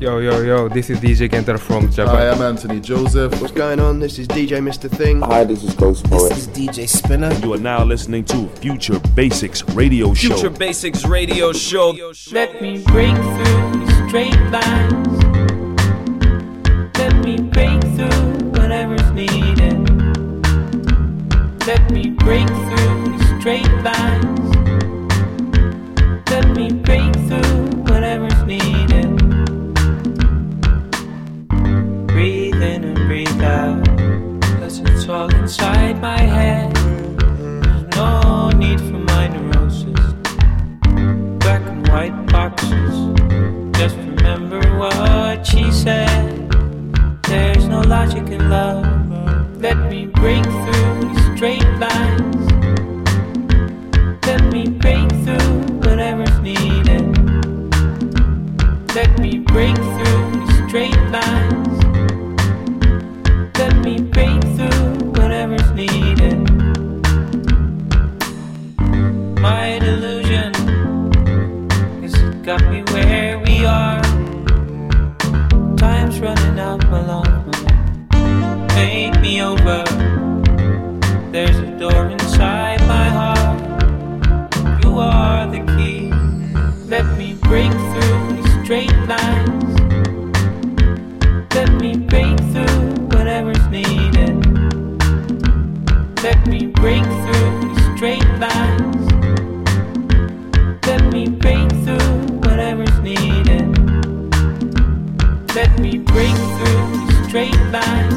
Yo, 0.00 0.20
yo, 0.20 0.42
yo, 0.42 0.68
this 0.68 0.90
is 0.90 1.00
DJ 1.00 1.28
Kenter 1.28 1.58
from 1.58 1.90
Japan. 1.90 2.14
Hi, 2.14 2.30
I'm 2.30 2.40
Anthony 2.40 2.78
Joseph. 2.78 3.40
What's 3.40 3.52
going 3.52 3.80
on? 3.80 3.98
This 3.98 4.20
is 4.20 4.28
DJ 4.28 4.60
Mr. 4.62 4.88
Thing. 4.88 5.20
Hi, 5.22 5.42
this 5.42 5.64
is 5.64 5.74
Ghost 5.74 6.04
Poet. 6.04 6.28
This 6.28 6.46
is 6.46 6.48
DJ 6.48 6.88
Spinner. 6.88 7.32
You 7.42 7.54
are 7.54 7.58
now 7.58 7.82
listening 7.82 8.24
to 8.26 8.48
Future 8.60 9.00
Basics 9.16 9.64
Radio 9.70 10.14
Show. 10.14 10.36
Future 10.36 10.50
Basics 10.50 11.04
Radio 11.04 11.52
Show. 11.52 11.96
Let 12.30 12.62
me 12.62 12.78
break 12.84 13.16
through 13.16 14.08
straight 14.08 14.38
lines. 14.52 15.24
Let 16.96 17.16
me 17.24 17.38
break 17.38 17.82
through 17.96 18.50
whatever's 18.50 19.10
needed. 19.10 19.78
Let 21.66 21.90
me 21.90 22.10
break 22.10 22.46
through 22.46 23.40
straight 23.40 23.68
lines. 23.82 24.54
Let 26.30 26.56
me 26.56 26.70
break 26.72 27.17
out. 33.48 33.84
Cause 34.60 34.78
it's 34.80 35.08
all 35.08 35.28
inside 35.34 36.00
my 36.00 36.20
head. 36.36 36.72
No 37.96 38.50
need 38.50 38.80
for 38.80 39.00
my 39.12 39.28
neurosis. 39.28 40.12
Black 41.42 41.62
and 41.72 41.88
white 41.88 42.16
boxes. 42.26 42.94
Just 43.78 43.96
remember 43.96 44.60
what 44.78 45.46
she 45.46 45.70
said. 45.72 46.50
There's 47.22 47.66
no 47.68 47.80
logic 47.80 48.26
in 48.28 48.50
love. 48.50 48.86
Let 49.60 49.78
me 49.90 50.06
break 50.06 50.44
through 50.44 50.94
these 51.08 51.24
straight 51.36 51.68
lines. 51.78 52.17
Over. 79.40 79.84
There's 81.30 81.56
a 81.58 81.78
door 81.78 82.08
inside 82.08 82.80
my 82.88 83.08
heart. 83.08 84.54
You 84.82 84.98
are 84.98 85.46
the 85.46 85.60
key. 85.76 86.10
Let 86.86 87.06
me 87.16 87.34
break 87.34 87.70
through 87.70 88.36
these 88.36 88.64
straight 88.64 88.96
lines. 89.06 89.80
Let 91.54 91.70
me 91.80 91.96
break 91.96 92.36
through 92.52 92.94
whatever's 93.12 93.66
needed. 93.68 94.36
Let 96.22 96.46
me 96.46 96.66
break 96.66 97.04
through 97.04 97.50
these 97.62 97.96
straight 97.96 98.28
lines. 98.38 99.12
Let 100.86 101.12
me 101.12 101.28
break 101.28 101.70
through 101.84 102.16
whatever's 102.44 102.98
needed. 103.00 103.68
Let 105.54 105.78
me 105.78 105.98
break 105.98 106.36
through 106.56 107.06
these 107.06 107.28
straight 107.28 107.62
lines. 107.70 108.07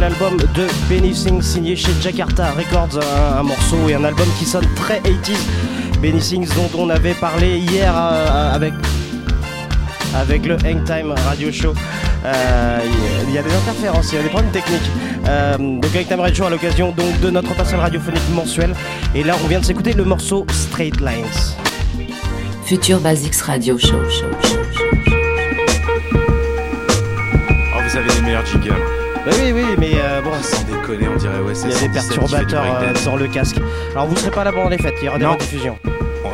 Nouvel 0.00 0.12
album 0.12 0.36
de 0.54 0.66
Benny 0.88 1.14
Sings 1.14 1.42
signé 1.42 1.76
chez 1.76 1.90
Jakarta 2.00 2.52
Records, 2.52 2.98
un, 2.98 3.38
un 3.38 3.42
morceau 3.42 3.88
et 3.88 3.94
un 3.94 4.04
album 4.04 4.26
qui 4.38 4.44
sonne 4.44 4.66
très 4.74 5.00
80s. 5.00 5.36
Benny 6.00 6.20
Sings 6.20 6.48
dont 6.54 6.70
on 6.78 6.88
avait 6.90 7.14
parlé 7.14 7.58
hier 7.58 7.92
euh, 7.94 8.54
avec 8.54 8.72
avec 10.14 10.46
le 10.46 10.54
Hangtime 10.54 11.14
Radio 11.26 11.52
Show. 11.52 11.74
Euh, 12.24 12.78
Il 13.28 13.34
y 13.34 13.38
a 13.38 13.42
des 13.42 13.54
interférences, 13.54 14.12
il 14.12 14.16
y 14.16 14.18
a 14.18 14.22
des 14.22 14.28
problèmes 14.28 14.50
techniques. 14.52 14.90
Euh, 15.28 15.58
donc 15.58 15.90
Hangtime 15.94 16.20
Radio 16.20 16.34
Show 16.34 16.44
à 16.44 16.50
l'occasion 16.50 16.92
donc 16.92 17.20
de 17.20 17.30
notre 17.30 17.54
passage 17.54 17.78
radiophonique 17.78 18.28
mensuel. 18.34 18.74
Et 19.14 19.22
là, 19.22 19.34
on 19.44 19.48
vient 19.48 19.60
de 19.60 19.64
s'écouter 19.64 19.92
le 19.92 20.04
morceau 20.04 20.46
Straight 20.50 21.00
Lines. 21.00 21.56
Future 22.64 23.00
Basics 23.00 23.40
Radio 23.42 23.76
Show. 23.76 23.88
show, 24.08 24.26
show, 24.42 24.56
show. 24.74 24.84
Oh, 27.74 27.78
vous 27.86 27.96
avez 27.96 28.14
les 28.14 28.22
meilleurs 28.22 28.46
jingles. 28.46 28.99
Bah 29.26 29.32
oui, 29.38 29.52
oui, 29.52 29.64
mais 29.78 29.92
euh, 29.96 30.22
bon. 30.22 30.30
Sans 30.42 30.62
déconner, 30.62 31.08
on 31.08 31.16
dirait, 31.16 31.40
ouais, 31.40 31.54
c'est 31.54 31.68
Il 31.68 31.82
y 31.82 31.84
a 31.84 31.88
des 31.88 32.00
117 32.00 32.18
qui 32.20 32.28
fait 32.28 32.38
du 32.38 32.46
perturbateurs 32.46 32.64
euh, 32.82 32.92
dans 33.04 33.16
le 33.16 33.26
casque. 33.28 33.56
Alors 33.92 34.06
vous 34.06 34.16
serez 34.16 34.30
pas 34.30 34.44
là 34.44 34.52
pendant 34.52 34.68
les 34.70 34.78
fêtes, 34.78 34.94
il 35.02 35.04
y 35.06 35.08
aura 35.08 35.18
des 35.18 35.24
Non. 35.24 35.32
rediffusions. 35.32 35.78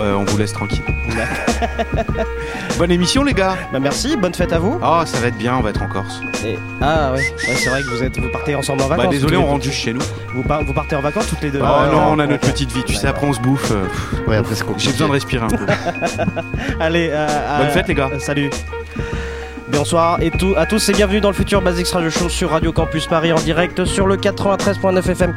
Euh, 0.01 0.15
on 0.15 0.25
vous 0.25 0.37
laisse 0.37 0.53
tranquille. 0.53 0.83
Bonne 2.79 2.91
émission, 2.91 3.25
les 3.25 3.33
gars. 3.33 3.57
Bah 3.73 3.79
merci, 3.81 4.15
bonne 4.17 4.35
fête 4.35 4.53
à 4.53 4.59
vous. 4.59 4.79
Oh, 4.83 5.03
ça 5.07 5.19
va 5.21 5.29
être 5.29 5.39
bien, 5.39 5.57
on 5.57 5.63
va 5.63 5.71
être 5.71 5.81
en 5.83 5.89
Corse. 5.89 6.21
Et- 6.45 6.59
Ah 6.83 7.13
ouais, 7.13 7.19
ouais 7.21 7.55
c'est 7.57 7.71
vrai 7.71 7.81
que 7.83 7.89
vous 7.89 8.03
êtes, 8.03 8.19
vous 8.21 8.29
partez 8.31 8.55
ensemble 8.55 8.83
en 8.83 8.89
vacances. 8.89 9.07
Bah, 9.07 9.11
désolé, 9.11 9.37
tous 9.37 9.43
on 9.43 9.47
rentre 9.47 9.65
juste 9.65 9.79
chez 9.79 9.95
nous. 9.95 10.03
Vous, 10.35 10.43
par- 10.43 10.63
vous 10.65 10.75
partez 10.75 10.97
en 10.97 11.01
vacances 11.01 11.29
toutes 11.29 11.41
les 11.41 11.51
deux. 11.51 11.61
Oh 11.63 11.67
Ah, 11.67 11.89
non, 11.91 12.03
on 12.11 12.19
a 12.19 12.27
notre 12.27 12.47
petite 12.47 12.71
vie, 12.73 12.85
tu 12.85 12.95
sais, 12.95 13.07
après 13.07 13.27
on 13.27 13.33
se 13.33 13.41
bouffe. 13.41 13.71
euh, 13.71 13.87
Ouais, 14.29 14.37
après, 14.37 14.55
c'est 14.55 14.65
compliqué. 14.67 14.87
J'ai 14.89 14.93
besoin 14.93 15.07
de 15.09 15.13
respirer 15.13 15.45
un 15.45 15.49
peu. 15.49 15.67
Allez, 16.81 17.09
euh, 17.13 17.27
Bonne 17.59 17.67
euh, 17.69 17.71
fête, 17.71 17.89
les 17.89 17.95
gars. 17.95 18.11
euh, 18.13 18.19
Salut. 18.19 18.51
Bonsoir 19.77 20.23
et 20.23 20.33
à 20.57 20.65
tous 20.65 20.89
et 20.89 20.93
bienvenue 20.95 21.21
dans 21.21 21.29
le 21.29 21.35
futur 21.35 21.61
Basics 21.61 21.89
Radio 21.89 22.09
Show 22.09 22.31
sur 22.31 22.51
Radio 22.51 22.73
Campus 22.73 23.07
Paris 23.07 23.31
en 23.31 23.39
direct 23.39 23.85
sur 23.85 24.07
le 24.07 24.17
93.9 24.17 25.11
FM 25.11 25.35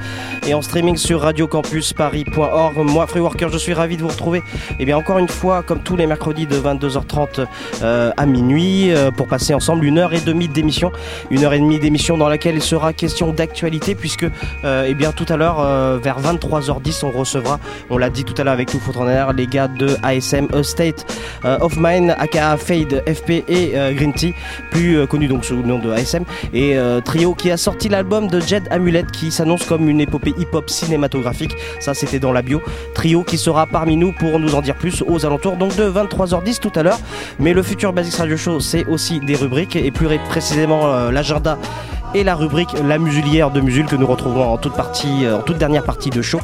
et 0.47 0.53
en 0.53 0.61
streaming 0.61 0.95
sur 0.95 1.21
radiocampusparis.org. 1.21 2.77
Moi, 2.77 3.05
Free 3.07 3.19
Worker, 3.19 3.49
je 3.49 3.57
suis 3.57 3.73
ravi 3.73 3.97
de 3.97 4.01
vous 4.01 4.07
retrouver. 4.07 4.41
Et 4.79 4.85
bien 4.85 4.97
encore 4.97 5.19
une 5.19 5.27
fois, 5.27 5.61
comme 5.61 5.81
tous 5.81 5.97
les 5.97 6.07
mercredis 6.07 6.47
de 6.47 6.55
22h30 6.55 7.45
euh, 7.81 8.11
à 8.15 8.25
minuit, 8.25 8.91
euh, 8.91 9.11
pour 9.11 9.27
passer 9.27 9.53
ensemble 9.53 9.83
une 9.85 9.97
heure 9.97 10.13
et 10.13 10.21
demie 10.21 10.47
d'émission, 10.47 10.91
une 11.29 11.43
heure 11.43 11.53
et 11.53 11.59
demie 11.59 11.79
d'émission 11.79 12.17
dans 12.17 12.29
laquelle 12.29 12.55
il 12.55 12.63
sera 12.63 12.93
question 12.93 13.31
d'actualité 13.33 13.93
puisque, 13.93 14.25
euh, 14.63 14.85
eh 14.87 14.93
bien 14.93 15.11
tout 15.11 15.25
à 15.27 15.35
l'heure 15.35 15.99
vers 15.99 16.19
23h10, 16.21 17.05
on 17.05 17.11
recevra, 17.11 17.59
on 17.89 17.97
l'a 17.97 18.09
dit 18.09 18.23
tout 18.23 18.35
à 18.37 18.43
l'heure 18.45 18.53
avec 18.53 18.73
nous 18.73 18.79
Footrenner, 18.79 19.25
les 19.35 19.47
gars 19.47 19.67
de 19.67 19.97
ASM 20.01 20.47
State 20.63 21.05
of 21.43 21.75
Mine, 21.77 22.15
aka 22.17 22.55
Fade, 22.57 23.03
FP 23.05 23.43
et 23.47 23.73
Green 23.93 24.13
Tea, 24.13 24.28
plus 24.71 24.97
euh, 24.97 25.05
connu 25.07 25.27
donc 25.27 25.45
sous 25.45 25.55
le 25.55 25.63
nom 25.63 25.79
de 25.79 25.91
ASM, 25.91 26.23
et 26.53 26.77
euh, 26.77 27.01
trio 27.01 27.33
qui 27.35 27.51
a 27.51 27.57
sorti 27.57 27.89
l'album 27.89 28.27
de 28.27 28.39
Jed 28.39 28.63
Amulet 28.71 29.05
qui 29.11 29.31
s'annonce 29.31 29.63
comme 29.65 29.89
une 29.89 30.01
épopée 30.01 30.33
hip-hop 30.37 30.69
cinématographique. 30.69 31.55
Ça, 31.79 31.93
c'était 31.93 32.19
dans 32.19 32.31
la 32.31 32.41
bio. 32.41 32.61
Trio 32.93 33.23
qui 33.23 33.37
sera 33.37 33.65
parmi 33.67 33.95
nous 33.97 34.11
pour 34.13 34.39
nous 34.39 34.55
en 34.55 34.61
dire 34.61 34.75
plus 34.75 35.03
aux 35.07 35.25
alentours 35.25 35.55
donc 35.57 35.75
de 35.75 35.89
23h10 35.89 36.59
tout 36.59 36.71
à 36.75 36.83
l'heure. 36.83 36.99
Mais 37.39 37.53
le 37.53 37.63
futur 37.63 37.93
Basics 37.93 38.15
Radio 38.15 38.37
Show, 38.37 38.59
c'est 38.59 38.85
aussi 38.85 39.19
des 39.19 39.35
rubriques 39.35 39.75
et 39.75 39.91
plus 39.91 40.07
ré- 40.07 40.19
précisément 40.29 40.87
euh, 40.93 41.11
l'agenda 41.11 41.57
et 42.15 42.23
la 42.23 42.35
rubrique 42.35 42.69
La 42.83 42.97
Musulière 42.97 43.51
de 43.51 43.61
Musul 43.61 43.85
que 43.85 43.95
nous 43.95 44.07
retrouvons 44.07 44.43
en 44.51 44.57
toute, 44.57 44.73
partie, 44.73 45.25
euh, 45.25 45.37
en 45.37 45.41
toute 45.41 45.57
dernière 45.57 45.83
partie 45.83 46.09
de 46.09 46.21
show. 46.21 46.39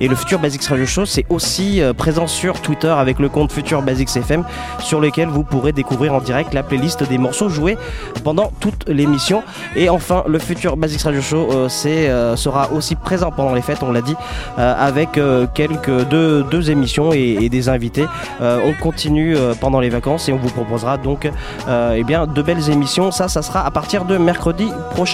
Et 0.00 0.08
le 0.08 0.14
Futur 0.14 0.38
Basics 0.38 0.64
Radio 0.64 0.84
Show, 0.84 1.06
c'est 1.06 1.24
aussi 1.30 1.80
euh, 1.80 1.92
présent 1.92 2.26
sur 2.26 2.60
Twitter 2.60 2.88
avec 2.88 3.18
le 3.18 3.28
compte 3.28 3.52
Futur 3.52 3.82
Basics 3.82 4.14
FM 4.16 4.44
sur 4.80 5.00
lequel 5.00 5.28
vous 5.28 5.42
pourrez 5.42 5.72
découvrir 5.72 6.14
en 6.14 6.20
direct 6.20 6.52
la 6.52 6.62
playlist 6.62 7.08
des 7.08 7.18
morceaux 7.18 7.48
joués 7.48 7.78
pendant 8.24 8.52
toute 8.60 8.88
l'émission. 8.88 9.42
Et 9.74 9.88
enfin, 9.88 10.22
le 10.26 10.38
Futur 10.38 10.76
Basics 10.76 11.02
Radio 11.02 11.20
Show 11.22 11.48
euh, 11.50 12.36
sera 12.36 12.70
aussi 12.72 12.94
présent 12.94 13.30
pendant 13.30 13.54
les 13.54 13.62
fêtes, 13.62 13.82
on 13.82 13.92
l'a 13.92 14.02
dit, 14.02 14.16
avec 14.56 15.18
quelques 15.54 16.08
deux, 16.08 16.42
deux 16.42 16.70
émissions 16.70 17.12
et, 17.12 17.48
des 17.48 17.68
invités. 17.68 18.06
On 18.40 18.72
continue 18.80 19.36
pendant 19.60 19.80
les 19.80 19.88
vacances 19.88 20.28
et 20.28 20.32
on 20.32 20.36
vous 20.36 20.50
proposera 20.50 20.96
donc 20.96 21.30
eh 21.68 22.04
bien, 22.04 22.26
de 22.26 22.42
belles 22.42 22.70
émissions. 22.70 23.10
Ça, 23.10 23.28
ça 23.28 23.42
sera 23.42 23.64
à 23.64 23.70
partir 23.70 24.04
de 24.04 24.16
mercredi 24.16 24.68
prochain. 24.90 25.05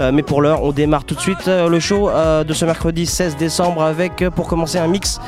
Euh, 0.00 0.12
mais 0.12 0.22
pour 0.22 0.42
l'heure, 0.42 0.62
on 0.62 0.72
démarre 0.72 1.04
tout 1.04 1.14
de 1.14 1.20
suite 1.20 1.48
euh, 1.48 1.68
le 1.68 1.80
show 1.80 2.08
euh, 2.08 2.44
de 2.44 2.52
ce 2.52 2.64
mercredi 2.64 3.06
16 3.06 3.36
décembre 3.36 3.82
avec, 3.82 4.28
pour 4.30 4.46
commencer, 4.46 4.78
un 4.78 4.86
mix 4.86 5.20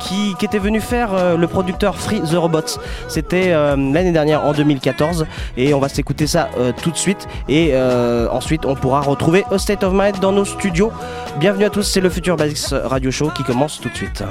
qui, 0.00 0.34
était 0.42 0.58
venu 0.58 0.80
faire 0.80 1.38
le 1.38 1.46
producteur 1.46 1.96
Free 1.96 2.20
the 2.20 2.34
Robots. 2.34 2.78
C'était 3.08 3.52
l'année 3.52 4.12
dernière 4.12 4.44
en 4.44 4.52
2014 4.52 5.24
et 5.56 5.72
on 5.72 5.78
va 5.78 5.88
s'écouter 5.88 6.26
ça 6.26 6.50
tout 6.82 6.90
de 6.90 6.96
suite 6.96 7.26
et 7.48 7.74
ensuite 8.30 8.66
on 8.66 8.74
pourra 8.74 9.00
retrouver 9.00 9.44
A 9.50 9.56
State 9.56 9.82
of 9.82 9.94
Mind 9.94 10.18
dans 10.20 10.32
nos 10.32 10.44
studios. 10.44 10.92
Bienvenue 11.38 11.64
à 11.64 11.70
tous, 11.70 11.84
c'est 11.84 12.02
le 12.02 12.10
Futur 12.10 12.36
Basics 12.36 12.74
Radio 12.84 13.10
Show 13.10 13.30
qui 13.34 13.44
commence 13.44 13.80
tout 13.80 13.88
de 13.88 13.96
suite. 13.96 14.22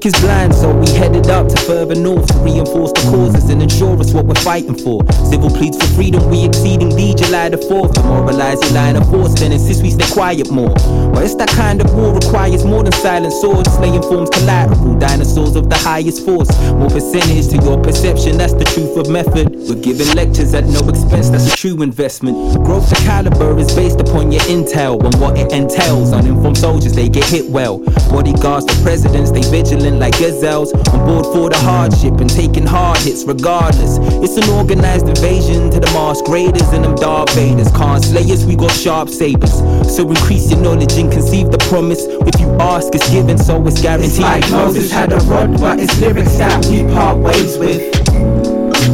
The 0.00 0.10
talk 0.10 0.16
is 0.16 0.22
blind, 0.22 0.54
so 0.54 0.72
we 0.76 0.88
headed 0.90 1.28
up 1.28 1.48
to 1.48 1.56
further 1.62 1.94
north 1.94 2.26
to 2.26 2.38
reinforce 2.38 2.92
the 2.92 3.00
causes 3.10 3.50
and 3.50 3.62
ensure 3.80 4.00
us 4.00 4.12
what 4.12 4.26
we're 4.26 4.34
fighting 4.42 4.76
for. 4.76 5.00
Civil 5.30 5.48
pleads 5.50 5.76
for 5.78 5.86
freedom, 5.94 6.28
we 6.28 6.44
exceeding 6.44 6.90
the 6.90 7.14
July 7.14 7.48
the 7.48 7.56
4th. 7.56 7.94
Demoralize 7.94 8.60
your 8.62 8.72
line 8.72 8.96
of 8.96 9.08
force, 9.08 9.32
then 9.40 9.52
insist 9.52 9.82
we 9.82 9.90
stay 9.90 10.06
quiet 10.12 10.50
more. 10.50 10.74
But 11.14 11.24
it's 11.24 11.34
that 11.36 11.48
kind 11.48 11.80
of 11.80 11.92
war 11.94 12.12
requires 12.12 12.64
more 12.64 12.82
than 12.82 12.92
silent 12.92 13.32
swords. 13.32 13.72
Slaying 13.72 14.02
forms 14.02 14.28
collateral, 14.30 14.98
dinosaurs 14.98 15.56
of 15.56 15.70
the 15.70 15.76
highest 15.76 16.26
force. 16.26 16.50
More 16.72 16.90
percentage 16.90 17.48
to 17.48 17.56
your 17.64 17.80
perception, 17.82 18.36
that's 18.36 18.52
the 18.52 18.64
truth 18.64 18.96
of 18.98 19.08
method. 19.08 19.56
We're 19.68 19.80
giving 19.80 20.14
lectures 20.14 20.52
at 20.52 20.64
no 20.64 20.80
expense, 20.88 21.30
that's 21.30 21.52
a 21.52 21.56
true 21.56 21.82
investment. 21.82 22.36
Growth 22.64 22.90
the 22.90 22.96
caliber 22.96 23.58
is 23.58 23.72
based 23.74 24.00
upon 24.00 24.30
your 24.30 24.42
intel 24.42 25.02
and 25.02 25.14
what 25.20 25.38
it 25.38 25.52
entails. 25.52 26.12
Uninformed 26.12 26.58
soldiers, 26.58 26.92
they 26.92 27.08
get 27.08 27.24
hit 27.24 27.48
well. 27.48 27.78
Bodyguards 28.10 28.70
for 28.70 28.82
presidents, 28.82 29.30
they 29.30 29.42
vigilant 29.42 29.98
like 29.98 30.18
gazelles. 30.18 30.72
On 30.92 31.00
board 31.06 31.24
for 31.32 31.48
the 31.48 31.58
hardship 31.58 32.20
and 32.20 32.28
taking 32.28 32.66
hard 32.66 32.98
hits 32.98 33.24
regardless. 33.70 33.98
It's 34.22 34.36
an 34.36 34.52
organized 34.54 35.08
invasion 35.08 35.70
to 35.70 35.80
the 35.80 35.90
Mars 35.92 36.22
graders 36.22 36.68
and 36.72 36.84
them 36.84 36.94
Darth 36.94 37.30
Vaders. 37.30 37.74
Can't 37.76 38.04
slay 38.04 38.22
us, 38.32 38.44
we 38.44 38.56
got 38.56 38.70
sharp 38.70 39.08
sabers. 39.08 39.52
So 39.94 40.08
increase 40.08 40.50
your 40.50 40.60
knowledge 40.60 40.92
and 40.94 41.10
conceive 41.10 41.50
the 41.50 41.58
promise. 41.58 42.04
If 42.06 42.40
you 42.40 42.50
ask, 42.60 42.94
it's 42.94 43.08
given, 43.10 43.38
so 43.38 43.64
it's 43.66 43.80
guaranteed. 43.80 44.10
It's 44.10 44.18
like 44.20 44.50
Moses 44.50 44.90
had 44.90 45.12
a 45.12 45.18
rod, 45.18 45.58
but 45.60 45.80
it's 45.80 45.98
lyrics 46.00 46.36
that 46.38 46.64
we 46.66 46.84
part 46.92 47.18
ways 47.18 47.58
with. 47.58 47.92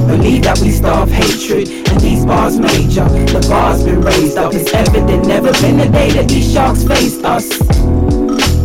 Believe 0.09 0.43
that 0.45 0.59
we 0.61 0.71
starve 0.71 1.11
hatred, 1.11 1.69
and 1.69 2.01
these 2.01 2.25
bars 2.25 2.59
major. 2.59 3.05
The 3.05 3.45
bar's 3.49 3.83
been 3.83 4.01
raised 4.01 4.37
up, 4.37 4.55
it's 4.55 4.73
evident, 4.73 5.27
never 5.27 5.53
been 5.53 5.81
a 5.81 5.91
day 5.91 6.11
that 6.13 6.29
these 6.29 6.53
sharks 6.53 6.85
faced 6.85 7.25
us. 7.25 7.47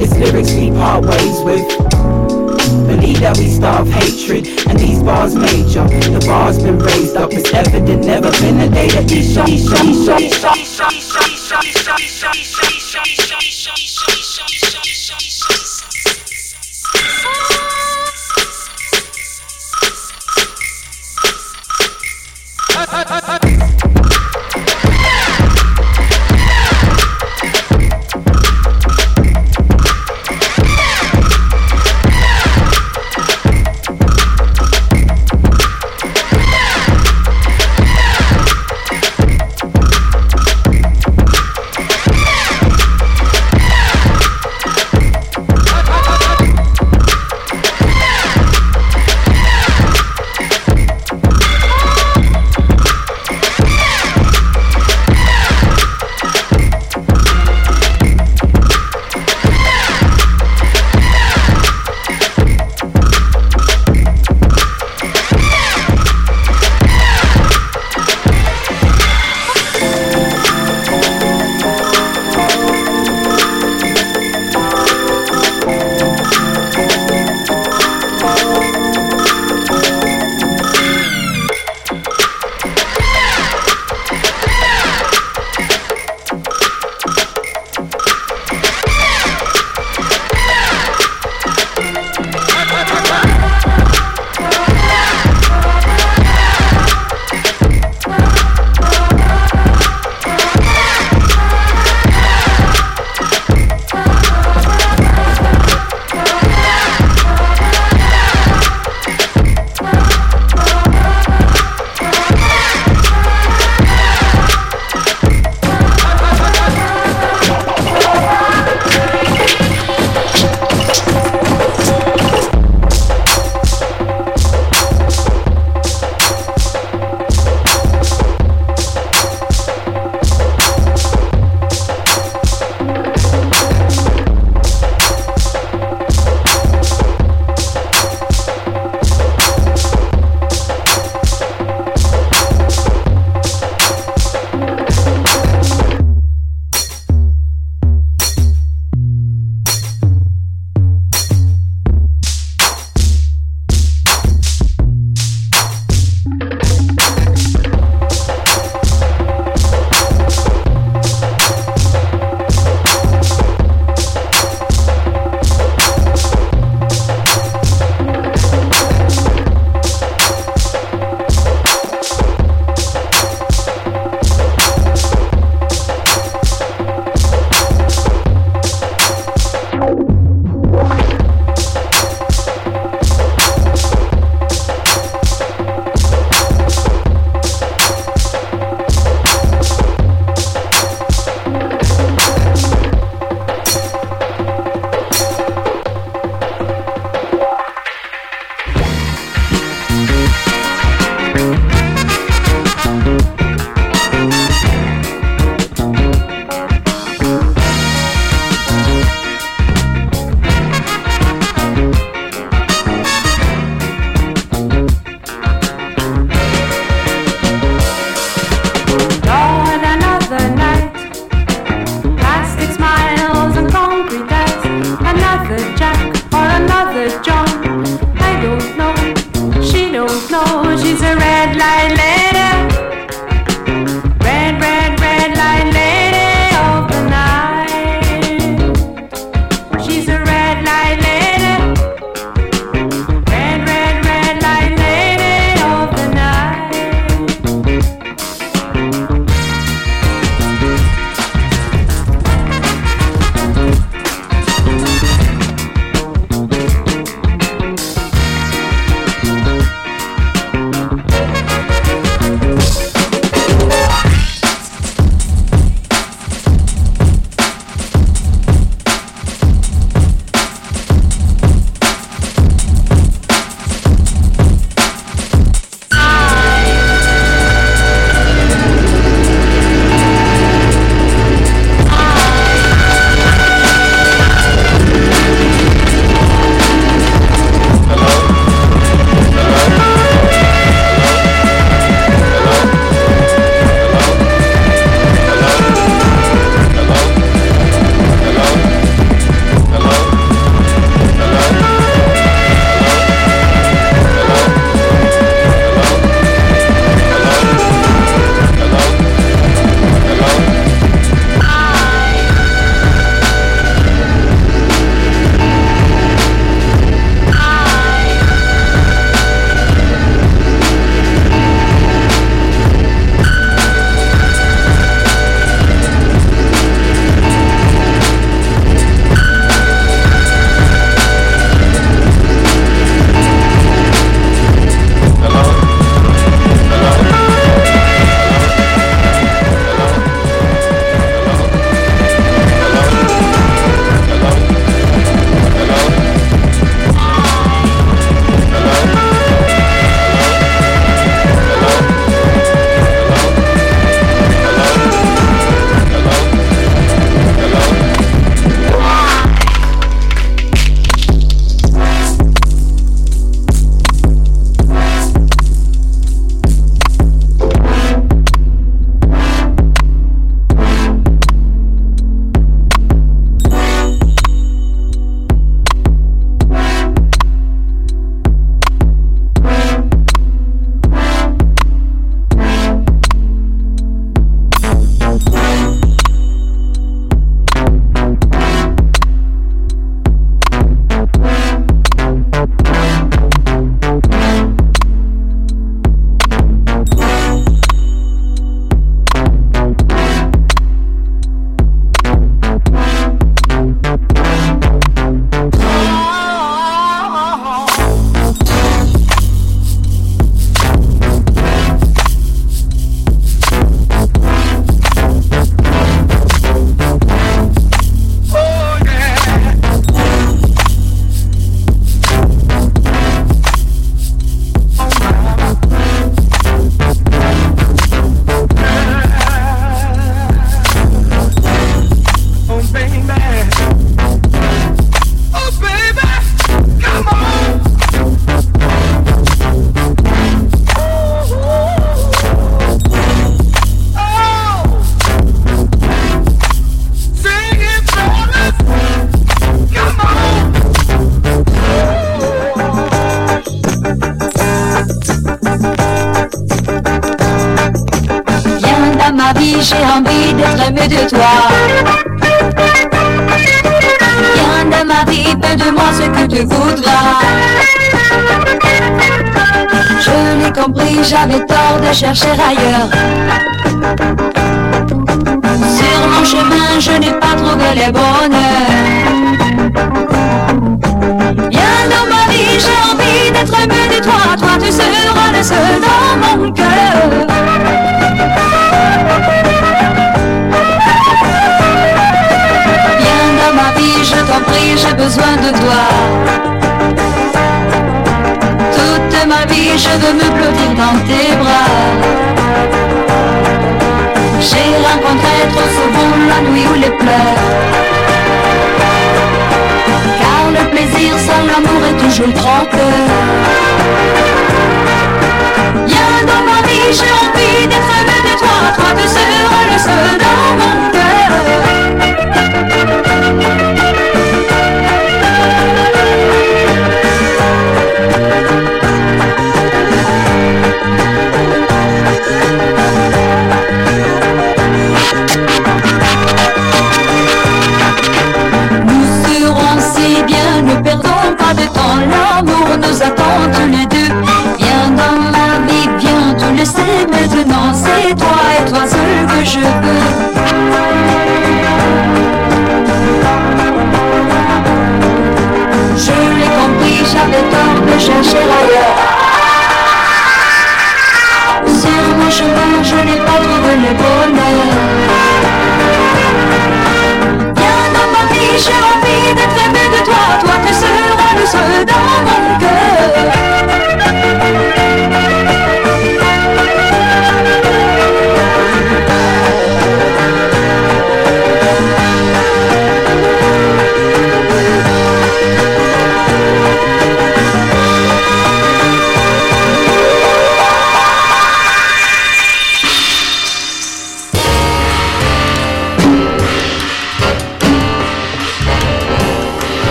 It's 0.00 0.12
lyrics 0.14 0.52
we 0.52 0.70
part 0.70 1.04
ways 1.04 1.40
with. 1.42 1.87
Believe 2.88 3.20
that 3.20 3.36
we 3.36 3.48
starve 3.48 3.86
hatred, 3.86 4.48
and 4.66 4.78
these 4.78 5.02
bars 5.02 5.34
major. 5.34 5.84
The 5.84 6.24
bar's 6.26 6.58
been 6.58 6.78
raised 6.78 7.16
up, 7.16 7.30
it's 7.34 7.52
evident, 7.52 8.06
never 8.06 8.30
been 8.40 8.60
a 8.60 8.68
day 8.70 8.88
that 8.88 9.06
these 9.06 9.34
sharks, 9.34 9.50
these 9.50 9.68
sharks, 9.68 9.82
these 9.82 10.38
sharks, 10.40 10.78
these 10.88 11.12
sharks, 11.12 11.28
these 11.28 12.16
sharks, 12.16 12.60
these 12.64 12.90
sharks, 12.90 13.17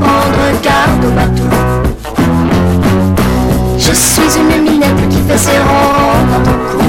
prendre 0.00 0.60
garde. 0.62 1.06
Je 3.78 3.92
suis 3.92 4.38
une 4.38 4.62
minette 4.62 5.08
qui 5.08 5.20
fait 5.28 5.38
ses 5.38 5.58
rangs 5.58 6.24
dans 6.30 6.42
ton 6.42 6.56
cou. 6.68 6.82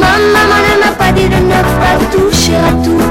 Ma 0.00 0.12
maman 0.34 0.60
ne 0.66 0.74
m'a 0.84 0.92
pas 0.98 1.12
dit 1.12 1.28
de 1.28 1.36
ne 1.36 1.60
pas 1.80 1.96
toucher 2.10 2.56
à 2.56 2.72
tout. 2.84 3.02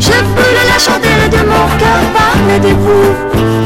Je 0.00 0.12
brûle 0.34 0.62
la 0.68 0.78
chanter 0.78 1.16
de 1.30 1.42
mon 1.48 1.66
cœur 1.78 2.00
par 2.14 2.36
le 2.48 2.58
dégoût. 2.60 3.65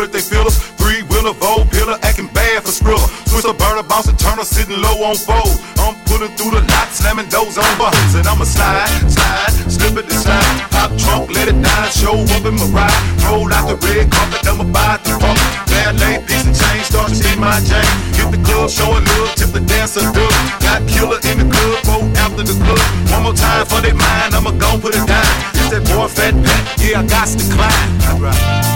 That 0.00 0.12
they 0.12 0.24
feel 0.24 0.48
us. 0.48 0.56
Three 0.80 1.02
wheeler, 1.12 1.36
vote 1.36 1.68
pillar, 1.68 2.00
acting 2.00 2.28
bad 2.32 2.64
for 2.64 2.72
Skrilla. 2.72 3.04
a 3.44 3.52
burner, 3.52 3.84
bounce, 3.84 4.08
and 4.08 4.18
turner, 4.18 4.44
sitting 4.44 4.80
low 4.80 4.96
on 5.04 5.16
fold. 5.16 5.52
I'm 5.76 5.96
pulling 6.08 6.32
through 6.36 6.56
the 6.56 6.62
lot, 6.64 6.88
slamming 6.88 7.28
doors 7.28 7.60
on 7.60 7.68
buttons. 7.76 8.16
And 8.16 8.24
I'ma 8.24 8.44
slide, 8.44 8.88
slide, 9.12 9.52
slip 9.68 10.00
it 10.00 10.08
slide. 10.08 10.56
Pop 10.72 10.90
trunk, 10.96 11.32
let 11.36 11.48
it 11.48 11.58
down, 11.60 11.84
show 11.92 12.16
up 12.16 12.44
in 12.48 12.56
my 12.56 12.68
ride. 12.72 13.00
Roll 13.28 13.52
out 13.52 13.68
the 13.68 13.76
red 13.84 14.08
carpet, 14.08 14.40
I'ma 14.48 14.64
buy 14.72 14.96
the 15.04 15.20
pump. 15.20 15.38
Valet, 15.68 16.24
piece 16.24 16.48
and 16.48 16.56
change, 16.56 16.84
start 16.88 17.12
to 17.12 17.20
be 17.20 17.32
my 17.36 17.60
chain. 17.60 17.84
Hit 18.16 18.32
the 18.32 18.40
club, 18.40 18.72
show 18.72 18.88
a 18.88 19.00
look, 19.04 19.36
tip 19.36 19.52
the 19.52 19.60
dancer 19.60 20.04
good. 20.16 20.32
Got 20.64 20.80
killer 20.88 21.20
in 21.28 21.44
the 21.44 21.46
club, 21.52 21.76
roll 21.84 22.04
after 22.16 22.44
the 22.44 22.56
club. 22.56 22.80
One 23.12 23.22
more 23.28 23.36
time 23.36 23.66
for 23.68 23.80
their 23.84 23.94
mind, 23.94 24.32
I'ma 24.32 24.52
gon' 24.56 24.80
put 24.80 24.96
it 24.96 25.04
down. 25.04 25.28
That 25.70 25.84
boy 25.92 26.08
fat 26.08 26.34
pat, 26.34 26.62
yeah, 26.80 27.00
I 27.00 27.06
got 27.06 27.28
to 27.28 27.44
climb. 27.52 28.69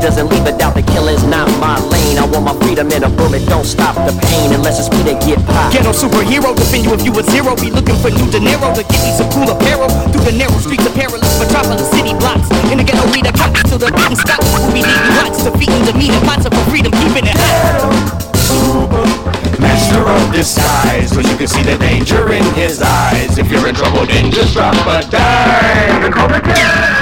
It 0.00 0.08
doesn't 0.08 0.28
leave 0.32 0.46
a 0.48 0.56
doubt 0.56 0.74
The 0.74 0.82
killing's 0.82 1.24
not 1.24 1.44
my 1.60 1.76
lane. 1.92 2.16
I 2.16 2.24
want 2.24 2.44
my 2.48 2.56
freedom 2.64 2.88
and 2.90 3.04
a 3.04 3.10
bullet, 3.12 3.44
don't 3.46 3.68
stop 3.68 3.94
the 4.08 4.16
pain 4.32 4.52
unless 4.52 4.80
it's 4.80 4.88
me 4.88 5.04
to 5.04 5.14
get 5.20 5.36
popped. 5.44 5.76
Ghetto 5.76 5.92
superhero, 5.92 6.56
defend 6.56 6.88
you 6.88 6.92
if 6.96 7.04
you 7.04 7.12
a 7.12 7.22
zero. 7.28 7.54
Be 7.56 7.68
looking 7.70 7.96
for 8.00 8.08
new 8.08 8.24
dinero 8.32 8.72
to 8.72 8.82
get 8.82 9.00
me 9.04 9.12
some 9.12 9.28
cool 9.30 9.48
apparel. 9.52 9.92
Through 10.08 10.24
the 10.24 10.32
narrow 10.32 10.56
streets 10.56 10.86
of 10.88 10.94
perilous 10.96 11.28
metropolis 11.36 11.84
city 11.92 12.16
blocks. 12.16 12.48
In 12.72 12.80
the 12.80 12.84
ghetto, 12.84 13.04
we 13.12 13.20
the 13.20 13.32
cops 13.36 13.62
till 13.68 13.76
the 13.76 13.92
beating 13.92 14.16
stops. 14.16 14.48
We 14.72 14.80
leading 14.80 15.16
lots, 15.20 15.44
defeating 15.44 15.84
demeanor, 15.84 16.20
lots 16.24 16.48
of 16.48 16.52
freedom, 16.72 16.92
keeping 16.96 17.28
it 17.28 17.36
hot. 17.36 18.24
Master 19.60 20.00
of 20.00 20.22
disguise, 20.32 21.12
cause 21.12 21.28
you 21.28 21.36
can 21.36 21.46
see 21.46 21.62
the 21.62 21.76
danger 21.76 22.32
in 22.32 22.44
his 22.56 22.80
eyes. 22.80 23.36
If 23.36 23.52
you're 23.52 23.68
in 23.68 23.74
trouble, 23.74 24.06
then 24.06 24.32
just 24.32 24.56
drop 24.56 24.74
a 24.88 25.04
dime 25.12 26.99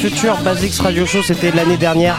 futur 0.00 0.38
Basics 0.38 0.78
Radio 0.78 1.04
Show, 1.04 1.22
c'était 1.22 1.50
l'année 1.50 1.76
dernière. 1.76 2.18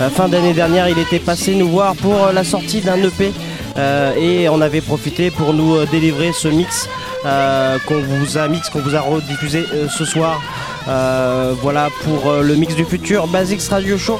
Euh, 0.00 0.08
fin 0.08 0.28
d'année 0.28 0.54
dernière, 0.54 0.88
il 0.88 0.98
était 0.98 1.18
passé 1.18 1.54
nous 1.54 1.68
voir 1.68 1.94
pour 1.94 2.24
euh, 2.24 2.32
la 2.32 2.42
sortie 2.42 2.80
d'un 2.80 2.96
EP 2.96 3.34
euh, 3.76 4.14
et 4.16 4.48
on 4.48 4.62
avait 4.62 4.80
profité 4.80 5.30
pour 5.30 5.52
nous 5.52 5.84
délivrer 5.86 6.32
ce 6.32 6.48
mix 6.48 6.88
qu'on 7.22 8.00
vous 8.00 8.38
a 8.38 8.48
mix, 8.48 8.70
qu'on 8.70 8.80
vous 8.80 8.96
a 8.96 9.00
rediffusé 9.00 9.62
ce 9.88 10.04
soir. 10.06 10.42
Voilà 10.86 11.90
pour 12.02 12.32
le 12.32 12.54
mix 12.56 12.74
du 12.74 12.84
futur 12.84 13.26
Basics 13.26 13.62
Radio 13.68 13.98
Show. 13.98 14.18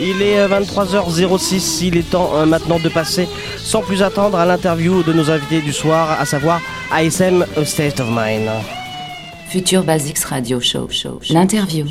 Il 0.00 0.22
est 0.22 0.38
euh, 0.38 0.48
23h06, 0.48 1.84
il 1.86 1.96
est 1.96 2.08
temps 2.08 2.46
maintenant 2.46 2.78
de 2.78 2.88
passer 2.88 3.28
sans 3.56 3.82
plus 3.82 4.02
attendre 4.02 4.38
à 4.38 4.46
l'interview 4.46 5.02
de 5.02 5.12
nos 5.12 5.28
invités 5.30 5.60
du 5.60 5.72
soir, 5.72 6.16
à 6.20 6.24
savoir 6.24 6.60
ASM 6.92 7.44
A 7.56 7.64
State 7.64 7.98
of 7.98 8.08
Mind. 8.08 8.48
Future 9.48 9.82
Basics 9.82 10.24
Radio 10.24 10.60
Show. 10.60 10.88
show, 10.88 11.18
show. 11.20 11.34
L'interview. 11.34 11.86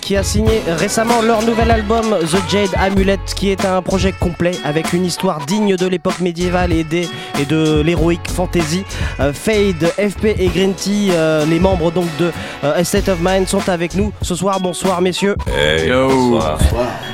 Qui 0.00 0.16
a 0.16 0.24
signé 0.24 0.60
récemment 0.66 1.22
leur 1.22 1.42
nouvel 1.42 1.70
album 1.70 2.16
The 2.20 2.50
Jade 2.50 2.70
Amulet 2.76 3.18
qui 3.36 3.50
est 3.50 3.64
un 3.64 3.80
projet 3.80 4.12
complet 4.12 4.50
avec 4.64 4.92
une 4.92 5.04
histoire 5.04 5.46
digne 5.46 5.76
de 5.76 5.86
l'époque 5.86 6.18
médiévale 6.18 6.72
et, 6.72 6.82
des, 6.82 7.08
et 7.40 7.44
de 7.44 7.80
l'héroïque 7.80 8.28
fantasy. 8.28 8.82
Euh, 9.20 9.32
Fade, 9.32 9.92
FP 9.96 10.34
et 10.38 10.48
Green 10.48 10.74
Tea, 10.74 11.10
euh, 11.12 11.46
les 11.46 11.60
membres 11.60 11.92
donc 11.92 12.06
de 12.18 12.32
euh, 12.64 12.80
A 12.80 12.82
State 12.82 13.08
of 13.08 13.18
Mind 13.20 13.46
sont 13.46 13.68
avec 13.68 13.94
nous 13.94 14.12
ce 14.20 14.34
soir. 14.34 14.58
Bonsoir 14.58 15.00
messieurs. 15.00 15.36
Hey, 15.56 15.88
bonsoir. 15.88 16.58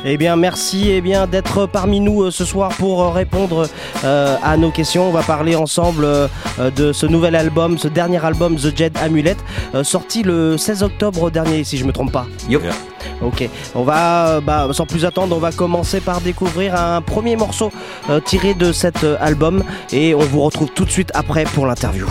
Eh 0.06 0.16
bien, 0.16 0.36
merci 0.36 0.90
eh 0.90 1.00
bien, 1.02 1.26
d'être 1.26 1.66
parmi 1.66 2.00
nous 2.00 2.22
euh, 2.22 2.30
ce 2.30 2.44
soir 2.44 2.70
pour 2.78 3.12
répondre 3.12 3.68
euh, 4.04 4.36
à 4.42 4.56
nos 4.56 4.70
questions. 4.70 5.08
On 5.08 5.12
va 5.12 5.22
parler 5.22 5.54
ensemble 5.54 6.06
de 6.76 6.92
ce 6.92 7.06
nouvel 7.06 7.34
album, 7.36 7.78
ce 7.78 7.88
dernier 7.88 8.24
album 8.24 8.56
The 8.56 8.76
Jed 8.76 8.96
Amulet, 8.98 9.36
euh, 9.74 9.82
sorti 9.84 10.22
le 10.22 10.56
16 10.56 10.82
octobre 10.82 11.30
dernier, 11.30 11.64
si 11.64 11.76
je 11.76 11.84
me 11.84 11.92
trompe 11.92 12.12
pas. 12.12 12.26
Ok, 13.22 13.48
on 13.74 13.82
va, 13.82 14.28
euh, 14.28 14.40
bah, 14.40 14.68
sans 14.72 14.86
plus 14.86 15.04
attendre, 15.04 15.34
on 15.36 15.40
va 15.40 15.52
commencer 15.52 16.00
par 16.00 16.20
découvrir 16.20 16.74
un 16.74 17.00
premier 17.00 17.36
morceau 17.36 17.72
euh, 18.10 18.20
tiré 18.20 18.54
de 18.54 18.72
cet 18.72 19.04
euh, 19.04 19.16
album. 19.20 19.64
Et 19.92 20.14
on 20.14 20.20
vous 20.20 20.40
retrouve 20.40 20.70
tout 20.70 20.84
de 20.84 20.90
suite 20.90 21.10
après 21.14 21.44
pour 21.44 21.66
l'interview. 21.66 22.06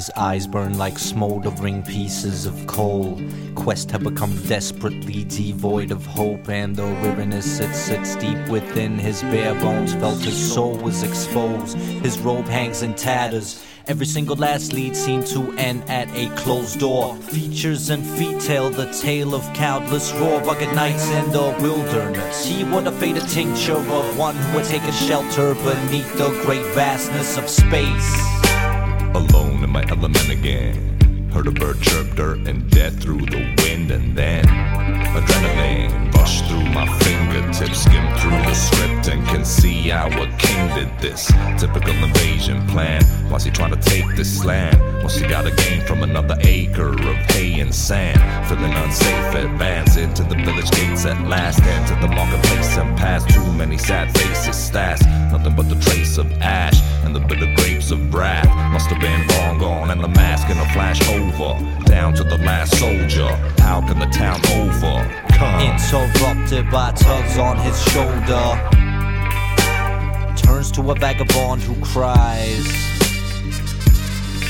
His 0.00 0.10
eyes 0.16 0.46
burn 0.46 0.78
like 0.78 0.98
smoldering 0.98 1.82
pieces 1.82 2.46
of 2.46 2.66
coal. 2.66 3.20
Quest 3.54 3.90
had 3.90 4.02
become 4.02 4.34
desperately 4.46 5.24
devoid 5.24 5.90
of 5.90 6.06
hope, 6.06 6.48
and 6.48 6.74
the 6.74 6.86
weariness 7.02 7.58
that 7.58 7.76
sits 7.76 8.16
deep 8.16 8.48
within 8.48 8.98
his 8.98 9.20
bare 9.24 9.54
bones 9.56 9.92
felt 9.92 10.18
his 10.20 10.54
soul 10.54 10.74
was 10.78 11.02
exposed. 11.02 11.76
His 11.76 12.18
robe 12.18 12.46
hangs 12.46 12.80
in 12.80 12.94
tatters. 12.94 13.62
Every 13.88 14.06
single 14.06 14.36
last 14.36 14.72
lead 14.72 14.96
seemed 14.96 15.26
to 15.34 15.52
end 15.58 15.82
at 15.90 16.08
a 16.16 16.34
closed 16.34 16.80
door. 16.80 17.16
Features 17.16 17.90
and 17.90 18.02
feet 18.02 18.40
tell 18.40 18.70
the 18.70 18.90
tale 19.02 19.34
of 19.34 19.52
countless 19.52 20.14
raw, 20.14 20.38
rugged 20.38 20.74
nights 20.74 21.10
in 21.10 21.30
the 21.30 21.54
wilderness. 21.60 22.46
He 22.46 22.64
wore 22.64 22.80
the 22.80 22.92
faded 22.92 23.28
tincture 23.28 23.74
of 23.74 24.16
one 24.16 24.34
who 24.34 24.60
had 24.60 24.64
taken 24.64 24.92
shelter 24.92 25.54
beneath 25.56 26.10
the 26.16 26.30
great 26.46 26.64
vastness 26.72 27.36
of 27.36 27.50
space. 27.50 28.39
Alone 29.14 29.64
in 29.64 29.70
my 29.70 29.84
element 29.88 30.28
again. 30.28 31.30
Heard 31.32 31.46
a 31.46 31.50
bird 31.50 31.80
chirp 31.80 32.14
dirt 32.16 32.38
and 32.48 32.68
death 32.70 33.00
through 33.00 33.26
the 33.26 33.54
wind, 33.58 33.90
and 33.90 34.16
then 34.16 34.44
adrenaline 34.44 36.09
rushed 36.20 36.44
through 36.46 36.64
my 36.78 36.86
fingertips, 36.98 37.82
skim 37.84 38.06
through 38.18 38.42
the 38.48 38.54
script, 38.54 39.08
and 39.08 39.26
can 39.28 39.44
see 39.44 39.88
how 39.88 40.06
a 40.08 40.26
king 40.36 40.62
did 40.76 40.90
this. 41.00 41.32
Typical 41.58 41.94
invasion 42.04 42.66
plan. 42.68 43.02
Why's 43.30 43.44
he 43.44 43.50
trying 43.50 43.72
to 43.72 43.80
take 43.80 44.06
this 44.16 44.44
land? 44.44 44.76
What's 45.02 45.16
he 45.16 45.26
got 45.26 45.44
to 45.46 45.54
gain 45.64 45.80
from 45.86 46.02
another 46.02 46.36
acre 46.40 46.92
of 46.92 47.16
hay 47.32 47.60
and 47.60 47.74
sand? 47.74 48.20
Feeling 48.48 48.72
unsafe, 48.72 49.34
advance 49.34 49.96
into 49.96 50.22
the 50.24 50.36
village 50.36 50.70
gates 50.72 51.06
at 51.06 51.18
last, 51.26 51.60
into 51.60 51.94
the 52.06 52.12
marketplace 52.14 52.76
and 52.76 52.96
past 52.98 53.28
too 53.30 53.52
many 53.54 53.78
sad 53.78 54.12
faces 54.18 54.56
stashed. 54.56 55.06
Nothing 55.32 55.56
but 55.56 55.68
the 55.68 55.80
trace 55.80 56.18
of 56.18 56.30
ash 56.42 56.78
and 57.04 57.16
the 57.16 57.20
bitter 57.20 57.52
grapes 57.56 57.90
of 57.90 58.12
wrath. 58.12 58.48
Must 58.72 58.90
have 58.90 59.00
been 59.00 59.26
long 59.28 59.58
gone, 59.58 59.90
and 59.90 60.02
the 60.02 60.08
mask 60.08 60.50
in 60.50 60.58
a 60.58 60.68
flash 60.74 61.00
over. 61.08 61.52
Down 61.84 62.14
to 62.14 62.24
the 62.24 62.38
last 62.38 62.78
soldier. 62.78 63.30
How 63.58 63.80
can 63.80 63.98
the 63.98 64.06
town 64.06 64.38
overcome? 64.52 65.60
Interrupted 66.14 66.70
by 66.70 66.92
tugs 66.92 67.38
on 67.38 67.56
his 67.58 67.80
shoulder. 67.90 68.46
Turns 70.36 70.70
to 70.72 70.90
a 70.90 70.94
vagabond 70.94 71.62
who 71.62 71.74
cries. 71.84 72.66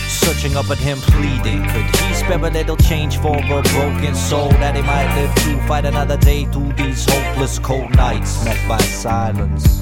Searching 0.08 0.56
up 0.56 0.70
at 0.70 0.78
him, 0.78 0.98
pleading. 0.98 1.62
Could 1.68 1.96
he 1.96 2.14
spare 2.14 2.44
a 2.44 2.50
little 2.50 2.76
change 2.76 3.18
for 3.18 3.36
a 3.36 3.62
broken 3.62 4.14
soul 4.14 4.48
that 4.48 4.74
he 4.74 4.82
might 4.82 5.14
live 5.16 5.34
to 5.44 5.66
fight 5.66 5.84
another 5.84 6.16
day 6.16 6.46
through 6.46 6.72
these 6.72 7.04
hopeless 7.11 7.58
cold 7.58 7.90
nights 7.94 8.44
met 8.44 8.58
by 8.68 8.78
silence? 8.78 9.80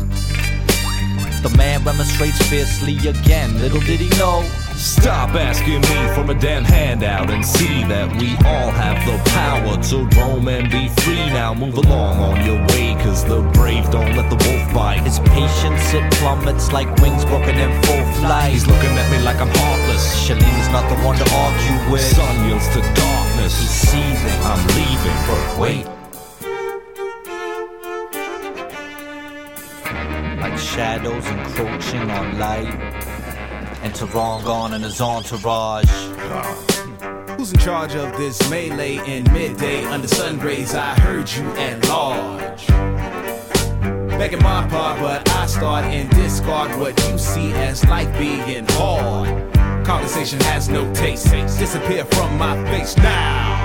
The 1.43 1.55
man 1.57 1.85
remonstrates 1.85 2.45
fiercely 2.49 2.97
again. 3.09 3.59
Little 3.61 3.81
did 3.81 4.01
he 4.01 4.09
know. 4.19 4.45
Stop 4.79 5.31
asking 5.35 5.81
me 5.81 6.15
for 6.15 6.31
a 6.31 6.39
damn 6.39 6.63
handout 6.63 7.31
and 7.31 7.45
see 7.45 7.83
that 7.91 8.09
we 8.15 8.31
all 8.47 8.71
have 8.71 9.03
the 9.11 9.19
power 9.31 9.75
to 9.91 10.07
roam 10.17 10.47
and 10.47 10.71
be 10.71 10.87
free. 11.03 11.27
Now 11.35 11.53
move 11.53 11.77
along 11.79 12.21
on 12.21 12.47
your 12.47 12.65
way, 12.69 12.95
cause 13.03 13.25
the 13.25 13.43
brave 13.59 13.91
don't 13.91 14.15
let 14.15 14.31
the 14.31 14.39
wolf 14.39 14.73
bite. 14.73 15.03
His 15.03 15.19
patience 15.19 15.93
it 15.93 16.09
plummets 16.15 16.71
like 16.71 16.87
wings 17.03 17.25
broken 17.25 17.59
in 17.59 17.71
full 17.83 18.05
flight. 18.23 18.53
He's 18.53 18.69
looking 18.69 18.95
at 18.95 19.11
me 19.11 19.19
like 19.25 19.41
I'm 19.41 19.51
heartless. 19.51 20.15
Shalim 20.15 20.61
is 20.63 20.69
not 20.69 20.89
the 20.89 21.03
one 21.03 21.17
to 21.19 21.27
argue 21.27 21.93
with. 21.93 22.01
Sun 22.01 22.47
yields 22.47 22.69
to 22.69 22.81
darkness. 22.95 23.59
He's 23.59 23.75
seething. 23.91 24.39
I'm 24.47 24.63
leaving, 24.79 25.19
but 25.27 25.59
Wait. 25.59 25.87
Like 30.39 30.57
shadows 30.57 31.27
encroaching 31.27 32.09
on 32.13 32.39
light. 32.39 33.18
Enter 33.83 34.07
Rongon 34.07 34.73
and 34.73 34.85
his 34.85 35.01
entourage. 35.01 35.89
Who's 37.37 37.53
in 37.53 37.59
charge 37.61 37.95
of 37.95 38.17
this 38.19 38.39
melee 38.51 38.97
in 39.07 39.25
midday 39.33 39.85
under 39.85 40.09
sun 40.09 40.41
rays? 40.41 40.75
I 40.75 40.99
heard 41.01 41.31
you 41.31 41.45
at 41.53 41.89
large. 41.89 42.67
Begging 44.19 44.43
my 44.43 44.67
part, 44.69 44.99
but 44.99 45.29
I 45.31 45.47
start 45.47 45.85
and 45.85 46.11
discard 46.11 46.77
what 46.81 46.99
you 47.09 47.19
see 47.19 47.53
as 47.53 47.85
life 47.87 48.13
being 48.19 48.67
hard. 48.71 49.55
Conversation 49.87 50.41
has 50.41 50.69
no 50.69 50.93
taste. 50.93 51.31
Disappear 51.31 52.05
from 52.05 52.37
my 52.37 52.57
face 52.65 52.97
now. 52.97 53.65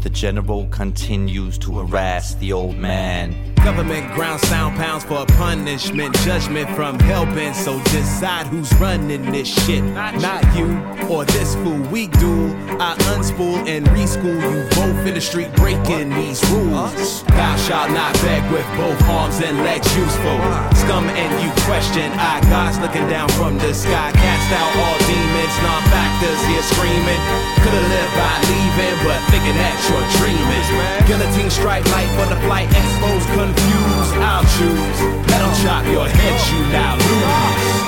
The 0.00 0.10
general 0.10 0.66
continues 0.68 1.58
to 1.58 1.78
harass 1.78 2.34
the 2.36 2.54
old 2.54 2.76
man. 2.76 3.51
Government 3.64 4.12
ground 4.12 4.40
sound 4.42 4.76
pounds 4.76 5.04
for 5.04 5.22
a 5.22 5.26
punishment, 5.26 6.14
judgment 6.20 6.68
from 6.70 6.98
hellbent. 6.98 7.54
So 7.54 7.78
decide 7.84 8.48
who's 8.48 8.72
running 8.74 9.30
this 9.30 9.48
shit. 9.64 9.84
Not 9.84 10.42
you 10.56 10.66
or 11.08 11.24
this 11.24 11.54
fool. 11.54 11.78
We 11.90 12.08
do. 12.08 12.52
I 12.80 12.96
unspool 13.14 13.66
and 13.68 13.86
reschool 13.86 14.34
you 14.34 14.68
both 14.74 15.06
in 15.06 15.14
the 15.14 15.20
street 15.20 15.54
breaking 15.54 16.10
these 16.10 16.42
rules. 16.50 17.22
Thou 17.24 17.56
shalt 17.56 17.90
not 17.92 18.12
beg 18.14 18.42
with 18.50 18.66
both 18.76 19.00
arms 19.08 19.40
and 19.40 19.58
legs 19.58 19.86
useful. 19.96 20.38
Scum 20.74 21.06
and 21.08 21.32
you 21.42 21.50
question. 21.62 22.10
I 22.18 22.40
God's 22.50 22.78
looking 22.80 23.08
down 23.08 23.28
from 23.30 23.58
the 23.58 23.72
sky. 23.72 24.10
Cast 24.12 24.52
out 24.58 24.72
all 24.82 24.98
demons, 25.06 25.56
non-factors 25.62 26.42
here 26.46 26.62
screaming. 26.62 27.51
Could've 27.62 27.88
lived 27.94 28.14
by 28.18 28.34
leaving, 28.50 28.96
but 29.06 29.20
thinking 29.30 29.54
that 29.54 29.76
you're 29.86 30.06
dreaming. 30.18 30.64
Guillotine 31.06 31.50
strike 31.50 31.84
light 31.94 32.10
for 32.18 32.26
the 32.26 32.40
flight, 32.42 32.68
exposed, 32.70 33.28
confused. 33.38 34.14
I'll 34.18 34.42
choose. 34.58 34.98
'em 35.42 35.52
chop 35.62 35.84
your 35.86 36.08
head, 36.08 36.38
you 36.50 36.60
now 36.72 36.96
lose. 36.96 37.82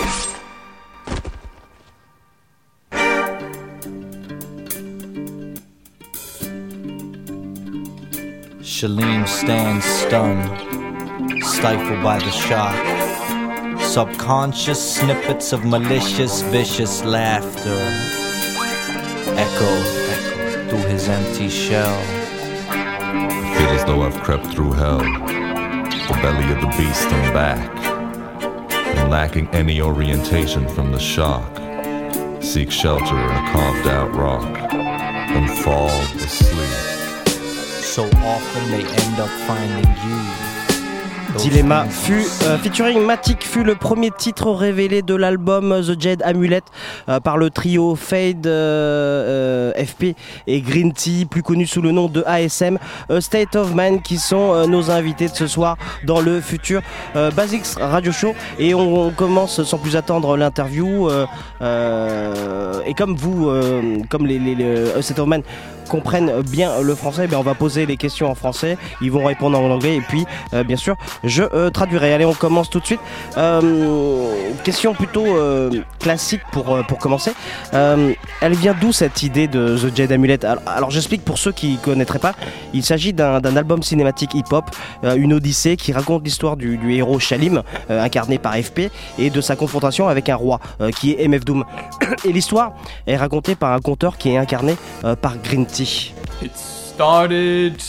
Shalim 8.62 9.26
stands 9.26 9.84
stunned, 9.84 11.44
stifled 11.44 12.02
by 12.02 12.18
the 12.18 12.30
shock. 12.30 12.76
Subconscious 13.80 14.80
snippets 14.96 15.52
of 15.52 15.64
malicious, 15.64 16.42
vicious 16.42 17.02
laughter 17.04 18.23
echo, 19.36 19.68
echo 20.10 20.68
through 20.68 20.88
his 20.90 21.08
empty 21.08 21.48
shell. 21.48 21.98
I 22.68 23.54
feel 23.56 23.68
as 23.70 23.84
though 23.84 24.02
I've 24.02 24.20
crept 24.22 24.46
through 24.46 24.72
hell, 24.72 24.98
the 24.98 26.18
belly 26.22 26.52
of 26.52 26.60
the 26.60 26.74
beast 26.76 27.08
and 27.08 27.32
back, 27.32 27.70
and 28.96 29.10
lacking 29.10 29.48
any 29.48 29.80
orientation 29.80 30.68
from 30.68 30.92
the 30.92 30.98
shock. 30.98 31.50
Seek 32.42 32.70
shelter 32.70 33.16
in 33.16 33.30
a 33.30 33.50
carved 33.52 33.88
out 33.88 34.14
rock, 34.14 34.72
and 34.72 35.50
fall 35.58 35.88
asleep. 35.88 37.26
So 37.82 38.04
often 38.04 38.70
they 38.70 38.84
end 38.84 39.18
up 39.18 39.30
finding 39.46 39.90
you. 40.08 40.53
Dilemma 41.38 41.84
fut, 41.84 42.26
euh, 42.44 42.58
featuring 42.58 43.00
Matic 43.04 43.44
fut 43.44 43.64
le 43.64 43.74
premier 43.74 44.10
titre 44.10 44.50
révélé 44.50 45.02
de 45.02 45.14
l'album 45.14 45.80
The 45.82 46.00
Jade 46.00 46.22
Amulet 46.22 46.62
euh, 47.08 47.20
par 47.20 47.38
le 47.38 47.50
trio 47.50 47.96
Fade, 47.96 48.46
euh, 48.46 49.72
FP 49.74 50.14
et 50.46 50.60
Green 50.60 50.92
Tea, 50.92 51.24
plus 51.24 51.42
connu 51.42 51.66
sous 51.66 51.82
le 51.82 51.92
nom 51.92 52.08
de 52.08 52.22
ASM, 52.26 52.78
State 53.20 53.56
of 53.56 53.74
Man, 53.74 54.00
qui 54.02 54.18
sont 54.18 54.66
nos 54.68 54.90
invités 54.90 55.28
de 55.28 55.34
ce 55.34 55.46
soir 55.46 55.76
dans 56.04 56.20
le 56.20 56.40
futur 56.40 56.82
Basics 57.36 57.78
Radio 57.78 58.12
Show. 58.12 58.34
Et 58.58 58.74
on, 58.74 59.10
commence 59.10 59.62
sans 59.62 59.78
plus 59.78 59.96
attendre 59.96 60.36
l'interview. 60.36 61.08
et 61.60 62.94
comme 62.96 63.16
vous, 63.16 63.50
comme 64.08 64.26
les, 64.26 65.02
State 65.02 65.18
of 65.18 65.26
Man, 65.26 65.42
comprennent 65.88 66.42
bien 66.42 66.80
le 66.80 66.94
français, 66.94 67.26
ben, 67.26 67.38
on 67.38 67.42
va 67.42 67.54
poser 67.54 67.86
les 67.86 67.96
questions 67.96 68.30
en 68.30 68.34
français, 68.34 68.76
ils 69.00 69.10
vont 69.10 69.24
répondre 69.24 69.58
en 69.58 69.70
anglais 69.70 69.96
et 69.96 70.00
puis 70.00 70.24
euh, 70.52 70.64
bien 70.64 70.76
sûr 70.76 70.96
je 71.22 71.42
euh, 71.42 71.70
traduirai. 71.70 72.12
Allez, 72.12 72.24
on 72.24 72.34
commence 72.34 72.70
tout 72.70 72.80
de 72.80 72.86
suite. 72.86 73.00
Euh, 73.36 74.34
question 74.62 74.94
plutôt 74.94 75.24
classique 75.98 76.42
pour, 76.52 76.78
pour 76.86 76.98
commencer. 76.98 77.32
Elle 77.72 78.54
vient 78.54 78.74
d'où 78.78 78.92
cette 78.92 79.22
idée 79.22 79.48
de 79.48 79.76
The 79.76 79.96
Jade 79.96 80.12
Amulet 80.12 80.38
Alors, 80.44 80.90
j'explique 80.90 81.24
pour 81.24 81.38
ceux 81.38 81.52
qui 81.52 81.72
ne 81.72 81.76
connaîtraient 81.78 82.18
pas, 82.18 82.34
il 82.72 82.84
s'agit 82.84 83.12
d'un 83.12 83.56
album 83.56 83.82
cinématique 83.82 84.34
hip-hop, 84.34 84.64
une 85.02 85.32
odyssée 85.32 85.76
qui 85.76 85.92
raconte 85.92 86.24
l'histoire 86.24 86.56
du, 86.56 86.76
du 86.76 86.94
héros 86.94 87.18
Shalim, 87.18 87.62
incarné 87.88 88.38
par 88.38 88.54
FP, 88.54 88.90
et 89.18 89.30
de 89.30 89.40
sa 89.40 89.56
confrontation 89.56 90.08
avec 90.08 90.28
un 90.28 90.36
roi 90.36 90.60
qui 90.96 91.12
est 91.12 91.26
MF 91.26 91.44
Doom. 91.44 91.64
Et 92.24 92.32
l'histoire 92.32 92.72
est 93.06 93.16
racontée 93.16 93.54
par 93.54 93.72
un 93.72 93.80
conteur 93.80 94.16
qui 94.18 94.30
est 94.30 94.36
incarné 94.36 94.76
par 95.20 95.36
Green 95.38 95.66
It 96.40 96.56
started. 96.56 97.82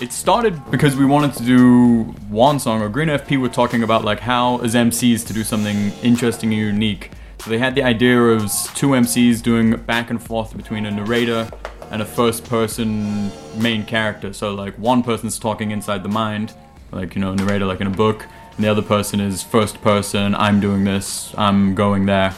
It 0.00 0.12
started 0.12 0.68
because 0.68 0.96
we 0.96 1.04
wanted 1.04 1.34
to 1.34 1.44
do 1.44 2.02
one 2.28 2.58
song, 2.58 2.82
or 2.82 2.88
Green 2.88 3.06
FP 3.06 3.40
were 3.40 3.48
talking 3.48 3.84
about 3.84 4.04
like 4.04 4.18
how 4.18 4.58
as 4.62 4.74
MCs 4.74 5.24
to 5.28 5.32
do 5.32 5.44
something 5.44 5.92
interesting 6.02 6.52
and 6.52 6.60
unique. 6.60 7.12
So 7.38 7.50
they 7.50 7.58
had 7.58 7.76
the 7.76 7.84
idea 7.84 8.20
of 8.20 8.50
two 8.74 8.88
MCs 8.88 9.42
doing 9.42 9.76
back 9.76 10.10
and 10.10 10.20
forth 10.20 10.56
between 10.56 10.86
a 10.86 10.90
narrator 10.90 11.48
and 11.92 12.02
a 12.02 12.04
first 12.04 12.44
person 12.44 13.30
main 13.56 13.84
character. 13.84 14.32
So 14.32 14.52
like 14.52 14.74
one 14.76 15.04
person's 15.04 15.38
talking 15.38 15.70
inside 15.70 16.02
the 16.02 16.08
mind, 16.08 16.52
like 16.90 17.14
you 17.14 17.20
know, 17.20 17.32
narrator 17.34 17.66
like 17.66 17.80
in 17.80 17.86
a 17.86 17.90
book, 17.90 18.26
and 18.56 18.64
the 18.64 18.68
other 18.68 18.82
person 18.82 19.20
is 19.20 19.40
first 19.40 19.80
person, 19.82 20.34
I'm 20.34 20.58
doing 20.58 20.82
this, 20.82 21.32
I'm 21.38 21.76
going 21.76 22.06
there. 22.06 22.34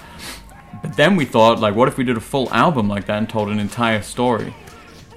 But 0.82 0.96
then 0.96 1.16
we 1.16 1.24
thought, 1.24 1.60
like, 1.60 1.76
what 1.76 1.88
if 1.88 1.96
we 1.96 2.04
did 2.04 2.16
a 2.16 2.20
full 2.20 2.52
album 2.52 2.88
like 2.88 3.06
that 3.06 3.16
and 3.16 3.28
told 3.28 3.48
an 3.48 3.58
entire 3.58 4.02
story? 4.02 4.52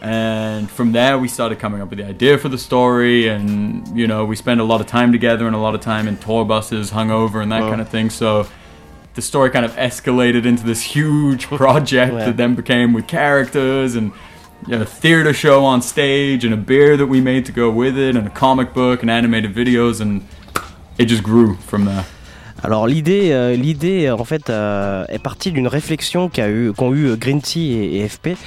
And 0.09 0.69
from 0.69 0.91
there, 0.91 1.17
we 1.17 1.27
started 1.27 1.57
coming 1.57 1.81
up 1.81 1.89
with 1.89 1.97
the 1.97 2.05
idea 2.05 2.37
for 2.37 2.47
the 2.47 2.59
story, 2.59 3.27
and 3.27 3.81
you 3.97 4.05
know, 4.05 4.23
we 4.23 4.35
spent 4.35 4.61
a 4.61 4.63
lot 4.63 4.79
of 4.79 4.85
time 4.85 5.11
together 5.11 5.47
and 5.47 5.55
a 5.55 5.59
lot 5.59 5.73
of 5.73 5.81
time 5.81 6.07
in 6.07 6.15
tour 6.17 6.45
buses, 6.45 6.91
hungover, 6.91 7.41
and 7.41 7.51
that 7.51 7.63
Wow. 7.63 7.69
kind 7.71 7.81
of 7.81 7.89
thing. 7.89 8.11
So 8.11 8.45
the 9.15 9.23
story 9.23 9.49
kind 9.49 9.65
of 9.65 9.75
escalated 9.77 10.45
into 10.45 10.63
this 10.63 10.81
huge 10.95 11.47
project 11.47 12.13
Yeah. 12.13 12.25
that 12.25 12.37
then 12.37 12.53
became 12.53 12.93
with 12.93 13.07
characters 13.07 13.95
and 13.95 14.11
you 14.67 14.75
know, 14.75 14.83
a 14.83 14.85
theater 14.85 15.33
show 15.33 15.65
on 15.65 15.81
stage 15.81 16.45
and 16.45 16.53
a 16.53 16.57
beer 16.71 16.97
that 16.97 17.07
we 17.07 17.19
made 17.19 17.43
to 17.47 17.51
go 17.51 17.71
with 17.71 17.97
it, 17.97 18.15
and 18.15 18.27
a 18.27 18.31
comic 18.45 18.73
book 18.75 19.01
and 19.01 19.09
animated 19.09 19.55
videos, 19.55 20.01
and 20.01 20.21
it 20.99 21.05
just 21.09 21.23
grew 21.23 21.55
from 21.65 21.85
there. 21.85 22.05
Alors 22.63 22.87
l'idée, 22.87 23.31
euh, 23.31 23.53
l'idée 23.55 24.09
en 24.09 24.23
fait 24.23 24.49
euh, 24.49 25.05
est 25.09 25.19
partie 25.21 25.51
d'une 25.51 25.67
réflexion 25.67 26.29
qu'a 26.29 26.49
eu, 26.49 26.71
qu'ont 26.73 26.93
eu 26.95 27.15
Green 27.15 27.39
Tea 27.41 27.73
et, 27.73 27.99
et 28.01 28.07
FP 28.07 28.37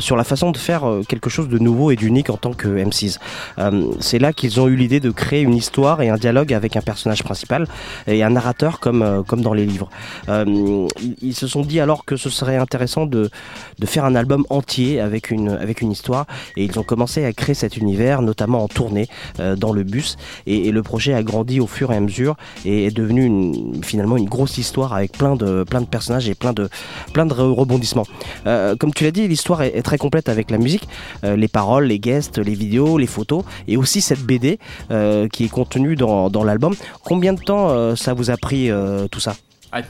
sur 0.00 0.16
la 0.16 0.24
façon 0.24 0.50
de 0.50 0.58
faire 0.58 0.88
euh, 0.88 1.02
quelque 1.06 1.30
chose 1.30 1.48
de 1.48 1.58
nouveau 1.58 1.90
et 1.90 1.96
d'unique 1.96 2.30
en 2.30 2.36
tant 2.36 2.52
que 2.52 2.68
MCs. 2.68 3.18
Euh, 3.58 3.92
c'est 4.00 4.18
là 4.18 4.32
qu'ils 4.32 4.60
ont 4.60 4.68
eu 4.68 4.76
l'idée 4.76 5.00
de 5.00 5.10
créer 5.10 5.42
une 5.42 5.54
histoire 5.54 6.02
et 6.02 6.08
un 6.08 6.16
dialogue 6.16 6.52
avec 6.52 6.76
un 6.76 6.80
personnage 6.80 7.22
principal 7.22 7.66
et 8.06 8.22
un 8.22 8.30
narrateur 8.30 8.80
comme 8.80 9.02
euh, 9.02 9.22
comme 9.22 9.42
dans 9.42 9.54
les 9.54 9.66
livres. 9.66 9.88
Euh, 10.28 10.86
ils, 11.20 11.34
se 11.34 11.46
sont 11.46 11.62
dit 11.62 11.80
alors 11.80 12.04
que 12.04 12.16
ce 12.16 12.30
serait 12.30 12.56
intéressant 12.56 13.06
de 13.06 13.30
de 13.78 13.86
faire 13.86 14.04
un 14.04 14.14
album 14.14 14.44
entier 14.50 15.00
avec 15.00 15.30
une 15.30 15.48
avec 15.48 15.80
une 15.80 15.92
histoire 15.92 16.26
et 16.56 16.64
ils 16.64 16.78
ont 16.78 16.82
commencé 16.82 17.24
à 17.24 17.32
créer 17.32 17.54
cet 17.54 17.76
univers 17.76 18.22
notamment 18.22 18.62
en 18.62 18.68
tournée 18.68 19.08
euh, 19.40 19.56
dans 19.56 19.72
le 19.72 19.82
bus 19.82 20.16
et, 20.46 20.72
le 20.72 20.82
projet 20.82 21.12
a 21.12 21.22
grandi 21.22 21.60
au 21.60 21.66
fur 21.66 21.92
et 21.92 21.96
à 21.96 22.00
mesure 22.00 22.36
et 22.64 22.86
est 22.86 22.96
devenu 22.96 23.52
finalement 23.82 24.16
une 24.16 24.28
grosse 24.28 24.56
histoire 24.56 24.94
avec 24.94 25.12
plein 25.12 25.36
de 25.36 25.64
plein 25.64 25.82
de 25.82 25.86
personnages 25.86 26.28
et 26.28 26.34
plein 26.34 26.54
de 26.54 26.70
plein 27.12 27.26
de 27.26 27.34
re- 27.34 27.52
rebondissements. 27.52 28.06
Euh, 28.46 28.74
comme 28.76 28.94
tu 28.94 29.04
l'as 29.04 29.10
dit, 29.10 29.28
l'histoire 29.28 29.62
est 29.62 29.81
très 29.82 29.98
complète 29.98 30.28
avec 30.28 30.50
la 30.50 30.58
musique, 30.58 30.88
euh, 31.24 31.36
les 31.36 31.48
paroles, 31.48 31.84
les 31.86 31.98
guests, 31.98 32.38
les 32.38 32.54
vidéos, 32.54 32.98
les 32.98 33.06
photos 33.06 33.44
et 33.68 33.76
aussi 33.76 34.00
cette 34.00 34.20
BD 34.22 34.58
euh, 34.90 35.28
qui 35.28 35.44
est 35.44 35.48
contenue 35.48 35.96
dans, 35.96 36.30
dans 36.30 36.44
l'album. 36.44 36.74
Combien 37.04 37.32
de 37.32 37.40
temps 37.40 37.68
euh, 37.70 37.96
ça 37.96 38.14
vous 38.14 38.30
a 38.30 38.36
pris 38.36 38.70
tout 39.10 39.20
ça? 39.20 39.34
I, 39.74 39.82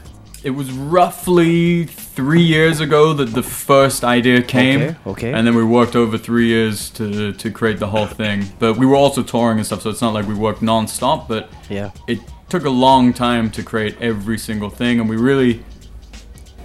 it 0.43 0.51
was 0.51 0.65
roughly 0.71 1.85
three 2.15 2.41
years 2.43 2.79
ago 2.81 3.13
that 3.13 3.33
the 3.33 3.43
first 3.43 4.03
idea 4.03 4.41
came. 4.41 4.81
Okay, 4.81 4.95
okay. 5.05 5.33
And 5.33 5.45
then 5.45 5.55
we 5.55 5.63
worked 5.63 5.95
over 5.95 6.17
three 6.17 6.47
years 6.47 6.89
to, 6.91 7.31
to 7.33 7.49
create 7.49 7.79
the 7.79 7.87
whole 7.87 8.07
thing. 8.07 8.45
But 8.59 8.77
we 8.77 8.85
were 8.85 8.95
also 8.97 9.23
touring 9.23 9.57
and 9.57 9.65
stuff, 9.65 9.81
so 9.81 9.89
it's 9.89 10.01
not 10.01 10.13
like 10.13 10.27
we 10.27 10.33
worked 10.35 10.61
non-stop, 10.61 11.27
but 11.27 11.49
Yeah. 11.69 11.91
it 12.07 12.19
took 12.49 12.65
a 12.65 12.69
long 12.69 13.13
time 13.13 13.49
to 13.51 13.63
create 13.63 13.95
every 14.01 14.37
single 14.37 14.69
thing, 14.69 14.99
and 14.99 15.09
we 15.09 15.17
really 15.17 15.61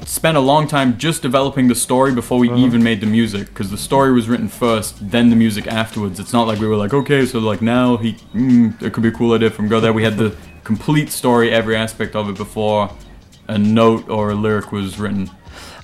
spent 0.05 0.37
a 0.37 0.41
long 0.41 0.67
time 0.67 0.97
just 0.97 1.23
developing 1.23 1.69
the 1.69 1.75
story 1.75 2.15
before 2.15 2.39
we 2.39 2.53
even 2.55 2.83
made 2.83 3.01
the 3.01 3.07
music 3.07 3.49
because 3.49 3.71
the 3.71 3.79
story 3.79 4.13
was 4.13 4.29
written 4.29 4.49
first 4.49 5.11
then 5.11 5.31
the 5.31 5.37
music 5.37 5.67
afterwards. 5.67 6.19
It's 6.19 6.33
not 6.33 6.47
like 6.47 6.59
we 6.59 6.67
were 6.67 6.77
like 6.77 6.95
okay 6.95 7.27
so 7.27 7.39
like 7.39 7.61
now 7.61 7.97
he 7.97 8.15
mm, 8.35 8.81
it 8.83 8.93
could 8.93 9.03
be 9.03 9.09
a 9.09 9.13
cool 9.13 9.35
idea 9.35 9.51
from 9.51 9.69
go 9.69 9.81
there. 9.81 9.93
We 9.93 10.05
had 10.05 10.17
the 10.17 10.35
complete 10.65 11.11
story 11.11 11.51
every 11.51 11.77
aspect 11.77 12.15
of 12.15 12.29
it 12.29 12.37
before 12.37 12.91
a 13.49 13.59
note 13.59 14.09
or 14.09 14.31
a 14.31 14.35
lyric 14.35 14.73
was 14.73 14.99
written 14.99 15.31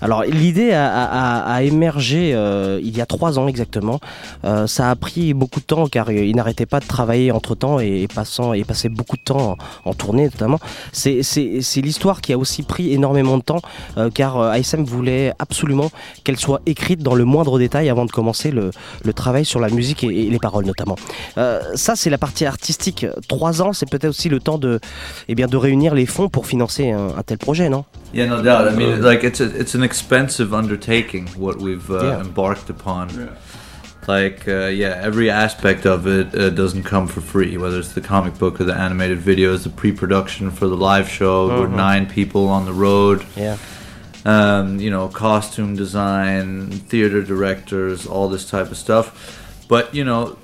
Alors 0.05 0.23
l'idée 0.25 0.73
a, 0.73 0.87
a- 0.87 1.55
a- 1.55 1.63
émergé 1.63 2.33
euh, 2.35 2.79
il 2.85 2.95
y 2.95 3.01
a 3.01 3.07
trois 3.07 3.39
ans 3.39 3.49
exactement. 3.49 4.01
Euh, 4.45 4.67
ça 4.67 4.91
a 4.91 4.97
pris 4.97 5.33
beaucoup 5.33 5.61
de 5.61 5.65
temps 5.65 5.87
car 5.87 6.13
il 6.13 6.37
n'arrêtait 6.37 6.67
pas 6.67 6.79
de 6.79 6.85
travailler 6.85 7.33
entre 7.33 7.55
temps 7.55 7.81
et, 7.81 8.03
et 8.03 8.07
passant 8.09 8.53
et 8.53 8.65
beaucoup 8.91 9.17
de 9.17 9.23
temps 9.23 9.57
en, 9.87 9.95
tournée 9.95 10.25
notamment. 10.25 10.61
C'est, 10.93 11.23
l'histoire 11.77 12.21
qui 12.21 12.35
a 12.35 12.39
aussi 12.39 12.65
pris 12.65 12.93
énormément 12.93 13.39
de 13.39 13.43
temps 13.43 13.63
euh, 13.97 14.11
car 14.13 14.37
euh, 14.39 14.51
ASM 14.51 14.85
voulait 14.85 15.33
absolument 15.39 15.91
qu'elle 16.23 16.39
soit 16.39 16.61
écrite 16.67 17.03
dans 17.03 17.15
le 17.15 17.25
moindre 17.25 17.59
détail 17.59 17.89
avant 17.89 18.05
de 18.05 18.11
commencer 18.11 18.51
le, 18.51 18.73
le 19.03 19.13
travail 19.15 19.47
sur 19.47 19.59
la 19.59 19.71
musique 19.71 20.05
et, 20.05 20.27
et 20.27 20.29
les 20.29 20.39
paroles 20.39 20.67
notamment. 20.67 20.97
Euh, 21.39 21.63
ça 21.77 21.97
c'est 21.97 22.11
la 22.11 22.19
partie 22.19 22.45
artistique. 22.45 23.07
Trois 23.27 23.63
ans 23.63 23.73
c'est 23.73 23.89
peut-être 23.89 24.11
aussi 24.11 24.29
le 24.29 24.39
temps 24.39 24.59
de, 24.59 24.81
eh 25.29 25.35
bien, 25.35 25.47
de 25.47 25.57
réunir 25.57 25.95
les 25.95 26.05
fonds 26.05 26.29
pour 26.29 26.47
financer 26.47 26.91
un, 26.91 27.09
un 27.17 27.23
tel 27.23 27.39
projet, 27.39 27.71
non? 27.71 27.87
Yeah, 28.15 28.27
no 28.27 28.43
doubt. 28.43 28.69
I 28.69 28.75
mean, 28.77 29.03
like 29.03 29.25
it's 29.25 29.41
a, 29.41 29.45
it's 29.61 29.75
an 29.75 29.83
expensive 29.83 30.55
undertaking 30.55 31.27
what 31.37 31.57
we've 31.59 31.91
uh, 31.91 32.03
Yeah. 32.05 32.21
embarked 32.21 32.71
upon. 32.71 33.37
Like, 34.07 34.47
uh, 34.47 34.67
yeah, 34.67 35.01
every 35.03 35.31
aspect 35.31 35.87
of 35.87 36.07
it 36.07 36.35
uh, 36.35 36.51
doesn't 36.51 36.85
come 36.85 37.07
for 37.09 37.21
free. 37.23 37.57
Whether 37.57 37.79
it's 37.79 37.93
the 37.93 38.03
comic 38.03 38.39
book 38.39 38.61
or 38.61 38.65
the 38.65 38.75
animated 38.75 39.19
videos, 39.19 39.63
the 39.65 39.71
pre-production 39.71 40.51
for 40.51 40.67
the 40.69 40.77
live 40.77 41.09
show. 41.09 41.49
We're 41.49 41.67
Mhm. 41.69 41.77
nine 41.77 42.07
people 42.07 42.49
on 42.49 42.67
the 42.67 42.73
road. 42.75 43.25
Yeah. 43.35 43.57
Um, 44.27 44.79
you 44.79 44.91
know, 44.91 45.09
costume 45.09 45.75
design, 45.75 46.71
theater 46.91 47.23
directors, 47.23 48.07
all 48.07 48.29
this 48.29 48.45
type 48.49 48.71
of 48.71 48.77
stuff. 48.77 49.07
But 49.69 49.95
you 49.95 50.05
know, 50.05 50.37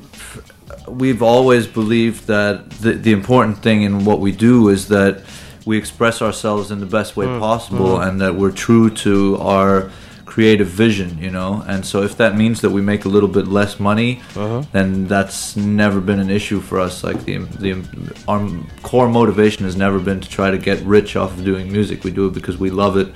we've 0.88 1.22
always 1.22 1.66
believed 1.66 2.26
that 2.26 2.70
the, 2.82 2.92
the 2.92 3.12
important 3.12 3.58
thing 3.62 3.82
in 3.82 4.04
what 4.04 4.20
we 4.20 4.32
do 4.32 4.68
is 4.70 4.88
that 4.88 5.20
we 5.66 5.76
express 5.78 6.22
ourselves 6.22 6.70
in 6.70 6.80
the 6.80 6.86
best 6.98 7.16
way 7.16 7.26
Mm, 7.26 7.38
possible 7.40 7.98
mhm. 7.98 8.06
and 8.08 8.20
that 8.20 8.34
we're 8.34 8.50
true 8.52 8.88
to 8.90 9.36
our 9.38 9.90
creative 10.26 10.68
vision 10.68 11.18
you 11.20 11.30
know? 11.30 11.62
And 11.66 11.84
so 11.84 12.02
if 12.02 12.16
that 12.18 12.36
means 12.36 12.60
that 12.60 12.70
we 12.70 12.80
make 12.80 13.04
a 13.04 13.08
little 13.08 13.28
bit 13.28 13.46
less 13.48 13.80
money 13.80 14.20
then 14.72 15.06
that's 15.08 15.56
never 15.56 16.00
been 16.00 16.20
an 16.20 16.30
issue 16.30 16.60
for 16.60 16.78
us. 16.78 17.02
Like 17.02 17.24
the, 17.24 17.38
the 17.64 17.72
our 18.28 18.40
core 18.82 19.08
motivation 19.08 19.64
has 19.64 19.76
never 19.76 19.98
been 19.98 20.20
to 20.20 20.28
try 20.28 20.50
to 20.52 20.58
get 20.58 20.78
rich 20.84 21.16
off 21.16 21.30
of 21.36 21.44
doing 21.44 21.70
music. 21.72 22.04
We 22.04 22.12
do 22.12 22.26
it 22.28 22.32
because 22.34 22.56
we 22.58 22.70
love 22.70 22.96
it 22.96 23.08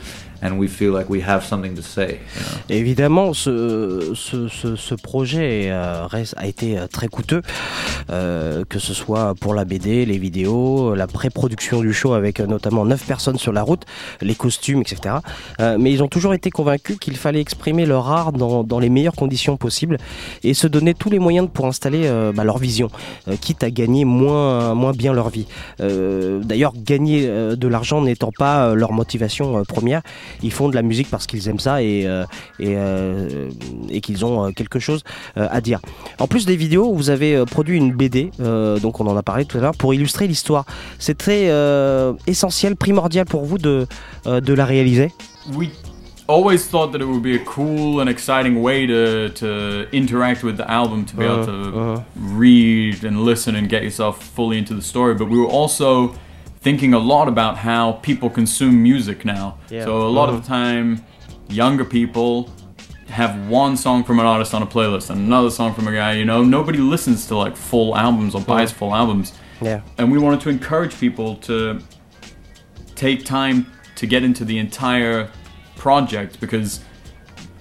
and 0.44 0.58
we 0.58 0.68
feel 0.68 0.92
like 0.92 1.08
we 1.10 1.20
have 1.20 1.44
something 1.44 1.74
to 1.74 1.82
say 1.82 2.20
you 2.68 2.84
Évidemment, 2.84 3.32
ce, 3.32 4.12
ce, 4.14 4.46
ce, 4.76 4.94
projet 4.94 5.68
euh, 5.70 6.06
a 6.36 6.46
été 6.46 6.78
euh, 6.78 6.86
très 6.86 7.08
coûteux, 7.08 7.40
euh, 8.10 8.64
que 8.68 8.78
ce 8.78 8.92
soit 8.92 9.34
pour 9.34 9.54
la 9.54 9.64
BD, 9.64 10.04
les 10.04 10.18
vidéos, 10.18 10.94
la 10.94 11.06
pré-production 11.06 11.80
du 11.80 11.94
show 11.94 12.12
avec 12.12 12.40
notamment 12.40 12.84
9 12.84 13.04
personnes 13.04 13.38
sur 13.38 13.52
la 13.52 13.62
route, 13.62 13.84
les 14.20 14.34
costumes, 14.34 14.82
etc. 14.82 15.16
Mais 15.58 15.92
ils 15.92 16.02
ont 16.02 16.08
toujours 16.08 16.34
été 16.34 16.50
convaincus 16.50 16.98
qu'il 17.00 17.16
fallait 17.16 17.40
exprimer 17.40 17.86
leur 17.86 18.10
art 18.10 18.32
dans, 18.32 18.64
dans 18.64 18.78
les 18.78 18.90
meilleures 18.90 19.16
conditions 19.16 19.56
possibles 19.56 19.96
et 20.42 20.52
se 20.52 20.66
donner 20.66 20.92
tous 20.92 21.08
les 21.08 21.18
moyens 21.18 21.48
pour 21.52 21.66
installer 21.66 22.10
bah, 22.34 22.44
leur 22.44 22.58
vision, 22.58 22.90
quitte 23.40 23.64
à 23.64 23.70
gagner 23.70 24.04
moins, 24.04 24.74
moins 24.74 24.92
bien 24.92 25.14
leur 25.14 25.30
vie. 25.30 25.46
D'ailleurs, 25.78 26.74
gagner 26.76 27.26
de 27.26 27.68
l'argent 27.68 28.02
n'étant 28.02 28.30
pas 28.30 28.74
leur 28.74 28.92
motivation 28.92 29.64
première, 29.64 30.02
ils 30.42 30.52
font 30.52 30.68
de 30.68 30.74
la 30.74 30.82
musique 30.82 31.08
parce 31.10 31.26
qu'ils 31.26 31.48
aiment 31.48 31.58
ça 31.58 31.82
et, 31.82 32.04
euh, 32.06 32.24
et, 32.58 32.74
euh, 32.76 33.50
et 33.90 34.00
qu'ils 34.00 34.24
ont 34.24 34.46
euh, 34.46 34.50
quelque 34.50 34.78
chose 34.78 35.02
à 35.36 35.60
dire. 35.60 35.80
En 36.18 36.26
plus 36.26 36.46
des 36.46 36.56
vidéos, 36.56 36.92
vous 36.92 37.10
avez 37.10 37.44
produit 37.44 37.76
une 37.76 37.92
BD, 37.92 38.30
donc 38.38 39.00
on 39.00 39.06
en 39.06 39.16
a 39.16 39.22
parlé 39.22 39.44
tout 39.44 39.58
à 39.58 39.60
l'heure, 39.60 39.76
pour 39.76 39.94
illustrer 39.94 40.26
l'histoire. 40.26 40.64
C'est 40.98 41.16
très 41.18 41.50
euh, 41.50 42.12
essentiel, 42.26 42.76
primordial 42.76 43.26
pour 43.26 43.44
vous 43.44 43.58
de, 43.58 43.86
de 44.24 44.54
la 44.54 44.64
réaliser? 44.64 45.12
We 45.54 45.68
always 46.26 46.66
thought 46.70 46.92
that 46.92 47.00
it 47.00 47.06
would 47.06 47.22
be 47.22 47.34
a 47.34 47.44
cool 47.44 48.00
and 48.00 48.08
exciting 48.08 48.62
way 48.62 48.86
to 48.86 49.28
to 49.34 49.86
interact 49.92 50.42
with 50.42 50.56
the 50.56 50.64
album 50.68 51.04
to 51.04 51.16
be 51.16 51.24
able 51.24 51.34
Uh-huh, 51.42 51.70
to 51.70 51.78
uh-huh. 51.78 52.02
read 52.16 53.04
and 53.04 53.24
listen 53.24 53.54
and 53.56 53.68
get 53.68 53.82
yourself 53.82 54.22
fully 54.34 54.56
into 54.56 54.74
the 54.74 54.80
story 54.82 55.14
but 55.14 55.28
we 55.28 55.36
were 55.38 55.50
also 55.50 56.14
thinking 56.64 56.94
a 56.94 56.98
lot 56.98 57.28
about 57.28 57.58
how 57.58 57.92
people 58.08 58.28
consume 58.30 58.82
music 58.82 59.24
now 59.24 59.58
Yeah. 59.70 59.84
so 59.84 59.90
a 60.06 60.08
lot 60.18 60.28
Uh-huh. 60.28 60.38
of 60.38 60.42
the 60.42 60.48
time 60.48 61.02
younger 61.48 61.84
people 61.84 62.48
have 63.10 63.32
one 63.48 63.76
song 63.76 64.02
from 64.02 64.18
an 64.18 64.26
artist 64.26 64.54
on 64.54 64.62
a 64.62 64.66
playlist 64.66 65.10
and 65.10 65.18
another 65.20 65.50
song 65.50 65.74
from 65.74 65.86
a 65.86 65.92
guy. 65.92 66.12
You 66.14 66.24
know, 66.24 66.42
nobody 66.42 66.78
listens 66.78 67.26
to 67.28 67.36
like 67.36 67.54
full 67.54 67.94
albums 67.96 68.34
or 68.34 68.40
buys 68.40 68.72
full 68.72 68.92
albums. 68.94 69.34
Yeah. 69.60 69.80
And 69.98 70.10
we 70.10 70.18
wanted 70.18 70.40
to 70.40 70.48
encourage 70.48 70.98
people 70.98 71.36
to 71.48 71.78
take 72.96 73.24
time 73.24 73.66
to 73.96 74.06
get 74.06 74.22
into 74.24 74.44
the 74.44 74.58
entire 74.58 75.28
project 75.76 76.40
because 76.40 76.80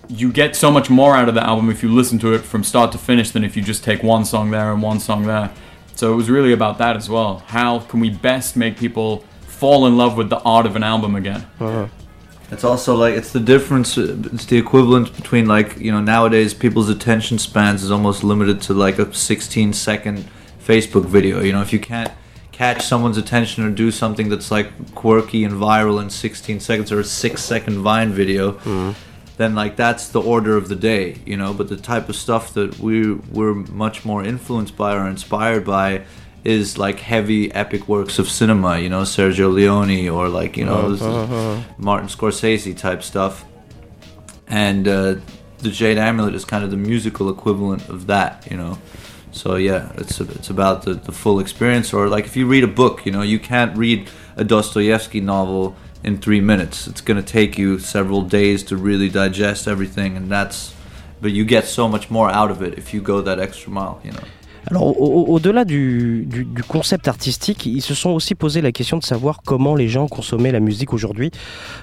you 0.07 0.31
get 0.31 0.55
so 0.55 0.71
much 0.71 0.89
more 0.89 1.15
out 1.15 1.27
of 1.29 1.35
the 1.35 1.43
album 1.43 1.69
if 1.69 1.83
you 1.83 1.89
listen 1.93 2.17
to 2.19 2.33
it 2.33 2.41
from 2.41 2.63
start 2.63 2.91
to 2.93 2.97
finish 2.97 3.31
than 3.31 3.43
if 3.43 3.55
you 3.57 3.61
just 3.61 3.83
take 3.83 4.01
one 4.01 4.23
song 4.25 4.49
there 4.51 4.71
and 4.71 4.81
one 4.81 4.99
song 4.99 5.23
there. 5.23 5.49
So 6.03 6.11
it 6.11 6.17
was 6.17 6.29
really 6.29 6.51
about 6.51 6.79
that 6.79 6.97
as 6.97 7.09
well. 7.09 7.41
How 7.47 7.79
can 7.79 8.01
we 8.01 8.09
best 8.09 8.57
make 8.57 8.75
people 8.75 9.23
fall 9.47 9.87
in 9.87 9.95
love 9.95 10.17
with 10.17 10.29
the 10.29 10.41
art 10.41 10.65
of 10.65 10.75
an 10.75 10.83
album 10.83 11.15
again? 11.15 11.45
It's 12.51 12.65
also 12.65 12.93
like 12.93 13.13
it's 13.15 13.31
the 13.31 13.39
difference. 13.39 13.97
uh, 13.97 14.17
It's 14.33 14.45
the 14.45 14.57
equivalent 14.57 15.15
between 15.15 15.45
like 15.47 15.77
you 15.79 15.93
know 15.93 16.01
nowadays 16.01 16.53
people's 16.53 16.89
attention 16.89 17.39
spans 17.39 17.83
is 17.83 17.89
almost 17.89 18.21
limited 18.21 18.59
to 18.63 18.73
like 18.73 18.99
a 18.99 19.13
16 19.13 19.71
second 19.71 20.25
Facebook 20.67 21.05
video. 21.05 21.39
You 21.41 21.53
know 21.53 21.61
if 21.61 21.71
you 21.71 21.79
can't 21.79 22.11
catch 22.51 22.83
someone's 22.85 23.17
attention 23.17 23.63
or 23.65 23.69
do 23.69 23.89
something 23.89 24.27
that's 24.27 24.51
like 24.51 24.67
quirky 24.95 25.45
and 25.45 25.53
viral 25.53 26.01
in 26.01 26.09
16 26.09 26.59
seconds 26.59 26.91
or 26.91 26.99
a 26.99 27.05
six 27.05 27.41
second 27.45 27.79
Vine 27.79 28.11
video, 28.11 28.59
then 29.37 29.55
like 29.55 29.75
that's 29.75 30.09
the 30.09 30.21
order 30.21 30.55
of 30.57 30.69
the 30.69 30.75
day. 30.75 31.19
You 31.25 31.37
know, 31.37 31.53
but 31.53 31.69
the 31.69 31.77
type 31.77 32.09
of 32.09 32.15
stuff 32.15 32.53
that 32.53 32.79
we 32.79 33.13
we're 33.13 33.53
much 33.53 34.05
more 34.05 34.23
influenced 34.23 34.75
by 34.77 34.95
or 34.95 35.07
inspired 35.07 35.65
by 35.65 36.05
is 36.43 36.77
like 36.77 36.99
heavy 36.99 37.51
epic 37.53 37.87
works 37.87 38.19
of 38.19 38.29
cinema. 38.29 38.79
You 38.79 38.89
know, 38.89 39.01
Sergio 39.01 39.53
Leone 39.53 40.09
or 40.09 40.29
like 40.29 40.57
you 40.57 40.65
know. 40.65 40.93
Uh-huh. 40.93 41.61
Martin 41.77 42.09
Scorsese 42.09 42.77
type 42.77 43.03
stuff. 43.03 43.45
And 44.47 44.87
uh, 44.87 45.15
the 45.59 45.69
Jade 45.69 45.97
Amulet 45.97 46.35
is 46.35 46.45
kind 46.45 46.63
of 46.63 46.69
the 46.69 46.77
musical 46.77 47.29
equivalent 47.29 47.89
of 47.89 48.07
that, 48.07 48.45
you 48.51 48.57
know. 48.57 48.77
So 49.31 49.55
yeah, 49.55 49.91
it's 49.95 50.21
it's 50.21 50.49
about 50.49 50.83
the, 50.83 50.93
the 50.93 51.11
full 51.11 51.39
experience. 51.39 51.91
Or 51.91 52.07
like 52.07 52.25
if 52.25 52.35
you 52.35 52.45
read 52.45 52.63
a 52.63 52.67
book, 52.67 53.05
you 53.05 53.11
know, 53.11 53.23
you 53.23 53.39
can't 53.39 53.75
read 53.75 54.09
a 54.35 54.43
Dostoevsky 54.43 55.21
novel 55.21 55.75
in 56.03 56.17
three 56.17 56.41
minutes. 56.41 56.87
It's 56.87 57.01
gonna 57.01 57.23
take 57.23 57.57
you 57.57 57.79
several 57.79 58.21
days 58.21 58.63
to 58.63 58.77
really 58.77 59.09
digest 59.09 59.67
everything, 59.67 60.17
and 60.17 60.29
that's. 60.29 60.73
But 61.21 61.31
you 61.31 61.45
get 61.45 61.65
so 61.65 61.87
much 61.87 62.11
more 62.11 62.29
out 62.29 62.51
of 62.51 62.61
it 62.61 62.77
if 62.77 62.93
you 62.93 63.01
go 63.01 63.21
that 63.21 63.39
extra 63.39 63.71
mile, 63.71 64.01
you 64.03 64.11
know. 64.11 64.23
Alors, 64.69 64.83
au- 64.99 65.05
au- 65.05 65.33
au-delà 65.33 65.65
du, 65.65 66.27
concept 66.67 67.07
artistique, 67.07 67.65
ils 67.65 67.81
se 67.81 67.93
sont 67.93 68.11
aussi 68.11 68.35
posé 68.35 68.61
la 68.61 68.71
question 68.71 68.97
de 68.97 69.03
savoir 69.03 69.41
comment 69.45 69.75
les 69.75 69.89
gens 69.89 70.07
consommaient 70.07 70.51
la 70.51 70.59
musique 70.59 70.93
aujourd'hui, 70.93 71.31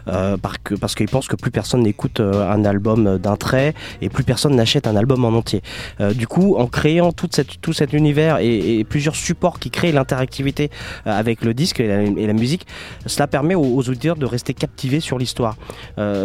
euh, 0.09 0.37
parce 0.81 0.95
qu'ils 0.95 1.09
pensent 1.09 1.29
que 1.29 1.37
plus 1.37 1.51
personne 1.51 1.83
n'écoute 1.83 2.21
euh, 2.21 2.51
un 2.51 2.65
album 2.65 3.19
d'un 3.19 3.37
trait 3.37 3.75
et 4.01 4.09
plus 4.09 4.25
personne 4.25 4.57
n'achète 4.57 4.87
un 4.87 4.97
album 4.97 5.25
en 5.25 5.29
entier. 5.29 5.63
Euh, 6.01 6.15
du 6.15 6.27
coup, 6.27 6.57
en 6.57 6.67
créant 6.67 7.13
tout 7.13 7.29
cet 7.33 7.93
univers 7.93 8.39
et, 8.41 8.85
plusieurs 8.89 9.15
supports 9.15 9.59
qui 9.61 9.71
créent 9.71 9.93
l'interactivité 9.93 10.71
avec 11.05 11.45
le 11.45 11.55
disque 11.55 11.81
et 11.81 12.27
la, 12.27 12.33
musique, 12.33 12.67
cela 13.07 13.27
permet 13.27 13.55
aux, 13.55 13.79
auditeurs 13.89 14.17
de 14.17 14.27
rester 14.27 14.55
captivés 14.55 15.01
sur 15.01 15.19
l'histoire. 15.19 15.57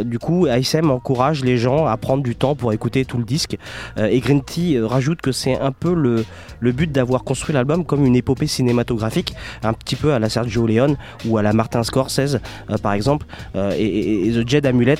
Du 0.05 0.19
coup, 0.19 0.45
ASM 0.45 0.89
encourage 0.89 1.43
les 1.43 1.57
gens 1.57 1.85
à 1.85 1.97
prendre 1.97 2.23
du 2.23 2.35
temps 2.35 2.55
pour 2.55 2.73
écouter 2.73 3.05
tout 3.05 3.17
le 3.17 3.23
disque. 3.23 3.57
Et 3.97 4.19
Green 4.19 4.41
rajoute 4.83 5.21
que 5.21 5.31
c'est 5.31 5.59
un 5.59 5.71
peu 5.71 5.93
le, 5.93 6.23
le 6.59 6.71
but 6.71 6.91
d'avoir 6.91 7.23
construit 7.23 7.53
l'album 7.53 7.85
comme 7.85 8.05
une 8.05 8.15
épopée 8.15 8.47
cinématographique, 8.47 9.33
un 9.63 9.73
petit 9.73 9.95
peu 9.95 10.13
à 10.13 10.19
la 10.19 10.29
Sergio 10.29 10.65
Leone 10.67 10.97
ou 11.25 11.37
à 11.37 11.41
la 11.41 11.53
Martin 11.53 11.83
Scorsese 11.83 12.39
euh, 12.69 12.77
par 12.81 12.93
exemple. 12.93 13.25
Euh, 13.55 13.73
et, 13.77 14.31
The 14.33 14.47
Jed 14.47 14.65
Amulet 14.65 14.97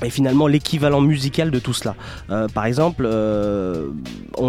est 0.00 0.10
finalement 0.10 0.46
l'équivalent 0.46 1.00
musical 1.00 1.50
de 1.50 1.58
tout 1.58 1.72
cela. 1.72 1.94
Euh, 2.30 2.48
par 2.48 2.66
exemple, 2.66 3.04
euh, 3.06 3.88
on, 4.36 4.44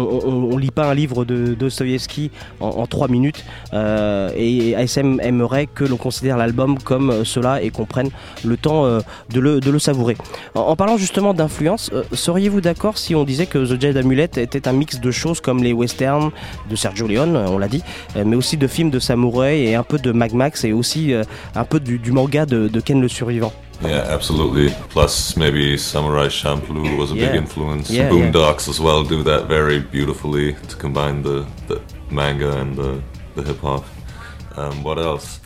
on 0.52 0.56
lit 0.56 0.70
pas 0.70 0.86
un 0.86 0.94
livre 0.94 1.24
de 1.24 1.54
Dostoevsky 1.54 2.30
en, 2.60 2.86
trois 2.86 3.08
minutes 3.08 3.44
euh, 3.72 4.30
et 4.36 4.74
ASM 4.74 5.20
aimerait 5.20 5.66
que 5.66 5.84
l'on 5.84 5.96
considère 5.96 6.36
l'album 6.36 6.78
comme 6.78 7.24
cela 7.24 7.62
et 7.62 7.70
qu'on 7.70 7.86
prenne 7.86 8.10
le 8.44 8.56
temps 8.56 8.84
de, 9.30 9.40
le, 9.40 9.78
savourer. 9.78 10.16
En, 10.54 10.76
parlant 10.76 10.96
justement 10.96 11.34
d'influence, 11.34 11.90
seriez-vous 12.12 12.60
d'accord 12.60 12.98
si 12.98 13.14
on 13.14 13.24
disait 13.24 13.46
que 13.46 13.58
The 13.58 13.80
Jade 13.80 13.96
Amulet 13.96 14.30
était 14.36 14.68
un 14.68 14.72
mix 14.72 15.00
de 15.00 15.10
choses 15.10 15.40
comme 15.40 15.62
les 15.62 15.72
westerns 15.72 16.30
de 16.68 16.76
Sergio 16.76 17.06
Leone, 17.06 17.36
on 17.36 17.58
l'a 17.58 17.68
dit, 17.68 17.82
mais 18.24 18.36
aussi 18.36 18.56
de 18.56 18.66
films 18.66 18.90
de 18.90 18.98
samouraï 18.98 19.66
et 19.66 19.74
un 19.74 19.82
peu 19.82 19.98
de 19.98 20.12
Mad 20.12 20.32
Max 20.32 20.64
et 20.64 20.72
aussi 20.72 21.12
un 21.54 21.64
peu 21.64 21.80
du, 21.80 22.12
manga 22.12 22.46
de 22.46 22.80
Ken 22.80 23.00
le 23.00 23.08
Survivant? 23.08 23.52
Yeah, 23.82 24.04
absolutely. 24.16 24.70
Plus, 24.90 25.36
maybe 25.36 25.76
Samurai 25.76 26.28
Champloo 26.28 26.96
was 26.96 27.10
a 27.12 27.14
Yeah. 27.14 27.26
big 27.32 27.36
influence. 27.42 27.90
Yeah, 27.90 28.08
Boondocks 28.08 28.68
as 28.68 28.80
well 28.80 29.04
do 29.04 29.22
that 29.24 29.46
very 29.48 29.78
beautifully 29.80 30.54
to 30.68 30.76
combine 30.76 31.22
the, 31.22 31.44
the 31.68 31.80
manga 32.10 32.58
and 32.60 32.76
the, 32.76 33.02
the 33.34 33.42
hip 33.42 33.60
hop. 33.60 33.84
Um, 34.56 34.82
what 34.82 34.98
else? 34.98 35.40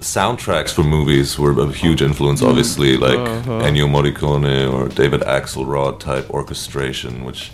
Soundtracks 0.00 0.70
for 0.72 0.82
movies 0.84 1.38
were 1.38 1.52
a 1.60 1.66
huge 1.72 2.02
influence, 2.02 2.40
Mm. 2.40 2.48
obviously, 2.48 2.96
like 2.96 3.18
Uh-huh. 3.18 3.62
Ennio 3.66 3.86
Morricone 3.88 4.72
or 4.72 4.88
David 4.88 5.20
Axelrod 5.22 5.98
type 6.00 6.30
orchestration, 6.30 7.24
which 7.24 7.50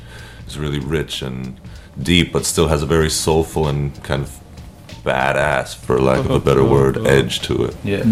is 0.47 0.59
really 0.59 0.79
rich 0.79 1.23
and 1.23 1.59
deep, 2.03 2.33
but 2.33 2.45
still 2.47 2.69
has 2.69 2.83
a 2.83 2.87
very 2.87 3.11
soulful 3.11 3.67
and 3.69 4.03
kind 4.03 4.23
of 4.23 4.31
badass, 5.05 5.75
for 5.75 6.01
lack 6.01 6.21
of 6.21 6.31
a 6.31 6.39
better 6.39 6.63
word, 6.63 6.99
edge 7.07 7.41
to 7.41 7.65
it. 7.67 7.75
Yeah. 7.85 8.03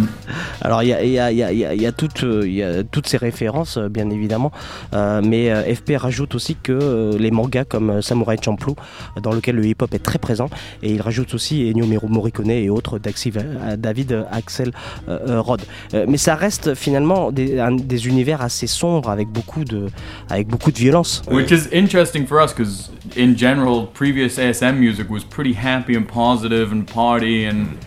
Alors 0.61 0.83
il 0.83 0.89
y 0.89 0.93
a, 0.95 1.05
y 1.05 1.19
a- 1.19 1.31
y 1.33 1.43
a- 1.43 1.53
y 1.53 1.65
a- 1.65 1.75
il 1.75 1.83
y 1.83 1.87
a 1.87 1.93
toutes, 1.93 2.25
euh, 2.25 2.49
y 2.49 2.63
a 2.63 2.83
toutes 2.85 3.09
ces 3.09 3.17
références 3.17 3.77
euh, 3.77 3.89
bien 3.89 4.09
évidemment, 4.11 4.53
Euh, 4.93 5.21
mais 5.25 5.51
euh, 5.51 5.63
FP 5.75 5.97
rajoute 5.97 6.35
aussi 6.35 6.57
que 6.57 6.73
euh, 6.73 7.17
les 7.19 7.31
mangas 7.31 7.65
comme 7.65 7.91
euh, 7.91 8.03
Samurai 8.03 8.37
Champloo, 8.45 8.75
dans 9.23 9.33
lequel 9.33 9.57
le 9.57 9.65
hip-hop 9.67 9.93
est 9.95 9.99
très 10.03 10.19
présent, 10.19 10.49
et 10.83 10.91
il 10.93 11.01
rajoute 11.01 11.33
aussi 11.35 11.69
Ennio 11.71 11.87
Morricone 12.09 12.51
et 12.51 12.69
autres 12.71 12.99
d'Axi- 12.99 13.33
David 13.79 14.27
Axel 14.33 14.73
Rod. 15.07 15.63
Euh, 15.95 16.07
mais 16.09 16.17
ça 16.17 16.35
reste 16.35 16.75
finalement 16.75 17.31
des, 17.33 17.59
un- 17.61 17.73
des 17.77 18.07
univers 18.09 18.41
assez 18.43 18.67
sombres 18.67 19.11
avec 19.11 19.29
beaucoup 19.29 19.65
de, 19.65 19.87
avec 20.29 20.49
beaucoup 20.49 20.73
de 20.73 20.79
violence. 20.79 21.23
Which 21.31 21.51
is 21.51 21.69
interesting 21.73 22.27
for 22.27 22.43
us 22.45 22.53
because, 22.53 22.91
in 23.17 23.37
general, 23.37 23.87
previous 23.93 24.39
ASM 24.39 24.77
music 24.79 25.09
was 25.11 25.21
pretty 25.29 25.55
happy 25.55 25.97
and 25.97 26.05
positive 26.05 26.73
and 26.73 26.80
party. 26.87 27.45
And 27.45 27.79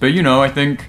but 0.00 0.12
you 0.12 0.22
know, 0.22 0.42
I 0.42 0.48
think 0.48 0.86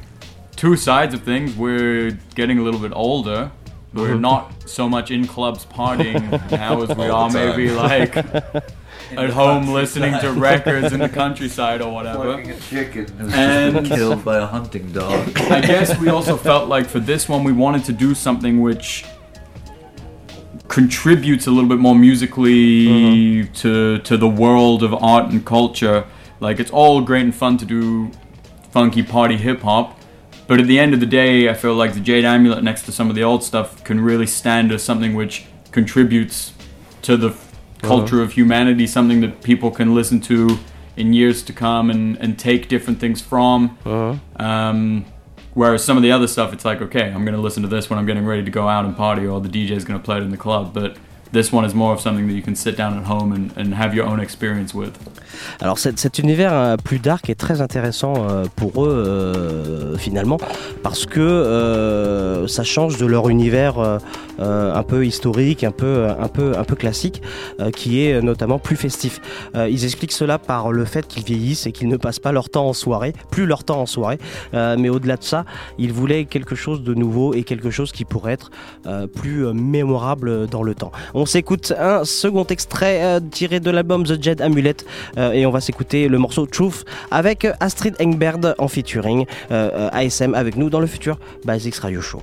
two 0.56 0.76
sides 0.76 1.14
of 1.14 1.24
things. 1.24 1.56
We're 1.56 2.12
getting 2.36 2.60
a 2.60 2.62
little 2.64 2.80
bit 2.80 2.92
older. 2.96 3.52
We're 3.94 4.16
Mhm. 4.16 4.22
not 4.22 4.52
so 4.66 4.90
much 4.90 5.12
in 5.12 5.28
clubs 5.28 5.66
partying 5.66 6.32
now 6.52 6.82
as 6.82 6.98
we 6.98 7.06
All 7.10 7.26
are 7.26 7.30
maybe 7.30 7.70
like 7.70 8.16
at 9.18 9.30
home 9.30 9.68
listening 9.68 10.18
to 10.22 10.32
records 10.50 10.92
in 10.94 11.00
the 11.00 11.10
countryside 11.10 11.80
or 11.80 11.94
whatever. 11.94 12.38
Fucking 12.38 12.52
a 12.52 12.60
chicken 12.60 13.06
who's 13.20 13.34
And 13.34 13.74
been 13.76 13.86
killed 13.98 14.26
by 14.26 14.38
a 14.38 14.48
hunting 14.48 14.92
dog. 14.92 15.38
I 15.52 15.62
guess 15.62 15.96
we 16.00 16.10
also 16.10 16.38
felt 16.38 16.70
like 16.70 16.88
for 16.88 17.00
this 17.00 17.30
one 17.30 17.44
we 17.44 17.52
wanted 17.52 17.84
to 17.86 17.94
do 17.94 18.16
something 18.16 18.62
which 18.62 19.06
contributes 20.68 21.46
a 21.46 21.52
little 21.52 21.70
bit 21.70 21.78
more 21.80 21.96
musically 21.96 23.46
to 23.48 24.00
to 24.00 24.18
the 24.18 24.28
world 24.28 24.82
of 24.84 24.94
art 25.04 25.30
and 25.32 25.46
culture. 25.46 26.06
Like 26.44 26.60
it's 26.60 26.72
all 26.72 27.02
great 27.02 27.24
and 27.24 27.34
fun 27.34 27.58
to 27.58 27.66
do 27.66 28.12
funky 28.72 29.02
party 29.02 29.38
hip 29.38 29.62
hop, 29.62 30.00
but 30.48 30.60
at 30.60 30.68
the 30.68 30.78
end 30.78 30.94
of 30.94 31.00
the 31.00 31.06
day, 31.06 31.50
I 31.50 31.54
feel 31.54 31.74
like 31.74 31.94
the 31.94 32.00
Jade 32.00 32.26
Amulet 32.26 32.64
next 32.64 32.84
to 32.84 32.92
some 32.92 33.10
of 33.10 33.16
the 33.16 33.24
old 33.24 33.44
stuff 33.44 33.84
can 33.84 34.00
really 34.02 34.28
stand 34.28 34.72
as 34.72 34.84
something 34.84 35.16
which 35.16 35.46
contributes 35.72 36.52
to 37.04 37.18
the 37.18 37.36
culture 37.82 38.22
of 38.22 38.34
humanity, 38.34 38.86
something 38.88 39.22
that 39.22 39.42
people 39.42 39.72
can 39.72 39.96
listen 39.96 40.20
to 40.22 40.60
in 40.96 41.14
years 41.14 41.44
to 41.44 41.54
come 41.54 41.90
and, 41.90 42.18
and 42.18 42.38
take 42.38 42.68
different 42.68 43.00
things 43.00 43.22
from. 43.22 43.78
Um, 44.36 45.06
whereas 45.54 45.84
some 45.84 45.98
of 45.98 46.04
the 46.04 46.12
other 46.12 46.28
stuff, 46.28 46.54
it's 46.54 46.66
like, 46.66 46.82
okay, 46.82 47.06
I'm 47.12 47.24
going 47.26 47.36
to 47.36 47.42
listen 47.42 47.64
to 47.64 47.70
this 47.70 47.90
when 47.90 47.98
I'm 47.98 48.06
getting 48.06 48.26
ready 48.26 48.44
to 48.44 48.52
go 48.52 48.68
out 48.68 48.86
and 48.86 48.96
party, 48.96 49.26
or 49.26 49.42
the 49.42 49.50
DJ's 49.50 49.86
going 49.86 50.00
to 50.00 50.04
play 50.04 50.18
it 50.18 50.24
in 50.24 50.30
the 50.30 50.38
club. 50.38 50.74
But 50.74 50.98
this 51.34 51.52
one 51.52 51.66
is 51.66 51.74
more 51.74 51.94
of 51.94 52.00
something 52.00 52.28
that 52.28 52.34
you 52.34 52.44
can 52.44 52.56
sit 52.56 52.78
down 52.78 52.98
at 52.98 53.06
home 53.06 53.34
and, 53.34 53.52
and 53.58 53.74
have 53.74 53.94
your 53.94 54.06
own 54.06 54.20
experience 54.20 54.74
with. 54.74 54.94
Alors 55.60 55.78
cet, 55.80 56.20
univers 56.20 56.54
euh, 56.54 56.78
plus 56.78 57.00
dark 57.00 57.30
est 57.30 57.36
très 57.36 57.62
intéressant 57.62 58.14
euh, 58.18 58.46
pour 58.56 58.86
eux 58.86 58.90
euh, 58.90 59.98
finalement 59.98 60.38
parce 60.84 61.06
que 61.06 62.46
ça 62.48 62.64
change 62.64 62.98
de 62.98 63.06
leur 63.06 63.30
univers 63.30 64.00
un 64.40 64.84
peu 64.84 65.06
historique, 65.06 65.64
un 65.64 65.72
peu, 65.72 66.08
un 66.08 66.28
peu, 66.28 66.58
un 66.58 66.64
peu 66.64 66.76
classique, 66.76 67.22
qui 67.76 68.06
est 68.06 68.22
notamment 68.22 68.60
plus 68.60 68.76
festif. 68.76 69.22
Ils 69.56 69.86
expliquent 69.86 70.12
cela 70.12 70.38
par 70.38 70.72
le 70.72 70.86
fait 70.86 71.08
qu'ils 71.08 71.24
vieillissent 71.24 71.66
et 71.66 71.72
qu'ils 71.72 71.88
ne 71.88 71.98
passent 71.98 72.20
pas 72.20 72.32
leur 72.32 72.50
temps 72.50 72.68
en 72.68 72.74
soirée, 72.74 73.14
plus 73.32 73.46
leur 73.46 73.64
temps 73.64 73.82
en 73.82 73.86
soirée, 73.86 74.20
mais 74.54 74.90
au-delà 74.90 75.18
de 75.18 75.24
ça, 75.24 75.46
ils 75.78 75.94
voulaient 75.94 76.26
quelque 76.26 76.56
chose 76.56 76.84
de 76.84 76.94
nouveau 76.94 77.34
et 77.34 77.44
quelque 77.44 77.70
chose 77.72 77.92
qui 77.92 78.06
pourrait 78.06 78.34
être 78.34 78.52
plus 79.16 79.46
mémorable 79.54 80.48
dans 80.48 80.64
le 80.64 80.76
temps. 80.76 80.92
S'écoute 81.26 81.74
un 81.78 82.06
second 82.06 82.46
extrait 82.46 83.04
euh, 83.04 83.20
tiré 83.20 83.60
de 83.60 83.72
l'album 83.72 84.04
The 84.04 84.22
Jed 84.22 84.42
Amulet 84.42 84.78
euh, 85.18 85.32
et 85.32 85.46
on 85.46 85.52
va 85.52 85.62
s'écouter 85.62 86.08
le 86.08 86.18
morceau 86.18 86.46
Truth 86.46 86.86
avec 87.12 87.48
Astrid 87.60 87.96
Engberg 88.02 88.54
en 88.58 88.68
featuring 88.68 89.26
euh, 89.52 89.90
ASM 89.92 90.34
avec 90.34 90.56
nous 90.56 90.70
dans 90.70 90.80
le 90.80 90.88
futur 90.88 91.20
Basics 91.46 91.76
Radio 91.76 92.02
Show. 92.02 92.22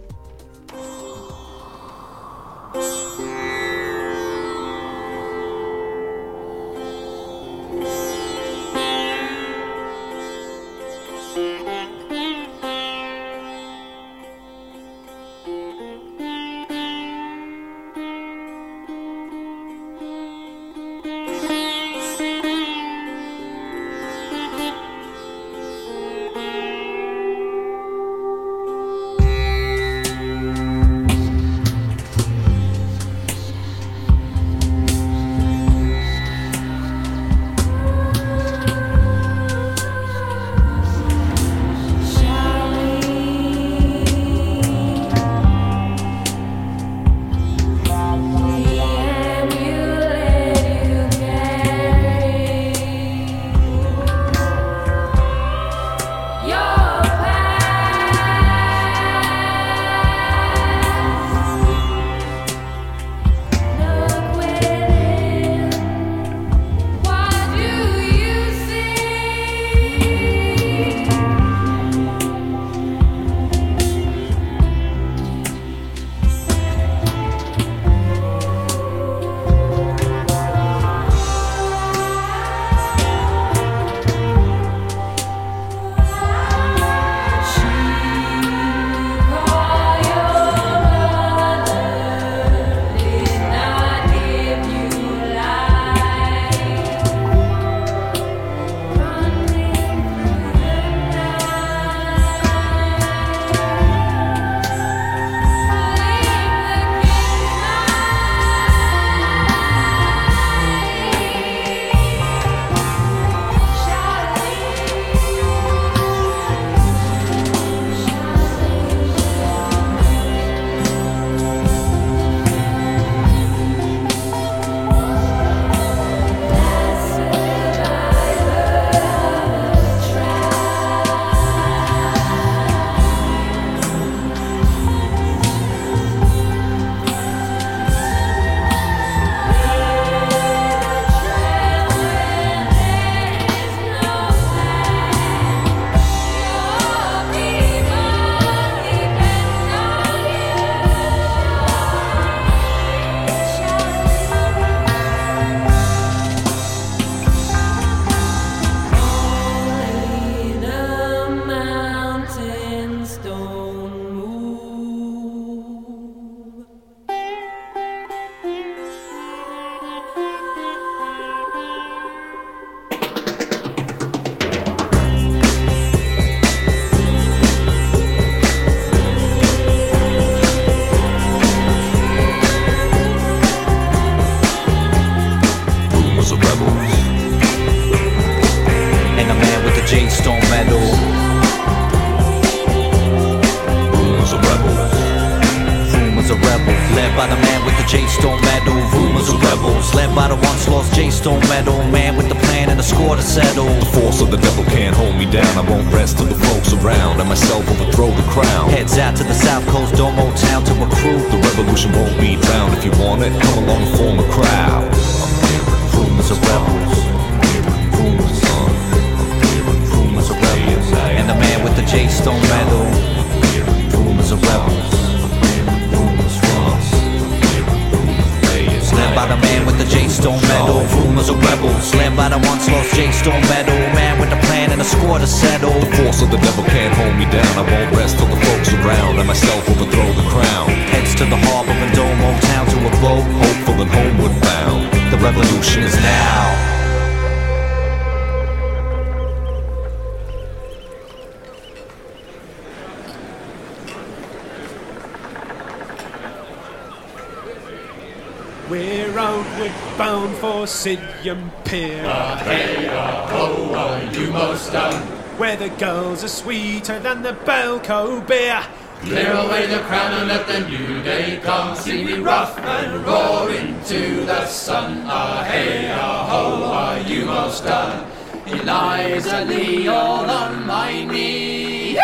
We're 258.70 259.18
outward 259.18 259.72
bound 259.98 260.36
for 260.36 260.62
Sidium 260.64 261.50
Pier. 261.64 262.04
Ah, 262.06 262.40
hey, 262.44 262.86
ah, 262.88 263.26
ho, 263.26 263.74
are 263.74 264.04
you 264.14 264.30
most 264.30 264.70
done? 264.70 264.94
Where 265.38 265.56
the 265.56 265.70
girls 265.70 266.22
are 266.22 266.28
sweeter 266.28 267.00
than 267.00 267.22
the 267.22 267.32
Belco 267.32 268.24
beer. 268.28 268.62
Clear 269.00 269.32
away 269.32 269.66
the 269.66 269.80
crown 269.80 270.12
and 270.20 270.28
let 270.28 270.46
the 270.46 270.60
new 270.68 271.02
day 271.02 271.40
come. 271.42 271.74
See 271.74 272.04
me 272.04 272.18
rough 272.18 272.56
and 272.60 273.04
roar 273.04 273.50
into 273.50 274.24
the 274.24 274.46
sun. 274.46 275.02
Ah, 275.04 275.42
hey, 275.42 275.90
ah, 275.90 276.28
ho, 276.30 276.62
are 276.62 277.00
you 277.00 277.24
most 277.24 277.64
done? 277.64 278.06
Eliza 278.46 279.46
Lee, 279.46 279.88
all 279.88 280.30
on 280.30 280.64
my 280.64 281.04
knee. 281.06 281.98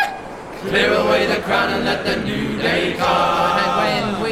Clear 0.62 0.94
away 0.94 1.26
the 1.26 1.40
crown 1.42 1.74
and 1.74 1.84
let 1.84 2.04
the 2.04 2.24
new 2.24 2.58
day 2.58 2.96
come. 2.98 3.75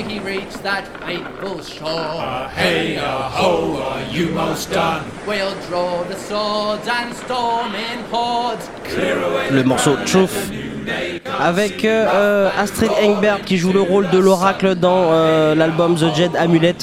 And 0.05 0.13
when 0.13 0.25
we 0.25 0.37
reach 0.37 0.53
that 0.63 0.85
fateful 1.05 1.63
shore, 1.63 1.89
Ah, 1.89 2.49
hey, 2.55 2.99
ah, 3.01 3.31
ho, 3.31 3.77
are 3.83 4.03
you 4.13 4.29
most 4.31 4.71
done? 4.73 5.03
we'll 5.27 5.55
draw 5.69 6.03
the 6.05 6.17
swords 6.17 6.87
and 6.89 7.15
storm 7.15 7.75
in 7.75 8.05
hordes. 8.11 8.69
Clear 8.85 9.19
away 9.23 9.51
Le 9.51 9.63
morceau 9.65 9.97
Truth 10.07 10.53
avec 11.41 11.85
euh, 11.87 12.05
euh, 12.15 12.51
Astrid 12.59 12.91
Engberg 13.03 13.43
qui 13.45 13.57
joue 13.57 13.73
le 13.73 13.81
rôle 13.81 14.11
de 14.11 14.19
l'oracle 14.19 14.75
dans 14.75 15.05
euh, 15.13 15.55
l'album 15.55 15.95
The 15.97 16.15
Jed 16.15 16.37
Amulet, 16.37 16.75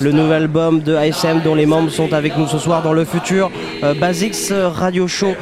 le 0.00 0.12
nouvel 0.12 0.42
album 0.42 0.80
de 0.80 0.94
ASM 0.94 1.40
dont 1.42 1.56
les 1.56 1.66
membres 1.66 1.90
sont 1.90 2.12
avec 2.12 2.36
nous 2.36 2.46
ce 2.46 2.58
soir 2.58 2.82
dans 2.82 2.92
le 2.92 3.04
futur 3.04 3.50
euh, 3.82 3.94
Basics 3.94 4.52
Radio 4.52 5.08
Show. 5.08 5.34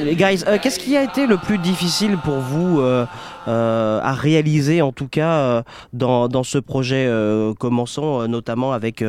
Les 0.00 0.14
guys, 0.16 0.44
euh, 0.46 0.58
qu'est-ce 0.60 0.78
qui 0.78 0.96
a 0.96 1.02
été 1.02 1.26
le 1.26 1.36
plus 1.36 1.58
difficile 1.58 2.16
pour 2.24 2.38
vous 2.38 2.80
euh, 2.80 3.04
euh, 3.48 4.00
à 4.02 4.12
réaliser 4.12 4.80
en 4.82 4.92
tout 4.92 5.08
cas 5.08 5.32
euh, 5.32 5.62
dans, 5.92 6.28
dans 6.28 6.42
ce 6.44 6.58
projet 6.58 7.06
euh, 7.08 7.52
Commençons 7.54 8.22
euh, 8.22 8.26
notamment 8.26 8.72
avec, 8.72 9.04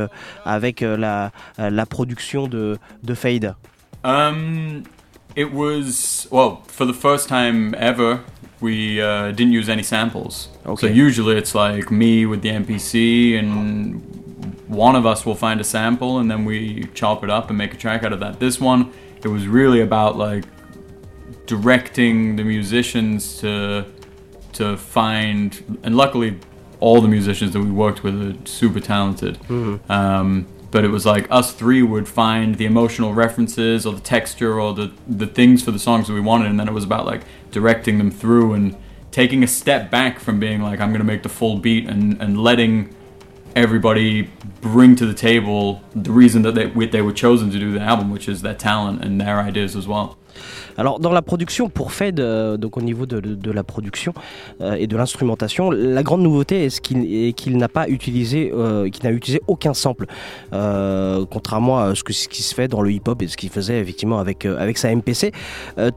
avec 0.46 0.82
la, 0.82 1.32
la 1.58 1.86
production 1.86 2.48
de, 2.48 2.78
de 3.04 3.14
Fade? 3.14 3.56
Um, 4.04 4.84
it 5.36 5.54
was 5.54 6.28
well 6.32 6.60
for 6.68 6.86
the 6.88 6.94
first 6.94 7.28
time 7.30 7.76
ever. 7.78 8.20
We 8.62 9.00
uh, 9.02 9.32
didn't 9.32 9.54
use 9.54 9.70
any 9.70 9.84
samples. 9.84 10.50
So 10.66 10.72
Okay. 10.74 10.92
usually 10.94 11.38
it's 11.38 11.56
like 11.56 11.90
me 11.92 12.26
with 12.26 12.42
the 12.42 12.50
MPC, 12.50 13.38
and 13.40 14.02
one 14.68 14.98
of 14.98 15.06
us 15.06 15.26
will 15.26 15.36
find 15.36 15.62
a 15.62 15.64
sample, 15.64 16.20
and 16.20 16.30
then 16.30 16.44
we 16.46 16.88
chop 16.94 17.24
it 17.24 17.30
up 17.30 17.50
and 17.50 17.58
make 17.58 17.74
a 17.74 17.78
track 17.78 18.04
out 18.04 18.12
of 18.12 18.20
that. 18.20 18.40
This 18.42 18.60
one, 18.60 18.90
it 19.24 19.30
was 19.30 19.48
really 19.48 19.80
about 19.82 20.18
like 20.18 20.44
directing 21.50 22.36
the 22.36 22.44
musicians 22.44 23.40
to 23.40 23.86
to 24.54 24.78
find, 24.78 25.80
and 25.84 25.96
luckily, 25.98 26.38
all 26.80 27.02
the 27.02 27.08
musicians 27.08 27.54
that 27.54 27.60
we 27.62 27.72
worked 27.72 28.04
with 28.04 28.16
are 28.22 28.36
super 28.46 28.80
talented. 28.80 29.38
Mhm. 29.48 29.80
Um, 29.90 30.46
but 30.72 30.84
it 30.86 30.90
was 30.90 31.06
like 31.06 31.26
us 31.32 31.52
three 31.54 31.82
would 31.82 32.08
find 32.08 32.56
the 32.56 32.66
emotional 32.66 33.14
references 33.16 33.86
or 33.88 33.94
the 33.94 34.06
texture 34.18 34.60
or 34.60 34.74
the 34.76 34.92
the 35.08 35.26
things 35.26 35.64
for 35.64 35.72
the 35.72 35.80
songs 35.80 36.08
that 36.08 36.14
we 36.14 36.22
wanted, 36.22 36.48
and 36.52 36.60
then 36.60 36.68
it 36.68 36.74
was 36.74 36.84
about 36.84 37.06
like 37.08 37.22
directing 37.52 37.98
them 37.98 38.12
through 38.12 38.54
and 38.54 38.76
taking 39.12 39.44
a 39.44 39.48
step 39.48 39.90
back 39.90 40.20
from 40.20 40.40
being 40.40 40.62
like 40.62 40.80
I'm 40.80 40.92
gonna 40.92 41.04
make 41.14 41.24
the 41.24 41.30
full 41.40 41.58
beat 41.58 41.88
and 41.90 42.16
and 42.22 42.38
letting 42.50 42.90
everybody 43.56 44.30
bring 44.62 44.96
to 44.96 45.06
the 45.08 45.14
table 45.16 45.82
the 45.96 46.12
reason 46.12 46.44
that 46.44 46.54
they 46.54 46.68
they 46.86 47.02
were 47.02 47.14
chosen 47.26 47.50
to 47.50 47.58
do 47.60 47.72
the 47.72 47.82
album, 47.82 48.12
which 48.12 48.30
is 48.30 48.42
their 48.44 48.54
talent 48.54 49.04
and 49.04 49.20
their 49.20 49.40
ideas 49.40 49.76
as 49.76 49.88
well. 49.88 50.16
Alors 50.80 51.02
dans 51.02 51.12
la 51.12 51.22
production 51.22 51.68
pour 51.68 51.92
Fed, 51.92 52.22
euh, 52.22 52.56
donc 52.56 52.78
au 52.78 52.82
niveau 52.82 53.06
de, 53.06 53.52
la 53.52 53.64
production 53.66 54.14
euh, 54.62 54.76
et 54.76 54.88
de 54.88 54.96
l'instrumentation, 54.96 55.72
la 55.72 56.04
grande 56.04 56.22
nouveauté 56.22 56.64
est 56.64 57.34
qu'il 57.34 57.58
n'a 57.58 57.68
pas 57.68 57.90
utilisé, 57.90 58.50
euh, 58.56 58.90
qu'il 58.90 59.04
n'a 59.04 59.12
utilisé 59.12 59.42
aucun 59.48 59.74
sample, 59.74 60.06
contrairement 60.52 61.80
à 61.80 61.96
ce, 61.96 62.04
que, 62.06 62.14
ce 62.14 62.30
qui 62.30 62.44
se 62.44 62.56
fait 62.56 62.70
dans 62.70 62.82
le 62.82 62.94
hip-hop 62.94 63.22
et 63.22 63.28
ce 63.28 63.36
qu'il 63.36 63.50
faisait 63.50 63.80
effectivement 63.82 64.20
avec 64.20 64.46
avec 64.46 64.78
sa 64.78 64.96
MPC. 64.96 65.34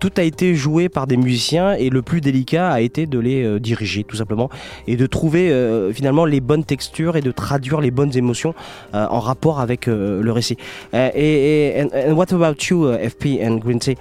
Tout 0.01 0.11
a 0.17 0.23
été 0.23 0.57
joué 0.57 0.89
par 0.89 1.07
des 1.07 1.17
musiciens 1.17 1.75
et 1.75 1.89
le 1.89 2.03
plus 2.03 2.21
délicat 2.21 2.69
a 2.71 2.81
été 2.81 3.07
de 3.07 3.21
les 3.21 3.61
diriger 3.61 4.03
tout 4.03 4.17
simplement 4.17 4.51
et 4.89 4.97
de 4.97 5.07
trouver 5.07 5.53
finalement 5.95 6.25
les 6.25 6.41
bonnes 6.41 6.65
textures 6.65 7.17
et 7.17 7.21
de 7.21 7.31
traduire 7.31 7.81
les 7.81 7.93
bonnes 7.93 8.17
émotions 8.17 8.55
en 8.93 9.21
rapport 9.21 9.61
avec 9.61 9.87
le 9.87 10.33
récit. 10.33 10.57
Et, 10.93 11.11
et- 11.15 11.83
and, 11.83 12.11
and 12.11 12.15
what 12.15 12.33
about 12.33 12.57
you, 12.69 12.91
FP 12.93 13.41
and 13.45 13.57
Green 13.59 13.79
Tea? 13.79 13.97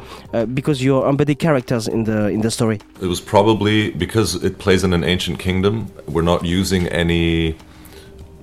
Because 0.47 0.70
you're 0.79 1.07
embodied 1.09 1.39
characters 1.39 1.87
in 1.87 2.03
the 2.03 2.27
in 2.35 2.41
the 2.41 2.51
story. 2.51 2.77
It 3.01 3.07
was 3.07 3.19
probably 3.21 3.91
because 3.91 4.35
it 4.43 4.53
plays 4.63 4.83
in 4.83 4.93
an 4.93 5.03
ancient 5.03 5.39
kingdom. 5.39 5.73
We're 6.07 6.29
not 6.33 6.41
using 6.45 6.87
any 6.87 7.55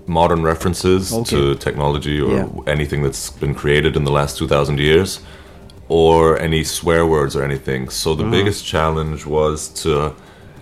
modern 0.06 0.42
references 0.42 1.12
Okay. 1.12 1.30
to 1.36 1.54
technology 1.66 2.20
or 2.20 2.32
Yeah. 2.32 2.46
anything 2.74 3.02
that's 3.04 3.30
been 3.40 3.54
created 3.54 3.96
in 3.96 4.04
the 4.04 4.12
last 4.12 4.38
2000 4.38 4.78
years 4.80 5.20
or 5.88 6.38
any 6.38 6.64
swear 6.64 7.02
words 7.06 7.34
or 7.36 7.42
anything. 7.44 7.90
So 7.90 8.14
the 8.14 8.24
Mhm. 8.24 8.30
biggest 8.30 8.64
challenge 8.66 9.26
was 9.26 9.68
to 9.84 10.12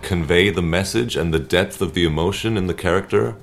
convey 0.03 0.51
the 0.51 0.63
message 0.63 1.17
and 1.21 1.33
the 1.33 1.39
depth 1.59 1.81
of 1.81 1.91
the 1.95 2.05
emotion 2.05 2.57
in 2.57 2.67
the 2.67 2.75
character 2.75 3.35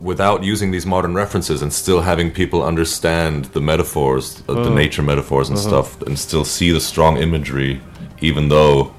without 0.00 0.44
using 0.44 0.70
these 0.70 0.86
modern 0.86 1.14
references 1.14 1.60
and 1.62 1.72
still 1.72 2.02
having 2.02 2.30
people 2.30 2.62
understand 2.62 3.46
the 3.46 3.60
metaphors, 3.60 4.42
uh, 4.48 4.54
the 4.54 4.70
Mhm. 4.70 4.74
nature 4.74 5.02
metaphors 5.02 5.48
and 5.48 5.58
Mhm. 5.58 5.62
stuff, 5.62 6.00
and 6.02 6.18
still 6.18 6.44
see 6.44 6.70
the 6.70 6.80
strong 6.80 7.16
imagery, 7.16 7.80
even 8.20 8.48
though 8.48 8.92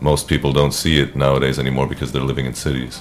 most 0.00 0.28
people 0.28 0.52
don't 0.52 0.72
see 0.72 0.98
it 0.98 1.14
nowadays 1.14 1.58
anymore 1.58 1.86
because 1.86 2.12
they're 2.12 2.22
living 2.22 2.46
in 2.46 2.54
cities. 2.54 3.00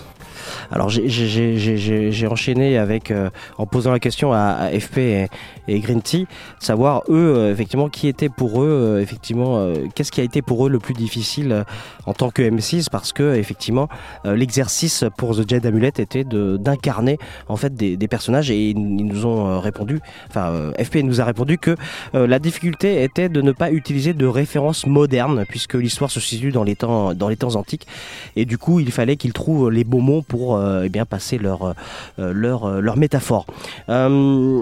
Alors 0.71 0.89
j'ai- 0.89 2.27
enchaîné 2.29 2.77
avec 2.77 3.11
euh, 3.11 3.29
en 3.57 3.65
posant 3.65 3.91
la 3.91 3.99
question 3.99 4.33
à, 4.33 4.39
à 4.39 4.69
FP 4.79 4.97
et, 4.99 5.27
et 5.67 5.79
Green 5.79 6.01
Tea, 6.01 6.27
savoir 6.59 7.03
eux 7.09 7.33
euh, 7.35 7.51
effectivement 7.51 7.89
qui 7.89 8.07
était 8.07 8.29
pour 8.29 8.61
eux 8.61 8.67
euh, 8.67 9.01
effectivement 9.01 9.57
euh, 9.57 9.73
qu'est-ce 9.95 10.11
qui 10.11 10.21
a 10.21 10.23
été 10.23 10.41
pour 10.41 10.67
eux 10.67 10.69
le 10.69 10.79
plus 10.79 10.93
difficile 10.93 11.51
euh, 11.51 11.63
en 12.05 12.13
tant 12.13 12.29
que 12.29 12.41
M6 12.43 12.87
parce 12.91 13.13
que 13.13 13.35
effectivement 13.35 13.87
l'exercice 14.25 15.03
pour 15.17 15.35
The 15.35 15.47
Jed 15.49 15.65
Amulet 15.65 15.87
était 15.97 16.23
d'incarner 16.23 17.17
en 17.47 17.55
fait 17.55 17.73
des, 17.73 17.97
des 17.97 18.07
personnages 18.07 18.51
et 18.51 18.69
ils, 18.69 18.75
nous 18.79 19.25
ont 19.25 19.59
répondu, 19.59 19.99
enfin 20.29 20.71
FP 20.81 20.97
nous 20.97 21.21
a 21.21 21.25
répondu 21.25 21.57
que 21.57 21.75
la 22.13 22.39
difficulté 22.39 23.03
était 23.03 23.29
de 23.29 23.41
ne 23.41 23.51
pas 23.51 23.71
utiliser 23.71 24.13
de 24.13 24.25
références 24.25 24.85
modernes 24.85 25.45
puisque 25.47 25.75
l'histoire 25.75 26.11
se 26.11 26.19
situe 26.19 26.51
dans 26.51 26.63
les 26.63 26.75
temps 26.75 27.13
dans 27.13 27.29
les 27.29 27.37
temps 27.37 27.55
antiques. 27.55 27.87
Et 28.35 28.45
du 28.45 28.57
coup 28.57 28.79
il 28.79 28.91
fallait 28.91 29.15
qu'ils 29.17 29.33
trouvent 29.33 29.69
les 29.69 29.83
bons 29.83 30.01
mots 30.01 30.21
pour 30.21 30.58
euh, 30.59 30.83
eh 30.85 30.89
bien 30.89 31.05
passer 31.05 31.37
leur 31.37 31.63
euh, 32.19 32.33
leur 32.33 32.65
euh, 32.65 32.81
leur 32.81 32.97
métaphore. 32.97 33.45
Euh, 33.89 34.61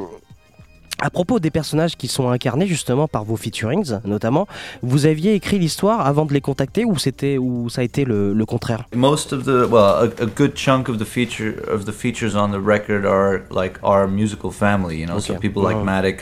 à 1.00 1.12
propos 1.12 1.40
des 1.40 1.52
personnages 1.52 1.96
qui 1.96 2.08
sont 2.08 2.30
incarnés 2.32 2.66
justement 2.66 3.08
par 3.08 3.24
vos 3.24 3.36
featurings, 3.36 4.00
notamment, 4.04 4.48
vous 4.82 5.06
aviez 5.06 5.36
écrit 5.36 5.60
l'histoire 5.60 6.04
avant 6.08 6.26
de 6.26 6.34
les 6.34 6.42
contacter 6.42 6.86
ou 6.86 6.98
c'était 6.98 7.38
ou 7.38 7.70
ça 7.70 7.82
a 7.82 7.84
été 7.84 8.04
le, 8.04 8.34
le 8.34 8.46
contraire? 8.48 8.86
Most 8.96 9.32
of 9.32 9.44
the 9.44 9.70
well, 9.70 9.78
a, 10.20 10.24
a 10.24 10.26
good 10.26 10.56
chunk 10.56 10.90
of 10.90 10.98
the 10.98 11.06
feature 11.06 11.54
of 11.72 11.86
the 11.86 11.92
features 11.92 12.36
on 12.36 12.50
the 12.50 12.60
record 12.60 13.06
are 13.06 13.42
like 13.52 13.78
our 13.84 14.08
musical 14.08 14.50
family. 14.52 14.98
You 15.00 15.06
know, 15.06 15.20
so 15.20 15.34
Okay. 15.34 15.40
people 15.48 15.62
like 15.62 15.78
Mhm. 15.78 15.86
Matic, 15.86 16.18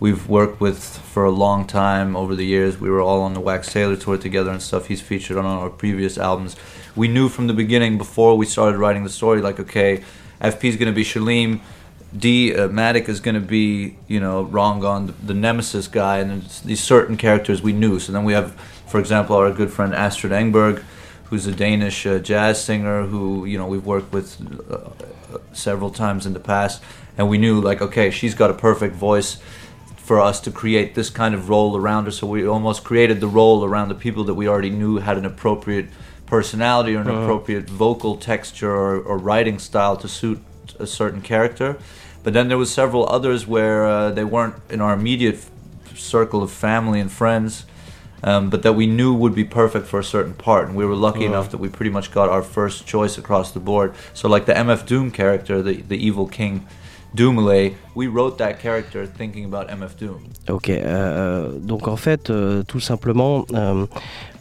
we've 0.00 0.26
worked 0.26 0.58
with 0.58 0.78
for 1.12 1.24
a 1.26 1.30
long 1.30 1.66
time 1.66 2.16
over 2.16 2.34
the 2.34 2.46
years. 2.46 2.80
We 2.80 2.88
were 2.88 3.02
all 3.02 3.20
on 3.20 3.34
the 3.34 3.40
Wax 3.40 3.70
Taylor 3.74 3.96
tour 3.96 4.16
together 4.16 4.50
and 4.50 4.62
stuff. 4.62 4.86
He's 4.88 5.02
featured 5.02 5.36
on 5.36 5.44
our 5.44 5.68
previous 5.68 6.16
albums. 6.16 6.56
We 6.96 7.08
knew 7.08 7.28
from 7.28 7.48
the 7.48 7.54
beginning, 7.54 7.98
before 7.98 8.36
we 8.36 8.46
started 8.46 8.78
writing 8.78 9.02
the 9.02 9.10
story, 9.10 9.42
like 9.42 9.58
okay, 9.58 10.04
FP 10.40 10.64
is 10.64 10.76
going 10.76 10.92
to 10.92 10.94
be 10.94 11.04
Shalim. 11.04 11.60
D 12.16 12.54
uh, 12.54 12.68
Matic 12.68 13.08
is 13.08 13.18
going 13.18 13.34
to 13.34 13.40
be 13.40 13.96
you 14.06 14.20
know 14.20 14.46
Rongon, 14.46 15.08
the, 15.08 15.12
the 15.12 15.34
nemesis 15.34 15.88
guy, 15.88 16.18
and 16.18 16.42
these 16.64 16.80
certain 16.80 17.16
characters 17.16 17.62
we 17.62 17.72
knew. 17.72 17.98
So 17.98 18.12
then 18.12 18.24
we 18.24 18.32
have, 18.34 18.52
for 18.86 19.00
example, 19.00 19.34
our 19.34 19.50
good 19.50 19.72
friend 19.72 19.92
Astrid 19.92 20.32
Engberg, 20.32 20.84
who's 21.24 21.46
a 21.48 21.52
Danish 21.52 22.06
uh, 22.06 22.20
jazz 22.20 22.62
singer 22.62 23.06
who 23.06 23.44
you 23.44 23.58
know 23.58 23.66
we've 23.66 23.84
worked 23.84 24.12
with 24.12 24.38
uh, 24.70 24.90
several 25.52 25.90
times 25.90 26.26
in 26.26 26.32
the 26.32 26.40
past, 26.40 26.80
and 27.18 27.28
we 27.28 27.38
knew 27.38 27.60
like 27.60 27.82
okay, 27.82 28.10
she's 28.10 28.34
got 28.34 28.50
a 28.50 28.54
perfect 28.54 28.94
voice 28.94 29.38
for 29.96 30.20
us 30.20 30.38
to 30.38 30.50
create 30.50 30.94
this 30.94 31.08
kind 31.10 31.34
of 31.34 31.48
role 31.48 31.76
around 31.76 32.04
her. 32.04 32.10
So 32.12 32.26
we 32.26 32.46
almost 32.46 32.84
created 32.84 33.20
the 33.20 33.26
role 33.26 33.64
around 33.64 33.88
the 33.88 33.94
people 33.94 34.22
that 34.24 34.34
we 34.34 34.46
already 34.46 34.70
knew 34.70 34.98
had 34.98 35.16
an 35.16 35.24
appropriate 35.24 35.88
personality 36.26 36.94
or 36.96 37.00
an 37.00 37.08
Uh-huh. 37.08 37.22
appropriate 37.22 37.68
vocal 37.68 38.16
texture 38.16 38.70
or, 38.70 38.98
or 39.00 39.18
writing 39.18 39.58
style 39.58 39.96
to 39.96 40.08
suit 40.08 40.38
a 40.80 40.86
certain 40.86 41.20
character. 41.20 41.76
But 42.22 42.32
then 42.32 42.48
there 42.48 42.58
was 42.58 42.72
several 42.72 43.06
others 43.08 43.46
where 43.46 43.86
uh, 43.86 44.10
they 44.10 44.24
weren't 44.24 44.54
in 44.70 44.80
our 44.80 44.94
immediate 44.94 45.34
f- 45.36 45.98
circle 45.98 46.42
of 46.42 46.50
family 46.50 46.98
and 47.00 47.12
friends, 47.12 47.66
um, 48.22 48.48
but 48.50 48.62
that 48.62 48.72
we 48.72 48.86
knew 48.86 49.12
would 49.12 49.34
be 49.34 49.44
perfect 49.44 49.86
for 49.86 49.98
a 50.00 50.04
certain 50.04 50.32
part. 50.34 50.66
And 50.68 50.74
we 50.76 50.86
were 50.86 50.96
lucky 50.96 51.24
Uh-huh. 51.26 51.34
enough 51.34 51.50
that 51.50 51.58
we 51.60 51.68
pretty 51.68 51.90
much 51.90 52.10
got 52.10 52.28
our 52.30 52.42
first 52.42 52.86
choice 52.86 53.18
across 53.18 53.52
the 53.52 53.60
board. 53.60 53.92
So 54.14 54.28
like 54.28 54.46
the 54.46 54.54
MF 54.56 54.86
Doom 54.86 55.10
character, 55.10 55.62
the 55.62 55.82
the 55.88 55.96
evil 56.08 56.26
king. 56.26 56.66
Doomlay, 57.14 57.74
we 57.96 58.06
wrote 58.08 58.36
that 58.38 58.54
character 58.62 59.06
thinking 59.18 59.44
about 59.44 59.70
MF 59.70 59.96
Doom. 60.00 60.16
Ok, 60.50 60.68
euh, 60.68 61.52
donc 61.62 61.88
en 61.88 61.96
fait, 61.96 62.28
euh, 62.30 62.62
tout 62.64 62.80
simplement, 62.80 63.46
euh, 63.54 63.86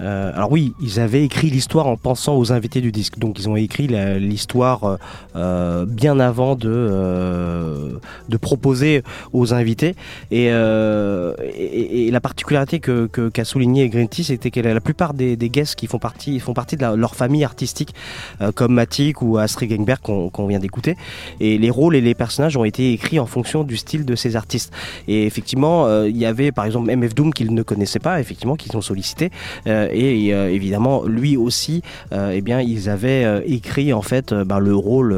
euh, 0.02 0.32
alors 0.36 0.52
oui, 0.52 0.74
ils 0.82 1.00
avaient 1.00 1.24
écrit 1.24 1.50
l'histoire 1.50 1.88
en 1.88 1.96
pensant 1.98 2.36
aux 2.38 2.52
invités 2.52 2.82
du 2.82 2.92
disque. 2.92 3.20
Donc 3.20 3.40
ils 3.40 3.48
ont 3.48 3.56
écrit 3.56 3.88
l'histoire 4.20 4.84
euh, 4.84 4.98
euh, 5.36 5.86
bien 5.86 6.20
avant 6.20 6.56
de, 6.56 6.70
euh, 6.70 7.90
de 8.30 8.38
proposer 8.38 9.04
aux 9.32 9.54
invités. 9.54 9.96
Et, 10.32 10.48
euh, 10.52 11.34
et- 11.54 12.08
et 12.08 12.12
la 12.12 12.20
particularité 12.22 12.80
que 12.80 13.08
que- 13.08 13.30
qu'a 13.30 13.46
souligné 13.46 13.88
Green 13.90 14.08
Tea, 14.10 14.24
c'était 14.24 14.52
que 14.52 14.60
la 14.60 14.82
plupart 14.82 15.14
des, 15.14 15.36
des 15.36 15.50
guests 15.50 15.76
qui 15.76 15.88
font 15.88 16.00
partie, 16.00 16.40
font 16.40 16.54
partie 16.54 16.76
de 16.76 16.82
la- 16.82 16.96
leur 16.96 17.16
famille 17.16 17.44
artistique, 17.44 17.94
euh, 18.42 18.52
comme 18.52 18.74
Matic 18.74 19.22
ou 19.22 19.38
Astrid 19.38 19.70
Gengberg 19.72 20.00
qu'on 20.02 20.30
qu'on 20.30 20.48
vient 20.48 20.60
d'écouter. 20.60 20.98
Et 21.40 21.58
les 21.58 21.70
rôles 21.70 21.96
et 21.96 22.02
les 22.02 22.16
personnages 22.16 22.58
ont 22.58 22.64
été 22.66 22.92
écrits 22.94 23.20
en 23.20 23.26
fonction 23.26 23.43
du 23.64 23.78
style 23.78 24.06
de 24.06 24.16
ces 24.16 24.36
artistes. 24.36 24.74
Et 25.08 25.26
effectivement, 25.26 25.86
euh, 25.86 26.10
il 26.10 26.18
y 26.18 26.26
avait 26.26 26.52
par 26.52 26.66
exemple 26.66 26.96
MF 26.96 27.14
Doom 27.14 27.34
qu'ils 27.34 27.54
ne 27.54 27.64
connaissaient 27.64 28.00
pas, 28.00 28.20
effectivement, 28.20 28.56
qu'ils 28.56 28.76
ont 28.78 28.82
sollicité. 28.82 29.30
Euh, 29.68 29.88
et 29.92 30.34
euh, 30.34 30.52
évidemment, 30.52 31.04
lui 31.06 31.38
aussi, 31.38 31.82
eh 32.12 32.42
bien, 32.42 32.62
ils 32.62 32.90
avaient 32.90 33.44
écrit 33.46 33.94
en 33.94 34.02
fait 34.02 34.34
ben, 34.34 34.60
le 34.60 34.76
rôle 34.76 35.14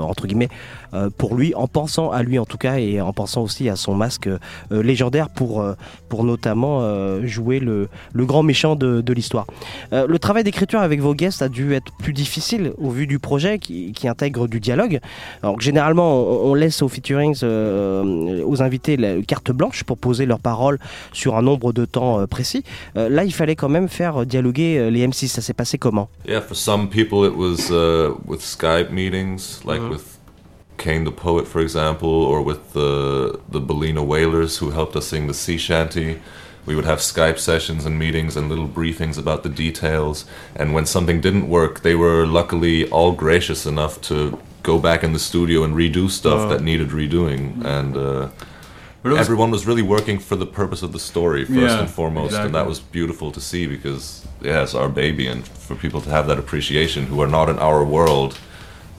entre 0.00 0.26
guillemets 0.26 0.48
pour 1.18 1.34
lui, 1.34 1.54
en 1.54 1.68
pensant 1.68 2.10
à 2.10 2.22
lui 2.22 2.38
en 2.38 2.46
tout 2.46 2.56
cas, 2.56 2.78
et 2.78 3.00
en 3.00 3.12
pensant 3.12 3.42
aussi 3.42 3.68
à 3.68 3.76
son 3.76 3.94
masque 3.94 4.28
légendaire 4.70 5.28
pour 5.28 5.64
pour 6.08 6.24
notamment 6.24 6.82
jouer 7.24 7.60
le, 7.60 7.88
le 8.12 8.24
grand 8.24 8.42
méchant 8.42 8.74
de, 8.74 9.12
l'histoire. 9.12 9.46
Le 9.92 10.18
travail 10.18 10.44
d'écriture 10.44 10.80
avec 10.80 11.00
vos 11.00 11.14
guests 11.14 11.42
a 11.42 11.48
dû 11.48 11.74
être 11.74 11.92
plus 11.98 12.12
difficile 12.12 12.72
au 12.78 12.90
vu 12.90 13.06
du 13.06 13.18
projet 13.18 13.58
qui, 13.58 14.08
intègre 14.08 14.48
du 14.48 14.60
dialogue. 14.60 15.00
Alors 15.42 15.60
généralement, 15.60 16.22
on, 16.22 16.50
on 16.50 16.54
laisse 16.54 16.80
aux 16.82 16.88
featurings, 16.88 17.40
euh, 17.68 18.42
aux 18.44 18.62
invités, 18.62 18.96
la 18.96 19.20
carte 19.22 19.50
blanche 19.52 19.84
pour 19.84 19.98
poser 19.98 20.26
leurs 20.26 20.40
paroles 20.40 20.78
sur 21.12 21.36
un 21.36 21.42
nombre 21.42 21.72
de 21.72 21.84
temps 21.84 22.20
euh, 22.20 22.26
précis. 22.26 22.64
Euh, 22.96 23.08
là, 23.08 23.24
il 23.24 23.32
fallait 23.32 23.56
quand 23.56 23.68
même 23.68 23.88
faire 23.88 24.24
dialoguer 24.26 24.78
euh, 24.78 24.90
les 24.90 25.06
M6. 25.06 25.28
Ça 25.28 25.42
s'est 25.42 25.54
passé 25.54 25.78
comment? 25.78 26.08
Yeah, 26.26 26.40
for 26.40 26.56
some 26.56 26.88
people 26.88 27.24
it 27.26 27.34
was 27.36 27.70
uh, 27.70 28.14
with 28.26 28.40
Skype 28.40 28.90
meetings, 28.90 29.60
like 29.64 29.80
Mhm. 29.80 29.90
with 29.90 30.04
Kane 30.78 31.04
the 31.04 31.10
Poet, 31.14 31.46
for 31.46 31.60
example, 31.60 32.08
or 32.08 32.40
with 32.44 32.60
the 32.72 33.38
the 33.50 33.60
Bellina 33.60 34.00
Whalers 34.00 34.58
who 34.60 34.70
helped 34.70 34.96
us 34.96 35.06
sing 35.08 35.26
the 35.26 35.34
sea 35.34 35.58
shanty. 35.58 36.16
We 36.66 36.74
would 36.74 36.84
have 36.86 37.00
Skype 37.00 37.38
sessions 37.38 37.86
and 37.86 37.98
meetings 37.98 38.36
and 38.36 38.48
little 38.50 38.68
briefings 38.68 39.16
about 39.18 39.42
the 39.42 39.48
details. 39.48 40.26
And 40.54 40.74
when 40.74 40.84
something 40.86 41.20
didn't 41.22 41.48
work, 41.48 41.80
they 41.82 41.94
were 41.94 42.26
luckily 42.26 42.86
all 42.90 43.12
gracious 43.12 43.64
enough 43.66 44.00
to 44.08 44.38
go 44.68 44.78
back 44.78 45.00
in 45.06 45.12
the 45.12 45.18
studio 45.30 45.58
and 45.64 45.72
redo 45.82 46.04
stuff 46.20 46.40
Oh. 46.42 46.48
that 46.50 46.60
needed 46.70 46.88
redoing. 47.02 47.42
And 47.76 47.96
uh, 47.96 48.28
was- 49.02 49.18
everyone 49.24 49.50
was 49.56 49.62
really 49.70 49.82
working 49.96 50.18
for 50.28 50.36
the 50.36 50.46
purpose 50.60 50.82
of 50.86 50.90
the 50.92 50.98
story 51.12 51.42
first 51.44 51.58
Yeah, 51.74 51.80
and 51.82 51.90
foremost, 52.00 52.34
and 52.44 52.54
that 52.54 52.66
was 52.72 52.78
beautiful 52.98 53.28
to 53.32 53.40
see 53.50 53.66
because 53.76 54.04
yeah, 54.48 54.62
it's 54.64 54.74
our 54.74 54.88
baby, 55.02 55.24
and 55.32 55.40
for 55.66 55.74
people 55.84 56.00
to 56.06 56.10
have 56.16 56.26
that 56.30 56.38
appreciation 56.44 57.00
who 57.10 57.18
are 57.24 57.30
not 57.38 57.46
in 57.52 57.58
our 57.68 57.82
world 57.96 58.32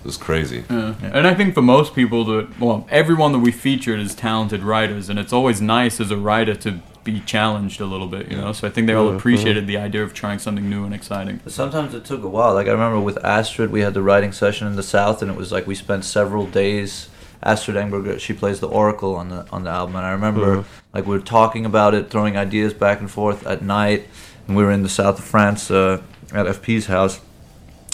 is 0.05 0.17
crazy. 0.17 0.61
Yeah. 0.69 0.93
And 1.17 1.23
I 1.31 1.33
think 1.37 1.53
for 1.53 1.61
most 1.77 1.89
people 1.99 2.21
that 2.31 2.45
well, 2.65 2.77
everyone 3.01 3.31
that 3.35 3.43
we 3.47 3.51
featured 3.51 3.99
is 4.05 4.15
talented 4.15 4.61
writers, 4.71 5.09
and 5.09 5.17
it's 5.19 5.33
always 5.33 5.59
nice 5.61 5.95
as 6.03 6.09
a 6.11 6.17
writer 6.27 6.55
to 6.65 6.69
be 7.03 7.21
challenged 7.21 7.79
a 7.81 7.85
little 7.85 8.07
bit, 8.07 8.29
you 8.29 8.37
know. 8.37 8.51
So 8.51 8.67
I 8.67 8.71
think 8.71 8.87
they 8.87 8.93
all 8.93 9.15
appreciated 9.15 9.67
the 9.67 9.77
idea 9.77 10.03
of 10.03 10.13
trying 10.13 10.39
something 10.39 10.69
new 10.69 10.83
and 10.85 10.93
exciting. 10.93 11.39
Sometimes 11.47 11.93
it 11.93 12.05
took 12.05 12.23
a 12.23 12.27
while. 12.27 12.53
Like 12.53 12.67
I 12.67 12.71
remember 12.71 12.99
with 12.99 13.23
Astrid, 13.23 13.71
we 13.71 13.81
had 13.81 13.93
the 13.93 14.01
writing 14.01 14.31
session 14.31 14.67
in 14.67 14.75
the 14.75 14.83
South, 14.83 15.21
and 15.21 15.31
it 15.31 15.37
was 15.37 15.51
like 15.51 15.65
we 15.67 15.75
spent 15.75 16.05
several 16.05 16.45
days. 16.45 17.09
Astrid 17.41 17.77
Engberg, 17.77 18.19
she 18.19 18.33
plays 18.33 18.59
the 18.59 18.67
Oracle 18.67 19.15
on 19.15 19.29
the 19.29 19.45
on 19.51 19.63
the 19.63 19.69
album, 19.69 19.95
and 19.95 20.05
I 20.05 20.11
remember 20.11 20.57
Mhm. 20.57 20.63
like 20.93 21.05
we 21.05 21.11
were 21.15 21.23
talking 21.23 21.65
about 21.65 21.93
it, 21.93 22.09
throwing 22.09 22.35
ideas 22.35 22.73
back 22.73 22.99
and 22.99 23.09
forth 23.09 23.47
at 23.47 23.61
night, 23.61 24.07
and 24.47 24.57
we 24.57 24.63
were 24.63 24.71
in 24.71 24.83
the 24.83 24.89
south 24.89 25.19
of 25.19 25.25
France 25.25 25.71
uh, 25.71 26.01
at 26.33 26.47
FP's 26.47 26.87
house. 26.87 27.21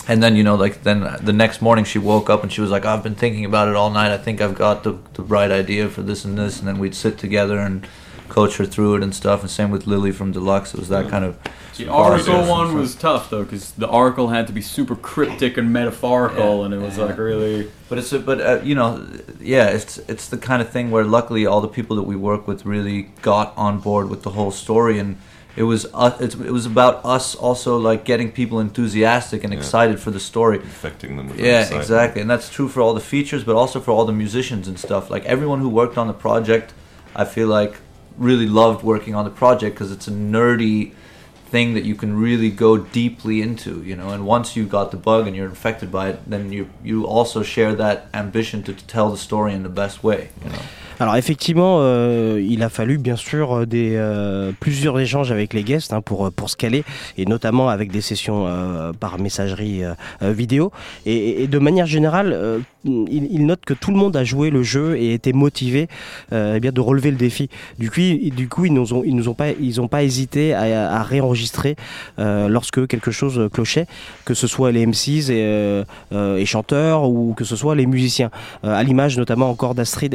And 0.08 0.22
then 0.22 0.36
you 0.36 0.44
know, 0.44 0.56
like 0.56 0.84
then 0.84 1.08
the 1.22 1.34
next 1.34 1.62
morning, 1.62 1.86
she 1.86 2.00
woke 2.00 2.30
up 2.30 2.42
and 2.44 2.52
she 2.52 2.62
was 2.62 2.70
like, 2.72 2.86
"I've 2.86 3.04
been 3.04 3.16
thinking 3.16 3.46
about 3.46 3.68
it 3.68 3.76
all 3.76 3.90
night. 3.92 4.12
I 4.12 4.18
think 4.18 4.42
I've 4.42 4.56
got 4.56 4.84
the 4.84 4.96
the 5.14 5.22
right 5.24 5.52
idea 5.52 5.90
for 5.90 6.02
this 6.02 6.26
and 6.26 6.38
this." 6.38 6.60
And 6.60 6.68
then 6.68 6.80
we'd 6.80 6.96
sit 6.96 7.18
together 7.20 7.60
and 7.60 7.86
coach 8.30 8.58
her 8.58 8.66
through 8.66 8.96
it 8.96 9.04
and 9.04 9.14
stuff. 9.14 9.42
And 9.42 9.50
same 9.50 9.72
with 9.72 9.88
Lily 9.88 10.12
from 10.12 10.32
Deluxe. 10.32 10.74
It 10.74 10.80
was 10.80 10.90
that 10.90 11.10
kind 11.10 11.24
of 11.26 11.38
The 11.78 11.84
spark 11.86 12.12
Oracle 12.28 12.44
one 12.50 12.74
was 12.76 12.96
tough 12.96 13.30
though, 13.30 13.44
because 13.44 13.72
the 13.72 13.88
Oracle 13.88 14.30
had 14.30 14.48
to 14.48 14.54
be 14.54 14.62
super 14.62 14.96
cryptic 14.96 15.58
and 15.58 15.72
metaphorical, 15.72 16.64
and 16.64 16.74
it 16.74 16.80
was 16.80 16.98
like 16.98 17.18
really. 17.18 17.72
But 17.90 17.98
it's 18.00 18.12
a, 18.14 18.20
but 18.20 18.42
uh, 18.42 18.62
you 18.64 18.76
know, 18.76 19.06
yeah, 19.40 19.68
it's 19.70 19.98
it's 20.08 20.28
the 20.30 20.38
kind 20.38 20.62
of 20.62 20.70
thing 20.70 20.90
where 20.92 21.04
luckily 21.04 21.46
all 21.46 21.62
the 21.62 21.68
people 21.68 21.96
that 21.98 22.04
we 22.04 22.16
work 22.16 22.48
with 22.48 22.66
really 22.66 23.04
got 23.22 23.54
on 23.58 23.80
board 23.80 24.10
with 24.10 24.24
the 24.24 24.32
whole 24.32 24.52
story, 24.52 24.98
and 25.00 25.18
it 25.56 25.64
was 25.64 25.86
uh, 25.94 26.18
it's, 26.20 26.36
it 26.36 26.52
was 26.52 26.66
about 26.66 27.06
us 27.06 27.36
also 27.36 27.78
like 27.78 28.04
getting 28.04 28.32
people 28.32 28.60
enthusiastic 28.60 29.44
and 29.44 29.54
Yeah. 29.54 29.60
excited 29.60 30.00
for 30.00 30.12
the 30.12 30.20
story, 30.20 30.58
Infecting 30.58 31.16
them 31.18 31.28
with 31.30 31.40
Yeah, 31.40 31.60
excitement. 31.60 31.82
exactly, 31.84 32.22
and 32.22 32.30
that's 32.30 32.50
true 32.50 32.68
for 32.68 32.82
all 32.82 32.94
the 32.94 33.00
features, 33.00 33.44
but 33.44 33.56
also 33.56 33.80
for 33.80 33.92
all 33.92 34.06
the 34.06 34.12
musicians 34.14 34.68
and 34.68 34.78
stuff. 34.80 35.10
Like 35.10 35.24
everyone 35.26 35.60
who 35.62 35.70
worked 35.70 35.98
on 35.98 36.08
the 36.08 36.14
project, 36.14 36.74
I 37.16 37.24
feel 37.26 37.48
like 37.48 37.76
really 38.18 38.48
loved 38.48 38.84
working 38.84 39.16
on 39.16 39.26
the 39.26 39.32
project 39.32 39.76
because 39.76 39.92
it's 39.92 40.08
a 40.08 40.12
nerdy 40.12 40.94
thing 41.48 41.74
that 41.76 41.84
you 41.84 41.96
can 41.96 42.18
really 42.18 42.50
go 42.50 42.78
deeply 42.78 43.42
into, 43.42 43.84
you 43.84 43.96
know. 43.96 44.10
And 44.10 44.26
once 44.26 44.56
you 44.56 44.66
got 44.66 44.92
the 44.92 44.98
bug 44.98 45.28
and 45.28 45.36
you're 45.36 45.48
infected 45.48 45.92
by 45.92 46.10
it, 46.10 46.20
then 46.30 46.52
you 46.52 46.70
you 46.84 47.06
also 47.06 47.44
share 47.44 47.76
that 47.76 48.08
ambition 48.14 48.64
to 48.64 48.74
tell 48.74 49.10
the 49.10 49.18
story 49.18 49.54
in 49.54 49.64
the 49.64 49.70
best 49.70 50.04
way, 50.04 50.30
you 50.44 50.50
know. 50.50 50.62
Alors 51.00 51.16
effectivement, 51.18 51.80
euh, 51.80 52.42
il 52.48 52.64
a 52.64 52.70
fallu 52.70 52.98
bien 52.98 53.16
sûr 53.18 53.54
euh, 53.54 53.66
des 53.66 53.96
euh, 53.96 54.52
plusieurs 54.60 55.00
échanges 55.00 55.32
avec 55.32 55.54
les 55.54 55.64
guests 55.64 55.92
hein, 55.94 56.02
pour 56.02 56.32
pour 56.32 56.50
se 56.50 56.56
caler 56.56 56.84
et 57.18 57.26
notamment 57.26 57.68
avec 57.70 57.92
des 57.92 58.02
sessions 58.02 58.46
euh, 58.48 58.94
par 58.94 59.20
messagerie 59.20 59.84
euh, 59.84 59.94
euh, 60.22 60.32
vidéo 60.32 60.72
et, 61.06 61.44
et 61.44 61.48
de 61.48 61.60
manière 61.60 61.86
générale, 61.86 62.32
euh, 62.34 62.60
il, 62.86 63.28
il 63.32 63.46
note 63.46 63.66
que 63.66 63.74
tout 63.74 63.92
le 63.92 63.98
monde 63.98 64.16
a 64.16 64.24
joué 64.24 64.50
le 64.50 64.64
jeu 64.64 64.98
et 64.98 65.14
était 65.14 65.34
motivé 65.34 65.88
euh, 66.32 66.54
eh 66.56 66.60
bien 66.60 66.72
de 66.72 66.82
relever 66.82 67.12
le 67.12 67.18
défi. 67.18 67.50
Du 67.78 67.90
coup, 67.92 68.00
du 68.00 68.48
coup 68.48 68.66
ils 68.66 68.74
nous 68.74 68.94
ont 68.94 69.04
ils 69.04 69.16
nous 69.16 69.28
ont 69.28 69.34
pas 69.34 69.52
ils 69.52 69.82
ont 69.82 69.88
pas 69.90 70.04
hésité 70.04 70.54
à, 70.54 70.92
à 70.94 71.04
réenregistrer 71.04 71.76
euh, 72.20 72.48
lorsque 72.48 72.88
quelque 72.88 73.12
chose 73.12 73.50
clochait, 73.52 73.88
que 74.24 74.34
ce 74.34 74.48
soit 74.48 74.72
les 74.72 74.86
MCs 74.86 75.30
et, 75.30 75.44
euh, 75.44 75.84
euh, 76.14 76.38
et 76.38 76.46
chanteurs 76.46 77.10
ou 77.10 77.34
que 77.34 77.44
ce 77.44 77.56
soit 77.56 77.76
les 77.76 77.86
musiciens, 77.86 78.32
Euh, 78.64 78.74
à 78.74 78.84
l'image 78.84 79.18
notamment 79.18 79.50
encore 79.50 79.76
d'Astrid 79.76 80.14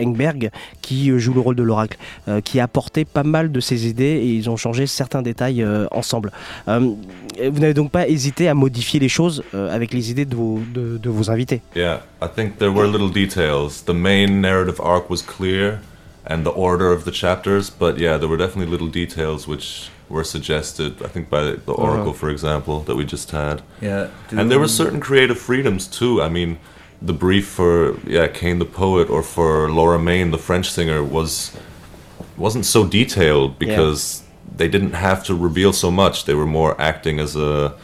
Engberg 0.00 0.50
qui 0.82 1.10
euh, 1.10 1.18
joue 1.18 1.32
le 1.34 1.40
rôle 1.40 1.54
de 1.56 1.62
l'oracle, 1.62 1.96
euh, 2.28 2.40
qui 2.40 2.60
a 2.60 2.64
apporté 2.64 3.04
pas 3.04 3.22
mal 3.22 3.50
de 3.52 3.60
ses 3.60 3.86
idées 3.86 4.04
et 4.04 4.26
ils 4.34 4.48
ont 4.50 4.56
changé 4.56 4.86
certains 4.86 5.22
détails 5.22 5.62
euh, 5.62 5.86
ensemble. 5.90 6.32
Euh, 6.68 6.80
vous 6.80 7.60
n'avez 7.60 7.74
donc 7.74 7.90
pas 7.90 8.08
hésité 8.08 8.48
à 8.48 8.54
modifier 8.54 8.98
les 9.00 9.08
choses 9.08 9.42
euh, 9.54 9.74
avec 9.74 9.92
les 9.92 10.10
idées 10.10 10.24
de 10.24 10.34
vos, 10.34 10.60
de, 10.74 10.96
de 10.98 11.10
vos 11.10 11.30
invités? 11.30 11.60
Yeah, 11.74 12.00
I 12.22 12.26
think 12.34 12.58
there 12.58 12.70
were 12.72 12.86
little 12.90 13.10
details. 13.10 13.82
The 13.84 13.94
main 13.94 14.40
narrative 14.40 14.80
arc 14.80 15.10
was 15.10 15.22
clear 15.22 15.80
and 16.28 16.42
the 16.44 16.52
order 16.54 16.90
of 16.92 17.04
the 17.04 17.12
chapters, 17.12 17.70
but 17.70 17.98
yeah, 17.98 18.18
there 18.18 18.28
were 18.28 18.38
definitely 18.38 18.70
little 18.70 18.88
details 18.90 19.46
which 19.46 19.90
were 20.08 20.24
suggested, 20.24 20.94
I 21.04 21.08
think 21.08 21.28
by 21.28 21.42
the 21.66 21.72
Oracle, 21.72 22.10
Uh-huh. 22.10 22.12
for 22.12 22.30
example, 22.30 22.80
that 22.86 22.96
we 22.96 23.04
just 23.04 23.30
had. 23.32 23.60
Yeah, 23.82 24.06
And 24.36 24.50
there 24.50 24.58
were 24.58 24.68
certain 24.68 25.00
creative 25.00 25.38
freedoms 25.38 25.86
too. 25.88 26.22
I 26.22 26.28
mean, 26.28 26.58
the 27.02 27.12
brief 27.12 27.46
for 27.46 27.98
yeah, 28.06 28.26
Kane 28.26 28.58
the 28.58 28.64
poet 28.64 29.08
or 29.10 29.22
for 29.22 29.70
Laura 29.70 29.98
Main, 29.98 30.30
the 30.30 30.38
French 30.38 30.70
singer, 30.70 31.02
was 31.04 31.56
wasn't 32.36 32.66
so 32.66 32.86
detailed 32.86 33.58
because 33.58 34.22
they 34.56 34.68
didn't 34.68 34.92
have 34.92 35.24
to 35.24 35.34
reveal 35.34 35.72
so 35.72 35.90
much. 35.90 36.24
They 36.24 36.34
were 36.34 36.46
more 36.46 36.80
acting 36.80 37.18
as 37.18 37.36
a 37.36 37.74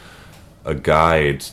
a 0.65 0.75
guide 0.75 1.45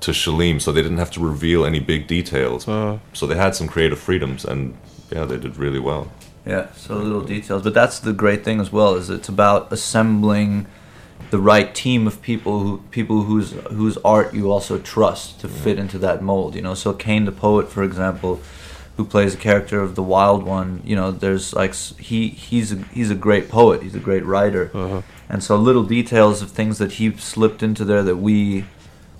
to 0.00 0.12
Shalim, 0.12 0.60
so 0.60 0.72
they 0.72 0.82
didn't 0.82 0.98
have 0.98 1.10
to 1.12 1.20
reveal 1.20 1.64
any 1.64 1.80
big 1.80 2.06
details. 2.06 2.66
Uh. 2.66 2.98
So 3.12 3.26
they 3.26 3.36
had 3.36 3.54
some 3.54 3.68
creative 3.68 3.98
freedoms, 3.98 4.44
and 4.44 4.76
yeah, 5.10 5.24
they 5.24 5.36
did 5.36 5.56
really 5.56 5.80
well. 5.80 6.10
Yeah, 6.46 6.72
so 6.72 6.96
little 6.96 7.22
details, 7.22 7.62
but 7.62 7.74
that's 7.74 7.98
the 8.00 8.12
great 8.12 8.44
thing 8.44 8.60
as 8.60 8.72
well. 8.72 8.94
Is 8.94 9.10
it's 9.10 9.28
about 9.28 9.72
assembling 9.72 10.66
the 11.30 11.38
right 11.38 11.74
team 11.74 12.06
of 12.06 12.22
people 12.22 12.60
who 12.60 12.78
people 12.90 13.22
whose 13.22 13.52
whose 13.70 13.96
art 13.98 14.34
you 14.34 14.50
also 14.50 14.78
trust 14.78 15.40
to 15.40 15.48
fit 15.48 15.78
into 15.78 15.98
that 15.98 16.22
mold. 16.22 16.54
You 16.54 16.62
know, 16.62 16.74
so 16.74 16.92
Kane 16.92 17.24
the 17.24 17.32
poet, 17.32 17.68
for 17.68 17.82
example, 17.82 18.40
who 18.96 19.04
plays 19.04 19.34
the 19.34 19.40
character 19.40 19.80
of 19.80 19.94
the 19.94 20.02
Wild 20.02 20.42
One. 20.42 20.82
You 20.84 20.96
know, 20.96 21.10
there's 21.10 21.54
like 21.54 21.74
he 21.74 22.28
he's 22.28 22.72
a, 22.72 22.76
he's 22.92 23.10
a 23.10 23.14
great 23.14 23.48
poet. 23.48 23.82
He's 23.82 23.94
a 23.94 24.00
great 24.00 24.24
writer, 24.24 24.70
uh-huh. 24.74 25.02
and 25.28 25.42
so 25.42 25.56
little 25.56 25.84
details 25.84 26.42
of 26.42 26.50
things 26.50 26.78
that 26.78 26.92
he 26.92 27.14
slipped 27.16 27.62
into 27.62 27.84
there 27.84 28.02
that 28.02 28.16
we 28.16 28.64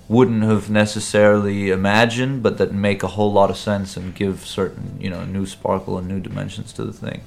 wouldn't 0.09 0.43
have 0.43 0.69
necessarily 0.69 1.71
imagined, 1.71 2.43
but 2.43 2.59
that 2.59 2.73
make 2.75 3.05
a 3.05 3.07
whole 3.07 3.33
lot 3.33 3.49
of 3.49 3.57
sense 3.57 3.97
and 3.97 4.15
give 4.15 4.45
certain 4.45 4.99
you 5.01 5.09
know 5.09 5.25
new 5.25 5.47
sparkle 5.47 5.99
and 5.99 6.09
new 6.09 6.21
dimensions 6.21 6.73
to 6.73 6.85
the 6.85 6.93
thing. 6.93 7.23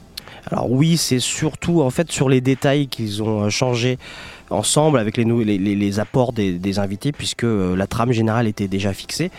Alors 0.51 0.69
oui, 0.69 0.97
c'est 0.97 1.19
surtout 1.19 1.81
en 1.81 1.89
fait 1.89 2.11
sur 2.11 2.29
les 2.29 2.41
détails 2.41 2.87
qu'ils 2.87 3.23
ont 3.23 3.43
euh, 3.43 3.49
changé 3.49 3.97
ensemble 4.53 4.99
avec 4.99 5.17
les, 5.17 5.99
apports 5.99 6.33
des, 6.33 6.53
des 6.53 6.79
invités 6.79 7.11
puisque 7.11 7.43
euh, 7.43 7.75
la 7.75 7.87
trame 7.87 8.11
générale 8.11 8.47
était 8.47 8.67
déjà 8.67 8.93
fixée. 8.93 9.31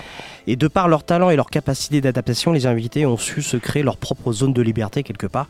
Et 0.46 0.56
de 0.56 0.68
par 0.68 0.88
leur 0.88 1.04
talent 1.04 1.30
et 1.30 1.36
leur 1.36 1.48
capacité 1.50 2.00
d'adaptation, 2.00 2.52
les 2.52 2.66
invités 2.66 3.06
ont 3.06 3.16
su 3.16 3.42
se 3.42 3.56
créer 3.56 3.82
leur 3.82 3.96
propre 3.96 4.32
zone 4.32 4.52
de 4.52 4.62
liberté 4.62 5.02
quelque 5.02 5.26
part. 5.26 5.48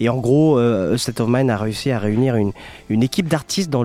Et 0.00 0.08
en 0.08 0.18
gros, 0.18 0.58
euh, 0.58 0.96
State 0.96 1.20
of 1.20 1.28
Mind 1.28 1.50
a 1.50 1.56
réussi 1.56 1.90
à 1.90 1.98
réunir 1.98 2.36
une, 2.36 3.02
équipe 3.02 3.28
d'artistes 3.28 3.70
dans, 3.70 3.84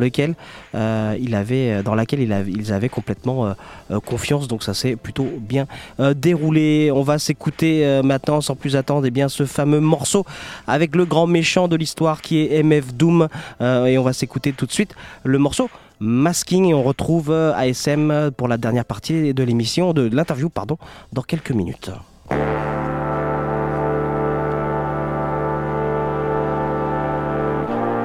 euh, 0.76 1.16
avait, 1.34 1.84
dans 1.84 1.96
laquelle 1.96 2.20
il 2.22 2.32
avait- 2.34 2.52
ils 2.52 2.72
avaient 2.72 2.90
complètement 2.90 3.48
euh, 3.48 3.54
euh, 3.92 4.00
confiance. 4.00 4.48
Donc 4.48 4.64
ça 4.64 4.74
s'est 4.74 4.96
plutôt 4.96 5.28
bien 5.40 5.68
euh, 6.00 6.14
déroulé. 6.14 6.92
On 6.94 7.02
va 7.02 7.20
s'écouter 7.20 7.86
euh, 7.86 8.04
maintenant, 8.04 8.42
sans 8.42 8.56
plus 8.56 8.76
attendre, 8.76 9.06
eh 9.06 9.12
bien, 9.12 9.30
ce 9.30 9.46
fameux 9.46 9.80
morceau 9.80 10.26
avec 10.68 10.96
le 10.96 11.06
grand 11.06 11.28
méchant 11.28 11.68
de 11.68 11.76
l'histoire 11.76 12.22
qui 12.22 12.42
est 12.42 12.64
MF 12.64 12.94
Doom. 12.94 13.28
Euh, 13.62 13.86
et 13.86 13.98
on 13.98 14.04
va 14.04 14.14
s'écouter 14.14 14.54
tout 14.54 14.66
de 14.66 14.72
suite 14.72 14.96
le 15.24 15.38
morceau 15.40 15.70
Masking 16.00 16.66
et 16.66 16.74
on 16.74 16.84
retrouve 16.84 17.32
euh, 17.32 17.54
ASM 17.56 18.32
pour 18.32 18.48
la 18.48 18.58
dernière 18.58 18.86
partie 18.86 19.34
de 19.34 19.44
l'émission, 19.44 19.94
de 19.94 20.10
l'interview, 20.12 20.50
pardon, 20.50 20.78
dans 21.12 21.22
quelques 21.22 21.52
minutes. 21.52 21.92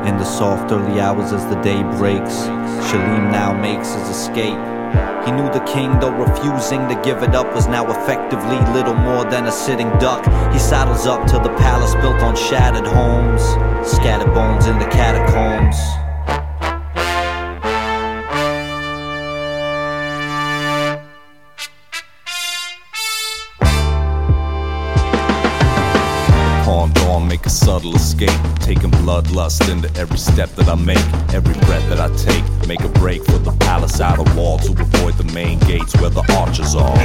In 0.06 0.16
the 0.16 0.24
soft 0.24 0.72
early 0.72 1.00
hours 1.00 1.32
as 1.32 1.44
the 1.48 1.60
day 1.62 1.82
breaks, 1.98 2.46
Shalim 2.88 3.30
now 3.30 3.52
makes 3.52 3.94
his 3.94 4.08
escape. 4.08 4.58
He 5.26 5.32
knew 5.32 5.50
the 5.52 5.62
king, 5.66 5.98
though 6.00 6.12
refusing 6.12 6.88
to 6.88 6.94
give 7.02 7.22
it 7.22 7.34
up, 7.34 7.54
was 7.54 7.68
now 7.68 7.84
effectively 7.90 8.58
little 8.72 8.94
more 8.94 9.24
than 9.24 9.46
a 9.46 9.52
sitting 9.52 9.90
duck. 9.98 10.24
He 10.52 10.58
saddles 10.58 11.06
up 11.06 11.26
to 11.26 11.38
the 11.38 11.54
palace 11.58 11.94
built 11.96 12.22
on 12.22 12.34
shattered 12.34 12.86
homes, 12.86 13.42
scattered 13.86 14.32
bones 14.32 14.66
in 14.66 14.78
the 14.78 14.86
catacombs. 14.86 15.76
A 27.46 27.50
subtle 27.50 27.94
escape. 27.94 28.40
Taking 28.60 28.90
bloodlust 28.90 29.70
into 29.70 29.88
every 29.98 30.18
step 30.18 30.50
that 30.56 30.68
I 30.68 30.74
make, 30.74 31.04
every 31.34 31.54
breath 31.66 31.88
that 31.88 32.00
I 32.00 32.08
take. 32.16 32.44
Make 32.66 32.80
a 32.80 32.88
break 33.00 33.24
for 33.24 33.38
the 33.38 33.52
palace 33.60 34.00
outer 34.00 34.24
wall 34.34 34.58
to 34.58 34.72
avoid 34.72 35.14
the 35.14 35.30
main 35.32 35.58
gates 35.60 35.94
where 36.00 36.10
the 36.10 36.24
archers 36.36 36.74
are. 36.74 36.96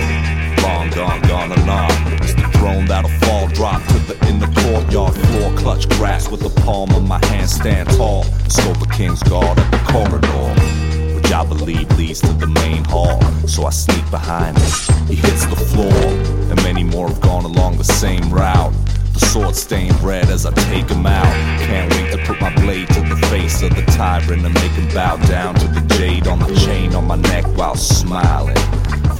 Long 0.64 0.90
gone, 0.92 1.22
gone 1.24 1.52
anon. 1.52 1.92
It's 2.22 2.34
the 2.34 2.48
throne 2.58 2.86
that'll 2.86 3.10
fall, 3.22 3.48
drop 3.50 3.82
to 3.88 4.00
the 4.08 4.28
in 4.28 4.40
the 4.40 4.48
courtyard 4.62 5.14
floor. 5.14 5.54
Clutch 5.58 5.90
grass 5.98 6.30
with 6.30 6.42
the 6.42 6.62
palm 6.62 6.92
of 6.92 7.08
my 7.08 7.24
hand, 7.28 7.50
stand 7.50 7.90
tall. 7.92 8.24
Scope 8.48 8.82
a 8.82 8.88
king's 8.88 9.24
guard 9.24 9.58
at 9.58 9.72
the 9.72 9.92
corridor 9.92 10.84
which 11.24 11.32
I 11.32 11.46
believe 11.46 11.90
leads 11.98 12.22
to 12.22 12.34
the 12.34 12.48
main 12.48 12.84
hall. 12.84 13.22
So 13.48 13.66
I 13.66 13.70
sneak 13.70 14.10
behind 14.12 14.58
him. 14.58 15.08
He 15.08 15.16
hits 15.16 15.46
the 15.46 15.56
floor, 15.56 15.94
and 15.94 16.56
many 16.64 16.84
more 16.84 17.08
have 17.08 17.22
gone 17.22 17.46
along 17.46 17.78
the 17.78 17.84
same 17.84 18.30
route. 18.30 18.74
The 19.14 19.20
sword 19.20 19.56
stained 19.56 20.00
red 20.02 20.30
as 20.30 20.46
I 20.46 20.52
take 20.52 20.90
him 20.90 21.06
out. 21.06 21.26
Can't 21.62 21.92
wait 21.94 22.12
to 22.12 22.18
put 22.26 22.42
my 22.42 22.54
blade 22.56 22.88
to 22.90 23.02
the 23.02 23.16
face 23.30 23.62
of 23.62 23.76
the 23.76 23.84
tyrant 23.84 24.44
and 24.44 24.54
make 24.56 24.72
him 24.72 24.88
bow 24.94 25.18
down 25.28 25.54
to 25.56 25.68
the 25.68 25.82
jade 25.96 26.28
on 26.28 26.40
the 26.40 26.56
chain 26.56 26.96
on 26.96 27.06
my 27.06 27.18
neck 27.18 27.46
while 27.56 27.76
smiling. 27.76 28.56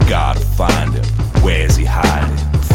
Gotta 0.10 0.40
find 0.40 0.94
him. 0.94 1.06
Where's 1.44 1.76
he 1.76 1.86
hiding? 1.86 2.33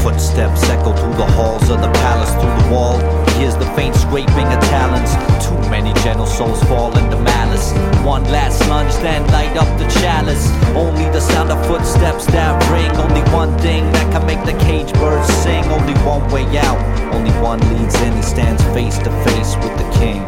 Footsteps 0.08 0.62
echo 0.70 0.96
through 0.96 1.16
the 1.20 1.30
halls 1.36 1.68
of 1.68 1.82
the 1.82 1.92
palace, 2.00 2.30
through 2.40 2.64
the 2.64 2.72
wall. 2.72 2.96
He 3.28 3.40
hears 3.40 3.54
the 3.56 3.66
faint 3.76 3.94
scraping 3.94 4.48
of 4.48 4.58
talons. 4.72 5.12
Too 5.44 5.58
many 5.68 5.92
gentle 6.00 6.24
souls 6.24 6.64
fall 6.64 6.96
into 6.96 7.18
malice. 7.20 7.72
One 8.06 8.24
last 8.32 8.66
lunge, 8.70 8.94
then 9.04 9.26
light 9.26 9.54
up 9.58 9.68
the 9.78 9.86
chalice. 10.00 10.48
Only 10.74 11.04
the 11.10 11.20
sound 11.20 11.50
of 11.50 11.60
footsteps 11.66 12.24
that 12.28 12.56
ring. 12.72 12.90
Only 12.96 13.20
one 13.36 13.52
thing 13.58 13.84
that 13.92 14.10
can 14.10 14.26
make 14.26 14.42
the 14.46 14.58
cage 14.64 14.90
birds 14.94 15.28
sing. 15.44 15.62
Only 15.64 15.92
one 16.00 16.26
way 16.32 16.46
out. 16.56 16.80
Only 17.12 17.32
one 17.42 17.60
leads 17.76 18.00
in. 18.00 18.16
He 18.16 18.22
stands 18.22 18.64
face 18.72 18.96
to 19.00 19.10
face 19.28 19.56
with 19.56 19.76
the 19.76 19.88
king. 20.00 20.24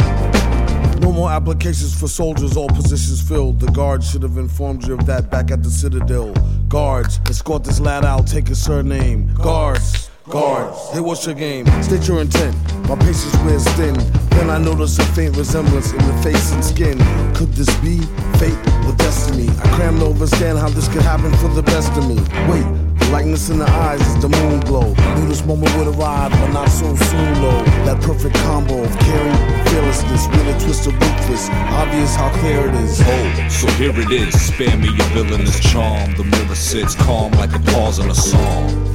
No 1.00 1.10
more 1.10 1.30
applications 1.30 1.98
for 1.98 2.06
soldiers, 2.06 2.54
all 2.54 2.68
positions 2.68 3.22
filled. 3.26 3.58
The 3.60 3.70
guards 3.72 4.10
should 4.10 4.24
have 4.24 4.36
informed 4.36 4.86
you 4.86 4.92
of 4.92 5.06
that 5.06 5.30
back 5.30 5.50
at 5.50 5.62
the 5.62 5.70
Citadel. 5.70 6.34
Guards, 6.70 7.18
escort 7.28 7.64
this 7.64 7.80
lad 7.80 8.04
out, 8.04 8.28
take 8.28 8.46
his 8.46 8.62
surname. 8.62 9.34
Guards, 9.34 10.08
guards, 10.28 10.78
hey, 10.92 11.00
what's 11.00 11.26
your 11.26 11.34
game? 11.34 11.66
State 11.82 12.06
your 12.06 12.20
intent. 12.20 12.54
My 12.88 12.94
patience 12.94 13.34
wears 13.38 13.64
thin. 13.70 13.94
Then 14.30 14.50
I 14.50 14.58
notice 14.58 14.96
a 15.00 15.04
faint 15.06 15.36
resemblance 15.36 15.90
in 15.90 15.98
the 15.98 16.22
face 16.22 16.52
and 16.52 16.64
skin. 16.64 16.96
Could 17.34 17.54
this 17.54 17.74
be 17.80 17.98
fate 18.38 18.56
or 18.86 18.94
destiny? 18.94 19.48
I 19.48 19.68
cram 19.74 19.98
to 19.98 20.06
understand 20.06 20.60
how 20.60 20.68
this 20.68 20.86
could 20.86 21.02
happen 21.02 21.36
for 21.38 21.48
the 21.48 21.62
best 21.64 21.90
of 21.98 22.06
me. 22.06 22.14
Wait, 22.48 22.64
likeness 23.10 23.50
in 23.50 23.58
the 23.58 23.68
eyes 23.68 24.00
is 24.00 24.22
the 24.22 24.28
moon 24.28 24.60
glow. 24.60 24.94
Knew 25.14 25.26
this 25.28 25.44
moment 25.44 25.76
would 25.76 25.88
arrive, 25.88 26.30
but 26.30 26.52
not 26.52 26.68
so 26.68 26.94
soon, 26.94 27.34
though. 27.34 27.62
That 27.84 28.00
perfect 28.02 28.36
combo 28.36 28.84
of 28.84 28.98
caring, 28.98 29.64
fearlessness, 29.66 30.26
with 30.28 30.54
a 30.54 30.64
twist 30.64 30.86
of 30.86 30.94
ruthless. 30.94 31.48
Obvious 31.50 32.14
how 32.14 32.30
clear 32.40 32.68
it 32.68 32.74
is. 32.74 33.00
Oh, 33.04 33.48
so 33.48 33.66
here 33.72 33.92
it 33.94 34.10
is. 34.10 34.40
Spare 34.40 34.76
me 34.76 34.88
your 34.88 35.06
villainous 35.08 35.58
charm. 35.60 36.14
The 36.16 36.24
mirror 36.24 36.54
sits 36.54 36.94
calm 36.94 37.32
like 37.32 37.54
a 37.54 37.60
pause 37.72 37.98
in 37.98 38.10
a 38.10 38.14
song. 38.14 38.86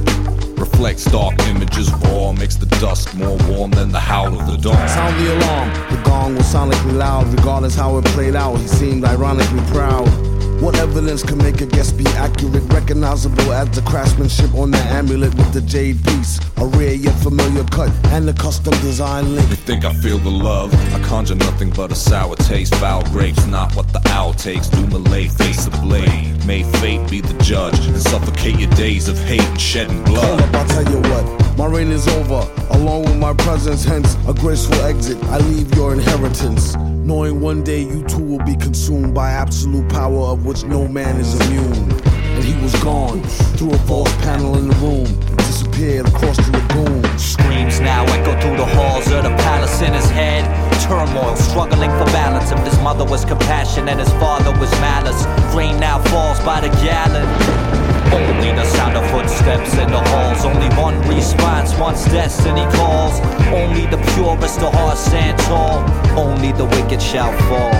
Reflects 0.56 1.04
dark 1.04 1.38
images 1.46 1.92
raw, 2.04 2.32
makes 2.32 2.56
the 2.56 2.66
dusk 2.80 3.14
more 3.14 3.36
warm 3.48 3.70
than 3.72 3.92
the 3.92 4.00
howl 4.00 4.38
of 4.38 4.46
the 4.50 4.56
dawn. 4.56 4.88
Sound 4.88 5.20
the 5.20 5.34
alarm. 5.36 5.68
The 5.90 6.02
gong 6.08 6.34
was 6.34 6.46
sonically 6.46 6.96
loud, 6.96 7.26
regardless 7.28 7.74
how 7.74 7.98
it 7.98 8.04
played 8.06 8.34
out. 8.34 8.56
He 8.56 8.66
seemed 8.66 9.04
ironically 9.04 9.60
proud. 9.72 10.25
What 10.60 10.76
evidence 10.78 11.22
can 11.22 11.38
make 11.38 11.60
a 11.60 11.66
guess 11.66 11.92
be 11.92 12.06
accurate, 12.16 12.64
recognizable 12.72 13.52
as 13.52 13.70
the 13.70 13.82
craftsmanship 13.82 14.54
on 14.54 14.70
the 14.70 14.78
amulet 14.78 15.34
with 15.34 15.52
the 15.52 15.60
jade 15.60 16.02
piece? 16.04 16.40
A 16.56 16.64
rare 16.64 16.94
yet 16.94 17.14
familiar 17.22 17.64
cut 17.64 17.90
and 18.06 18.26
the 18.26 18.32
custom 18.32 18.72
design 18.80 19.34
link. 19.34 19.48
You 19.50 19.56
think 19.56 19.84
I 19.84 19.92
feel 19.94 20.18
the 20.18 20.30
love? 20.30 20.74
I 20.94 21.00
conjure 21.02 21.34
nothing 21.34 21.70
but 21.70 21.92
a 21.92 21.94
sour 21.94 22.36
taste. 22.36 22.74
Foul 22.76 23.02
grapes, 23.12 23.46
not 23.46 23.76
what 23.76 23.92
the 23.92 24.00
owl 24.06 24.32
takes. 24.32 24.68
Do 24.68 24.86
Malay, 24.86 25.28
face 25.28 25.66
the 25.66 25.76
blade. 25.78 26.44
May 26.46 26.62
fate 26.80 27.10
be 27.10 27.20
the 27.20 27.34
judge 27.42 27.78
and 27.86 28.00
suffocate 28.00 28.58
your 28.58 28.70
days 28.70 29.08
of 29.08 29.18
hate 29.18 29.42
and 29.42 29.60
shedding 29.60 30.02
blood. 30.04 30.40
up, 30.40 30.54
I'll 30.54 30.66
tell 30.68 30.90
you 30.90 31.00
what. 31.10 31.56
My 31.58 31.66
reign 31.66 31.90
is 31.90 32.08
over, 32.08 32.50
along 32.70 33.04
with 33.04 33.16
my 33.16 33.34
presence, 33.34 33.84
hence 33.84 34.16
a 34.26 34.32
graceful 34.34 34.80
exit. 34.82 35.22
I 35.24 35.38
leave 35.38 35.74
your 35.74 35.92
inheritance, 35.92 36.74
knowing 37.06 37.40
one 37.40 37.62
day 37.62 37.80
you 37.82 38.02
too 38.04 38.20
will 38.20 38.44
be 38.44 38.56
consumed 38.56 39.14
by 39.14 39.30
absolute 39.30 39.88
power 39.88 40.32
of 40.32 40.44
which 40.44 40.64
no 40.64 40.88
man 40.88 41.16
is 41.20 41.40
immune. 41.46 41.92
And 42.02 42.44
he 42.44 42.60
was 42.60 42.74
gone 42.82 43.22
through 43.56 43.72
a 43.72 43.78
false 43.78 44.12
panel 44.16 44.58
in 44.58 44.66
the 44.66 44.74
room, 44.76 45.36
disappeared 45.36 46.08
across 46.08 46.36
the 46.36 46.50
lagoon. 46.50 47.18
Screams 47.18 47.78
now 47.78 48.02
echo 48.06 48.38
through 48.40 48.56
the 48.56 48.66
halls 48.66 49.06
of 49.12 49.22
the 49.22 49.30
palace 49.46 49.80
in 49.82 49.94
his 49.94 50.10
head. 50.10 50.44
Turmoil, 50.82 51.36
struggling 51.36 51.90
for 51.90 52.06
balance. 52.06 52.50
If 52.50 52.58
his 52.66 52.78
mother 52.80 53.04
was 53.04 53.24
compassion 53.24 53.88
and 53.88 54.00
his 54.00 54.10
father 54.14 54.50
was 54.58 54.70
malice, 54.80 55.24
rain 55.54 55.78
now 55.78 56.02
falls 56.02 56.40
by 56.40 56.60
the 56.60 56.68
gallon. 56.82 57.85
Only 58.12 58.52
the 58.52 58.64
sound 58.64 58.96
of 58.96 59.08
footsteps 59.10 59.72
in 59.78 59.90
the 59.90 60.00
halls. 60.10 60.44
Only 60.44 60.68
one 60.76 61.00
response, 61.08 61.74
once 61.78 62.04
destiny 62.06 62.66
calls. 62.76 63.20
Only 63.52 63.86
the 63.86 63.98
purest 64.14 64.60
of 64.60 64.72
hearts 64.74 65.00
stand 65.00 65.38
tall. 65.40 65.82
Only 66.18 66.52
the 66.52 66.64
wicked 66.64 67.00
shall 67.00 67.32
fall. 67.48 67.74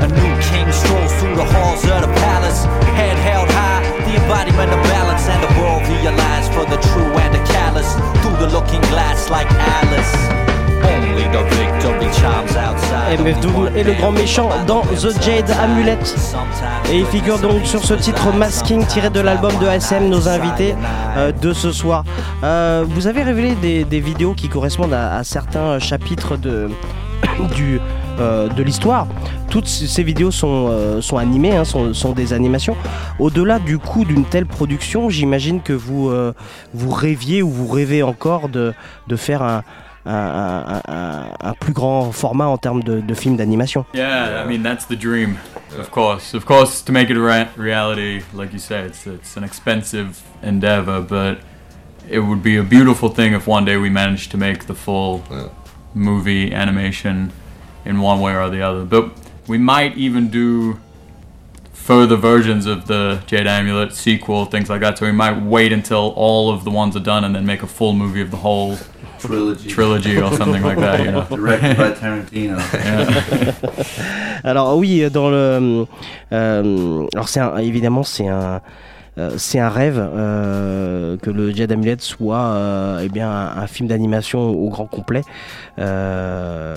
A 0.00 0.08
new 0.08 0.34
king 0.48 0.70
strolls 0.72 1.12
through 1.20 1.36
the 1.36 1.44
halls 1.44 1.84
of 1.84 2.00
the 2.00 2.12
palace, 2.24 2.64
head 2.96 3.16
held 3.18 3.50
high, 3.50 3.82
the 4.08 4.16
embodiment 4.16 4.72
of 4.72 4.82
balance, 4.84 5.28
and 5.28 5.42
the 5.44 5.60
world 5.60 5.82
realized 5.88 6.50
for 6.54 6.64
the 6.64 6.80
true 6.88 7.12
and 7.20 7.34
the 7.34 7.52
callous. 7.52 7.92
Through 8.22 8.38
the 8.46 8.50
looking 8.52 8.80
glass 8.88 9.28
like 9.28 9.46
Alice. 9.50 10.49
MF 13.10 13.36
et 13.76 13.84
le 13.84 13.92
grand 13.94 14.12
méchant 14.12 14.48
dans 14.66 14.82
The 14.82 15.22
Jade 15.22 15.50
Amulet. 15.50 15.98
Et 16.90 16.98
il 16.98 17.06
figure 17.06 17.38
donc 17.38 17.66
sur 17.66 17.84
ce 17.84 17.94
titre 17.94 18.32
Masking 18.32 18.86
tiré 18.86 19.10
de 19.10 19.20
l'album 19.20 19.52
de 19.60 19.66
ASM, 19.66 20.08
nos 20.08 20.28
invités 20.28 20.74
euh, 21.16 21.32
de 21.32 21.52
ce 21.52 21.72
soir. 21.72 22.04
Euh, 22.44 22.84
vous 22.88 23.06
avez 23.06 23.22
révélé 23.22 23.84
des, 23.84 24.00
vidéos 24.00 24.34
qui 24.34 24.48
correspondent 24.48 24.94
à, 24.94 25.22
certains 25.24 25.78
chapitres 25.78 26.38
euh, 26.46 28.48
de 28.48 28.62
l'histoire. 28.62 29.06
Toutes 29.48 29.66
ces 29.66 30.04
vidéos 30.04 30.30
sont, 30.30 30.70
animées, 31.18 31.56
hein, 31.56 31.64
sont, 31.64 32.12
des 32.12 32.32
animations. 32.32 32.76
Au-delà 33.18 33.58
du 33.58 33.78
coût 33.78 34.04
d'une 34.04 34.24
telle 34.24 34.46
production, 34.46 35.10
j'imagine 35.10 35.60
que 35.60 35.72
vous, 35.72 36.12
rêviez 36.88 37.42
ou 37.42 37.50
vous 37.50 37.66
rêvez 37.66 38.04
encore 38.04 38.48
de 38.48 38.72
faire 39.16 39.42
un, 39.42 39.62
un, 40.06 40.12
un- 40.14 40.82
un- 40.88 41.32
un 41.40 41.54
plus 41.60 41.72
grand 41.72 42.12
format 42.12 42.46
en 42.48 42.56
termes 42.58 42.82
de, 42.84 43.00
de 43.00 43.14
films 43.14 43.36
d'animation. 43.36 43.84
Yeah, 43.94 44.42
I 44.42 44.48
mean 44.48 44.62
that's 44.62 44.86
the 44.86 44.96
dream, 44.96 45.38
of 45.78 45.90
course. 45.90 46.34
Of 46.34 46.44
course, 46.46 46.82
to 46.82 46.92
make 46.92 47.10
it 47.10 47.16
a 47.16 47.46
reality, 47.56 48.22
like 48.34 48.52
you 48.52 48.58
said, 48.58 48.86
it's 48.86 49.06
it's 49.06 49.36
an 49.36 49.44
expensive 49.44 50.22
endeavor, 50.42 51.00
but 51.02 51.38
it 52.08 52.20
would 52.20 52.42
be 52.42 52.56
a 52.56 52.62
beautiful 52.62 53.08
thing 53.10 53.34
if 53.34 53.46
one 53.46 53.64
day 53.64 53.76
we 53.76 53.90
managed 53.90 54.30
to 54.32 54.36
make 54.38 54.66
the 54.66 54.74
full 54.74 55.22
movie 55.94 56.52
animation 56.52 57.30
in 57.84 58.00
one 58.00 58.20
way 58.20 58.34
or 58.34 58.48
the 58.50 58.62
other. 58.62 58.84
But 58.84 59.10
we 59.46 59.58
might 59.58 59.96
even 59.96 60.28
do 60.30 60.78
further 61.90 62.14
versions 62.14 62.66
of 62.66 62.86
the 62.86 63.20
Jade 63.26 63.48
Amulet 63.48 63.92
sequel, 63.92 64.44
things 64.44 64.68
like 64.70 64.80
that. 64.80 64.96
So 64.96 65.06
we 65.06 65.10
might 65.10 65.42
wait 65.42 65.72
until 65.72 66.12
all 66.14 66.48
of 66.54 66.62
the 66.62 66.70
ones 66.70 66.94
are 66.94 67.06
done 67.14 67.24
and 67.24 67.34
then 67.34 67.44
make 67.44 67.64
a 67.64 67.66
full 67.66 67.94
movie 67.94 68.22
of 68.22 68.30
the 68.30 68.36
whole 68.36 68.76
Trilogy. 69.18 69.68
trilogy 69.68 70.16
or 70.16 70.32
something 70.36 70.62
like 70.62 70.78
that. 70.78 71.04
You 71.04 71.10
know, 71.10 71.26
Directed 71.28 71.76
by 71.76 71.90
Tarantino. 72.00 72.58
Yeah. 72.72 73.54
Alors 74.44 74.78
oui, 74.78 75.10
dans 75.10 75.30
le, 75.30 75.86
euh, 76.32 77.06
alors 77.12 77.28
c'est 77.28 77.40
évidemment 77.58 78.04
c'est 78.04 78.28
un, 78.28 78.60
euh, 79.18 79.32
c'est 79.36 79.58
un 79.58 79.68
rêve 79.68 79.98
euh, 80.00 81.16
que 81.16 81.30
le 81.30 81.52
Jade 81.52 81.72
Amulet 81.72 81.96
soit 81.98 82.38
euh, 82.54 83.00
eh 83.02 83.08
bien 83.08 83.28
un, 83.28 83.62
un 83.62 83.66
film 83.66 83.88
d'animation 83.88 84.48
au 84.48 84.68
grand 84.68 84.86
complet. 84.86 85.22
Euh, 85.80 86.76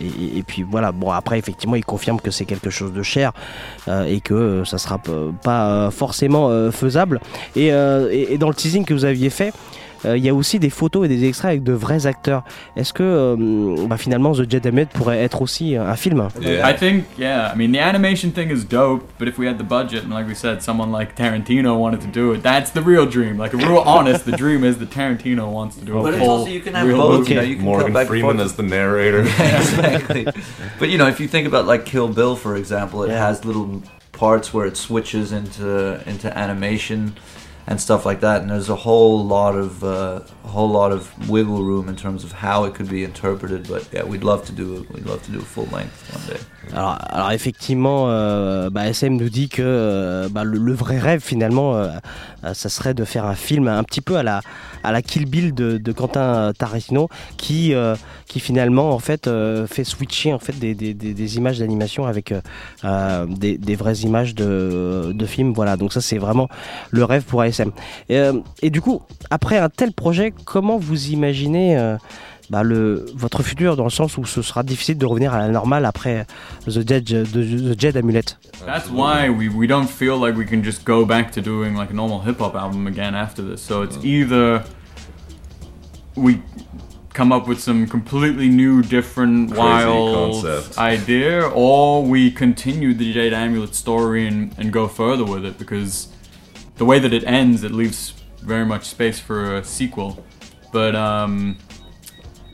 et, 0.00 0.42
puis 0.42 0.62
voilà, 0.62 0.92
bon 0.92 1.10
après 1.10 1.38
effectivement 1.38 1.76
il 1.76 1.84
confirme 1.84 2.20
que 2.20 2.30
c'est 2.30 2.44
quelque 2.44 2.70
chose 2.70 2.92
de 2.92 3.02
cher 3.02 3.32
euh, 3.88 4.04
et 4.04 4.20
que 4.20 4.34
euh, 4.34 4.64
ça 4.64 4.78
sera 4.78 4.98
pas 4.98 5.66
euh, 5.68 5.90
forcément 5.90 6.70
faisable. 6.70 7.20
Et 7.56 7.70
dans 7.70 8.48
le 8.48 8.54
teasing 8.54 8.84
que 8.84 8.94
vous 8.94 9.04
aviez 9.04 9.30
fait, 9.30 9.52
euh, 10.04 10.16
il 10.16 10.24
y 10.24 10.28
a 10.28 10.34
aussi 10.34 10.58
des 10.58 10.70
photos 10.70 11.04
et 11.04 11.08
des 11.08 11.24
extraits 11.26 11.50
avec 11.50 11.62
de 11.62 11.72
vrais 11.72 12.06
acteurs. 12.06 12.44
Est-ce 12.76 12.92
que 12.92 13.02
euh, 13.02 13.86
bah, 13.86 13.96
finalement 13.96 14.32
The 14.32 14.50
Jedi 14.50 14.68
Amulet 14.68 14.86
pourrait 14.92 15.18
être 15.22 15.42
aussi 15.42 15.76
euh, 15.76 15.86
un 15.86 15.96
film 15.96 16.28
I 16.42 16.74
think, 16.76 17.04
yeah. 17.18 17.52
I 17.54 17.56
mean, 17.56 17.72
the 17.72 17.80
animation 17.80 18.30
thing 18.32 18.50
is 18.50 18.64
dope, 18.64 19.02
but 19.18 19.28
if 19.28 19.38
we 19.38 19.46
had 19.46 19.58
the 19.58 19.64
budget, 19.64 20.04
and 20.04 20.10
like 20.12 20.26
we 20.26 20.34
said, 20.34 20.62
someone 20.62 20.90
like 20.90 21.16
Tarantino 21.16 21.76
wanted 21.78 22.00
to 22.00 22.06
do 22.08 22.32
it, 22.32 22.42
that's 22.42 22.70
the 22.72 22.82
real 22.82 23.06
dream. 23.06 23.36
Like, 23.38 23.52
if 23.54 23.60
we're 23.62 23.78
honest, 23.78 24.24
the 24.24 24.32
dream 24.36 24.64
is 24.64 24.78
that 24.78 24.90
Tarantino 24.90 25.50
wants 25.50 25.76
to 25.76 25.84
do 25.84 25.98
a 25.98 26.02
But 26.02 26.14
it's 26.14 26.22
full 26.22 26.30
also 26.30 26.50
you 26.50 26.60
can 26.60 26.74
have 26.74 26.86
real 26.86 26.96
both. 26.96 27.18
movie. 27.20 27.30
You 27.30 27.36
know, 27.36 27.42
you 27.46 27.56
can 27.56 27.64
Morgan 27.64 27.92
back 27.92 28.06
Freeman 28.06 28.36
forth. 28.36 28.46
as 28.46 28.56
the 28.56 28.62
narrator. 28.62 29.24
Yeah, 29.24 29.60
exactly. 29.60 30.26
but 30.78 30.88
you 30.88 30.98
know, 30.98 31.06
if 31.08 31.20
you 31.20 31.28
think 31.28 31.46
about 31.46 31.66
like 31.66 31.84
Kill 31.84 32.08
Bill, 32.08 32.36
for 32.36 32.56
example, 32.56 33.02
it 33.04 33.10
has 33.10 33.44
little 33.44 33.82
parts 34.12 34.52
where 34.52 34.66
it 34.66 34.76
switches 34.76 35.32
into 35.32 36.00
into 36.06 36.36
animation 36.36 37.14
and 37.66 37.80
stuff 37.80 38.04
like 38.04 38.20
that, 38.20 38.42
and 38.42 38.50
there's 38.50 38.68
a 38.68 38.76
whole 38.76 39.24
lot 39.24 39.54
of 39.54 39.82
uh, 39.84 40.20
a 40.44 40.48
whole 40.48 40.68
lot 40.68 40.92
of 40.92 41.08
wiggle 41.28 41.62
room 41.62 41.88
in 41.88 41.96
terms 41.96 42.24
of 42.24 42.32
how 42.32 42.64
it 42.64 42.74
could 42.74 42.88
be 42.88 43.04
interpreted. 43.04 43.68
But 43.68 43.88
yeah, 43.92 44.04
we'd 44.04 44.24
love 44.24 44.44
to 44.46 44.52
do 44.52 44.86
we'd 44.92 45.06
love 45.06 45.22
to 45.24 45.30
do 45.30 45.38
a 45.38 45.48
full 45.54 45.66
length 45.72 45.96
one 46.14 46.26
day. 46.26 46.40
Alors, 46.72 46.98
alors 47.00 47.32
effectivement, 47.32 48.04
euh, 48.08 48.70
bah, 48.70 48.86
SM 48.86 49.16
nous 49.16 49.28
dit 49.28 49.48
que 49.48 49.62
euh, 49.62 50.28
bah, 50.30 50.44
le, 50.44 50.58
le 50.58 50.72
vrai 50.72 50.98
rêve 50.98 51.20
finalement, 51.20 51.74
euh, 51.74 51.88
euh, 52.44 52.54
ça 52.54 52.68
serait 52.68 52.94
de 52.94 53.04
faire 53.04 53.24
un 53.24 53.34
film 53.34 53.66
un 53.66 53.82
petit 53.82 54.00
peu 54.00 54.16
à 54.16 54.22
la, 54.22 54.40
à 54.84 54.92
la 54.92 55.02
Kill 55.02 55.26
Bill 55.26 55.54
de, 55.54 55.78
de 55.78 55.92
Quentin 55.92 56.52
Tarantino, 56.56 57.08
qui, 57.36 57.74
euh, 57.74 57.96
qui 58.30 58.38
finalement 58.38 58.92
en 58.92 59.00
fait 59.00 59.26
euh, 59.26 59.66
fait 59.66 59.82
switcher 59.82 60.32
en 60.32 60.38
fait 60.38 60.56
des, 60.56 60.72
des, 60.72 60.94
des, 60.94 61.14
des 61.14 61.36
images 61.36 61.58
d'animation 61.58 62.06
avec 62.06 62.30
euh, 62.30 62.40
euh, 62.84 63.26
des, 63.26 63.58
des 63.58 63.74
vraies 63.74 64.02
images 64.04 64.36
de, 64.36 65.10
de 65.12 65.26
films. 65.26 65.52
Voilà, 65.52 65.76
donc 65.76 65.92
ça 65.92 66.00
c'est 66.00 66.18
vraiment 66.18 66.48
le 66.92 67.02
rêve 67.02 67.24
pour 67.24 67.42
ASM. 67.42 67.72
Et, 68.08 68.18
euh, 68.18 68.34
et 68.62 68.70
du 68.70 68.80
coup, 68.80 69.02
après 69.30 69.58
un 69.58 69.68
tel 69.68 69.92
projet, 69.92 70.32
comment 70.44 70.78
vous 70.78 71.08
imaginez 71.08 71.76
euh, 71.76 71.96
bah, 72.50 72.62
le, 72.62 73.04
votre 73.16 73.42
futur 73.42 73.74
dans 73.74 73.82
le 73.82 73.90
sens 73.90 74.16
où 74.16 74.24
ce 74.24 74.42
sera 74.42 74.62
difficile 74.62 74.96
de 74.96 75.06
revenir 75.06 75.34
à 75.34 75.38
la 75.38 75.48
normale 75.48 75.84
après 75.84 76.24
The 76.66 76.86
Jed, 76.86 77.04
The, 77.06 77.74
The 77.74 77.80
Jed 77.80 77.96
Amulet? 77.96 78.36
That's 78.64 78.88
why 78.92 79.28
we, 79.28 79.48
we 79.48 79.66
don't 79.66 79.88
feel 79.88 80.16
like 80.24 80.36
we 80.38 80.46
can 80.46 80.62
just 80.62 80.84
go 80.84 81.04
back 81.04 81.32
to 81.32 81.40
doing 81.40 81.74
like 81.74 81.90
a 81.90 81.94
normal 81.94 82.20
hip 82.20 82.38
hop 82.38 82.54
album 82.54 82.86
again 82.86 83.16
after 83.16 83.42
this. 83.42 83.60
So 83.60 83.82
it's 83.82 83.98
either 84.04 84.62
we 86.14 86.38
come 87.20 87.32
up 87.32 87.46
with 87.46 87.60
some 87.60 87.86
completely 87.86 88.48
new, 88.48 88.80
different, 88.80 89.50
Crazy 89.50 89.60
wild 89.60 90.42
concept. 90.42 90.78
idea, 90.78 91.46
or 91.50 92.02
we 92.02 92.30
continue 92.30 92.94
the 92.94 93.12
Jade 93.12 93.34
Amulet 93.34 93.74
story 93.74 94.26
and, 94.26 94.54
and 94.56 94.72
go 94.72 94.88
further 94.88 95.26
with 95.26 95.44
it 95.44 95.58
because 95.58 96.08
the 96.78 96.86
way 96.86 96.98
that 96.98 97.12
it 97.12 97.22
ends, 97.24 97.62
it 97.62 97.72
leaves 97.72 98.14
very 98.40 98.64
much 98.64 98.86
space 98.86 99.20
for 99.20 99.56
a 99.56 99.62
sequel. 99.62 100.24
But 100.72 100.96
um, 100.96 101.58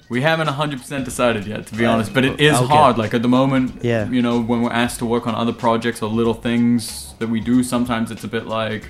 we 0.08 0.22
haven't 0.22 0.48
100% 0.48 1.04
decided 1.04 1.46
yet, 1.46 1.68
to 1.68 1.76
be 1.76 1.86
honest. 1.86 2.12
But 2.12 2.24
it 2.24 2.40
is 2.40 2.56
Okay. 2.56 2.66
hard. 2.66 2.98
Like 2.98 3.14
at 3.14 3.22
the 3.22 3.28
moment, 3.28 3.84
Yeah. 3.84 4.10
you 4.10 4.20
know, 4.20 4.40
when 4.42 4.62
we're 4.62 4.72
asked 4.72 4.98
to 4.98 5.06
work 5.06 5.28
on 5.28 5.36
other 5.36 5.52
projects 5.52 6.02
or 6.02 6.10
little 6.10 6.34
things 6.34 7.14
that 7.20 7.28
we 7.28 7.38
do, 7.38 7.62
sometimes 7.62 8.10
it's 8.10 8.24
a 8.24 8.28
bit 8.36 8.46
like, 8.48 8.88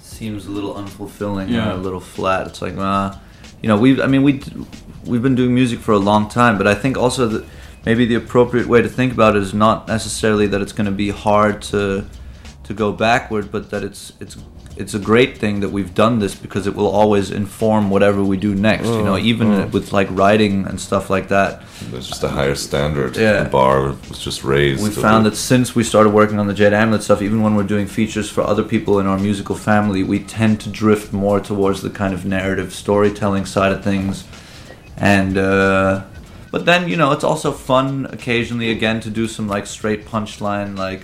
Seems 0.00 0.46
a 0.46 0.50
little 0.50 0.74
unfulfilling, 0.74 1.50
Yeah. 1.50 1.68
or 1.68 1.72
a 1.72 1.76
little 1.76 2.00
flat. 2.00 2.46
It's 2.46 2.62
like, 2.62 2.76
uh, 2.76 3.14
you 3.62 3.68
know, 3.68 3.76
we 3.76 4.00
I 4.02 4.06
mean 4.06 4.22
we 4.22 4.42
we've 5.04 5.22
been 5.22 5.34
doing 5.34 5.54
music 5.54 5.80
for 5.80 5.92
a 5.92 5.98
long 5.98 6.28
time, 6.28 6.58
but 6.58 6.66
I 6.66 6.74
think 6.74 6.96
also 6.96 7.26
that 7.28 7.44
maybe 7.84 8.06
the 8.06 8.14
appropriate 8.14 8.66
way 8.66 8.82
to 8.82 8.88
think 8.88 9.12
about 9.12 9.36
it 9.36 9.42
is 9.42 9.54
not 9.54 9.88
necessarily 9.88 10.46
that 10.48 10.60
it's 10.60 10.72
going 10.72 10.86
to 10.86 10.92
be 10.92 11.10
hard 11.10 11.62
to 11.62 12.04
to 12.64 12.74
go 12.74 12.92
backward, 12.92 13.50
but 13.50 13.70
that 13.70 13.82
it's 13.82 14.12
it's 14.20 14.36
it's 14.82 14.94
a 14.94 14.98
great 14.98 15.36
thing 15.38 15.60
that 15.60 15.70
we've 15.70 15.92
done 15.94 16.20
this 16.20 16.34
because 16.44 16.66
it 16.68 16.74
will 16.76 16.86
always 17.00 17.30
inform 17.32 17.90
whatever 17.90 18.22
we 18.22 18.36
do 18.36 18.54
next. 18.54 18.86
you 18.86 19.02
know, 19.08 19.16
Mm, 19.18 19.30
even 19.32 19.48
mm. 19.48 19.72
with 19.72 19.92
like 19.92 20.08
writing 20.10 20.54
and 20.68 20.80
stuff 20.80 21.10
like 21.10 21.26
that. 21.28 21.50
There's 21.90 22.06
just 22.06 22.22
a 22.22 22.28
higher 22.28 22.54
standard. 22.54 23.16
Yeah. 23.16 23.42
The 23.42 23.50
bar 23.50 23.94
was 24.08 24.18
just 24.28 24.44
raised. 24.44 24.82
We 24.82 24.90
found 24.90 25.26
the- 25.26 25.30
that 25.30 25.36
since 25.36 25.74
we 25.74 25.82
started 25.82 26.10
working 26.20 26.38
on 26.38 26.46
the 26.46 26.54
Jade 26.54 26.72
Amulet 26.72 27.02
stuff, 27.02 27.20
even 27.22 27.42
when 27.42 27.54
we're 27.56 27.70
doing 27.74 27.86
features 27.88 28.30
for 28.30 28.42
other 28.42 28.62
people 28.62 29.00
in 29.00 29.06
our 29.06 29.18
musical 29.18 29.56
family, 29.56 30.02
we 30.04 30.18
tend 30.20 30.60
to 30.60 30.68
drift 30.68 31.12
more 31.12 31.40
towards 31.40 31.82
the 31.82 31.90
kind 31.90 32.14
of 32.14 32.24
narrative 32.24 32.72
storytelling 32.72 33.46
side 33.46 33.72
of 33.72 33.82
things. 33.82 34.24
And 34.96 35.36
uh, 35.38 36.02
but 36.50 36.64
then 36.64 36.88
you 36.88 36.96
know 36.96 37.10
it's 37.12 37.24
also 37.24 37.52
fun 37.52 38.06
occasionally 38.10 38.70
again 38.70 39.00
to 39.00 39.10
do 39.10 39.26
some 39.28 39.46
like 39.48 39.66
straight 39.66 40.06
punchline 40.06 40.76
like 40.78 41.02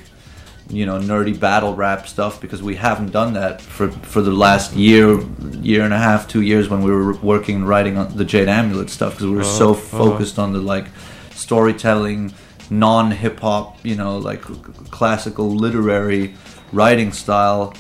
you 0.71 0.87
know 0.87 0.99
nerdy 0.99 1.39
battle 1.39 1.75
rap 1.75 2.07
stuff 2.09 2.41
because 2.41 2.63
we 2.63 2.75
haven't 2.77 3.13
done 3.13 3.35
that 3.35 3.61
for 3.61 3.91
for 4.03 4.23
the 4.23 4.31
last 4.31 4.73
year 4.75 5.21
year 5.63 5.83
and 5.85 5.93
a 5.93 5.99
half 5.99 6.27
two 6.27 6.41
years 6.41 6.69
when 6.71 6.81
we 6.83 6.91
were 6.91 7.13
working 7.23 7.57
and 7.57 7.69
writing 7.69 7.99
on 7.99 8.17
the 8.17 8.25
Jade 8.25 8.49
Amulet 8.49 8.89
stuff 8.91 9.13
because 9.13 9.27
we 9.27 9.37
were 9.37 9.45
so 9.45 9.71
Uh-huh. 9.73 9.99
focused 9.99 10.39
on 10.39 10.53
the 10.53 10.61
like 10.75 10.87
storytelling 11.35 12.33
non 12.71 13.11
hip 13.11 13.41
hop 13.41 13.77
you 13.85 13.95
know 13.95 14.17
like 14.19 14.43
classical 14.91 15.51
literary 15.55 16.35
writing 16.73 17.13
style 17.13 17.75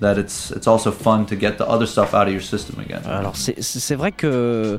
that 0.00 0.16
it's 0.16 0.52
it's 0.52 0.68
also 0.68 0.92
fun 0.92 1.26
to 1.26 1.34
get 1.34 1.58
the 1.58 1.66
other 1.66 1.86
stuff 1.86 2.14
out 2.14 2.26
of 2.28 2.32
your 2.32 2.42
system 2.42 2.78
again 2.80 3.02
Alors 3.04 3.34
c'est 3.36 3.60
c'est 3.60 3.96
vrai 3.96 4.12
que 4.12 4.78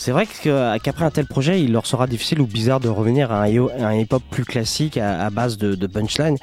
c'est 0.00 0.12
vrai 0.12 0.24
que- 0.24 0.78
qu'après 0.78 1.04
un 1.04 1.10
tel 1.10 1.26
projet, 1.26 1.60
il 1.60 1.72
leur 1.72 1.84
sera 1.84 2.06
difficile 2.06 2.40
ou 2.40 2.46
bizarre 2.46 2.80
de 2.80 2.88
revenir 2.88 3.30
à 3.32 3.42
un, 3.42 3.94
hip-hop 3.94 4.22
plus 4.30 4.46
classique 4.46 4.96
à, 4.96 5.28
base 5.28 5.58
de, 5.58 5.74
de 5.74 5.86
punchline. 5.86 6.38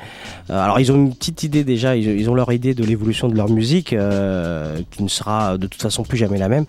Euh, 0.51 0.59
alors 0.59 0.79
ils 0.79 0.91
ont 0.91 0.95
une 0.95 1.15
petite 1.15 1.41
idée 1.41 1.63
déjà, 1.63 1.95
ils, 1.95 2.29
ont 2.29 2.35
leur 2.35 2.53
idée 2.53 2.75
de 2.75 2.83
l'évolution 2.83 3.29
de 3.29 3.35
leur 3.35 3.49
musique 3.49 3.93
euh, 3.93 4.77
qui 4.91 5.01
ne 5.01 5.07
sera 5.07 5.57
de 5.57 5.65
toute 5.65 5.81
façon 5.81 6.03
plus 6.03 6.19
jamais 6.19 6.37
la 6.37 6.49
même. 6.49 6.65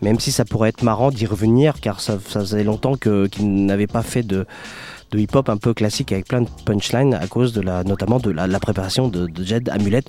Même 0.00 0.20
si 0.20 0.30
ça 0.30 0.44
pourrait 0.44 0.68
être 0.68 0.84
marrant 0.84 1.10
d'y 1.10 1.26
revenir 1.26 1.80
car 1.80 2.00
ça, 2.00 2.20
ça 2.24 2.38
faisait 2.38 2.62
longtemps 2.62 2.94
qu'ils 2.94 3.66
n'avaient 3.66 3.88
pas 3.88 4.02
fait 4.02 4.22
de 4.22 4.46
de 5.10 5.18
hip-hop 5.18 5.48
un 5.48 5.56
peu 5.56 5.74
classique 5.74 6.12
avec 6.12 6.28
plein 6.28 6.42
de 6.42 6.48
punchlines 6.64 7.14
à 7.14 7.26
cause 7.26 7.52
de 7.52 7.62
la, 7.62 7.82
notamment 7.82 8.18
de 8.18 8.30
la, 8.30 8.46
la 8.46 8.60
préparation 8.60 9.08
de, 9.08 9.26
de 9.26 9.42
Jed 9.42 9.68
Amulet. 9.70 10.02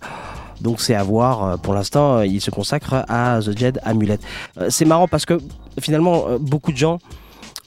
Donc 0.61 0.81
c'est 0.81 0.95
à 0.95 1.03
voir. 1.03 1.43
Euh, 1.43 1.57
Pour 1.57 1.73
l'instant, 1.73 2.17
euh, 2.17 2.25
il 2.25 2.41
se 2.41 2.51
consacre 2.51 3.05
à 3.07 3.39
The 3.41 3.57
Jed 3.57 3.79
Amulet. 3.83 4.19
Euh, 4.59 4.67
C'est 4.69 4.85
marrant 4.85 5.07
parce 5.07 5.25
que 5.25 5.37
finalement, 5.79 6.25
beaucoup 6.39 6.71
de 6.71 6.77
gens 6.77 6.99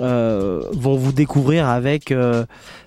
euh, 0.01 0.62
vont 0.73 0.97
vous 0.97 1.12
découvrir 1.12 1.69
avec, 1.69 2.10
euh, 2.12 2.44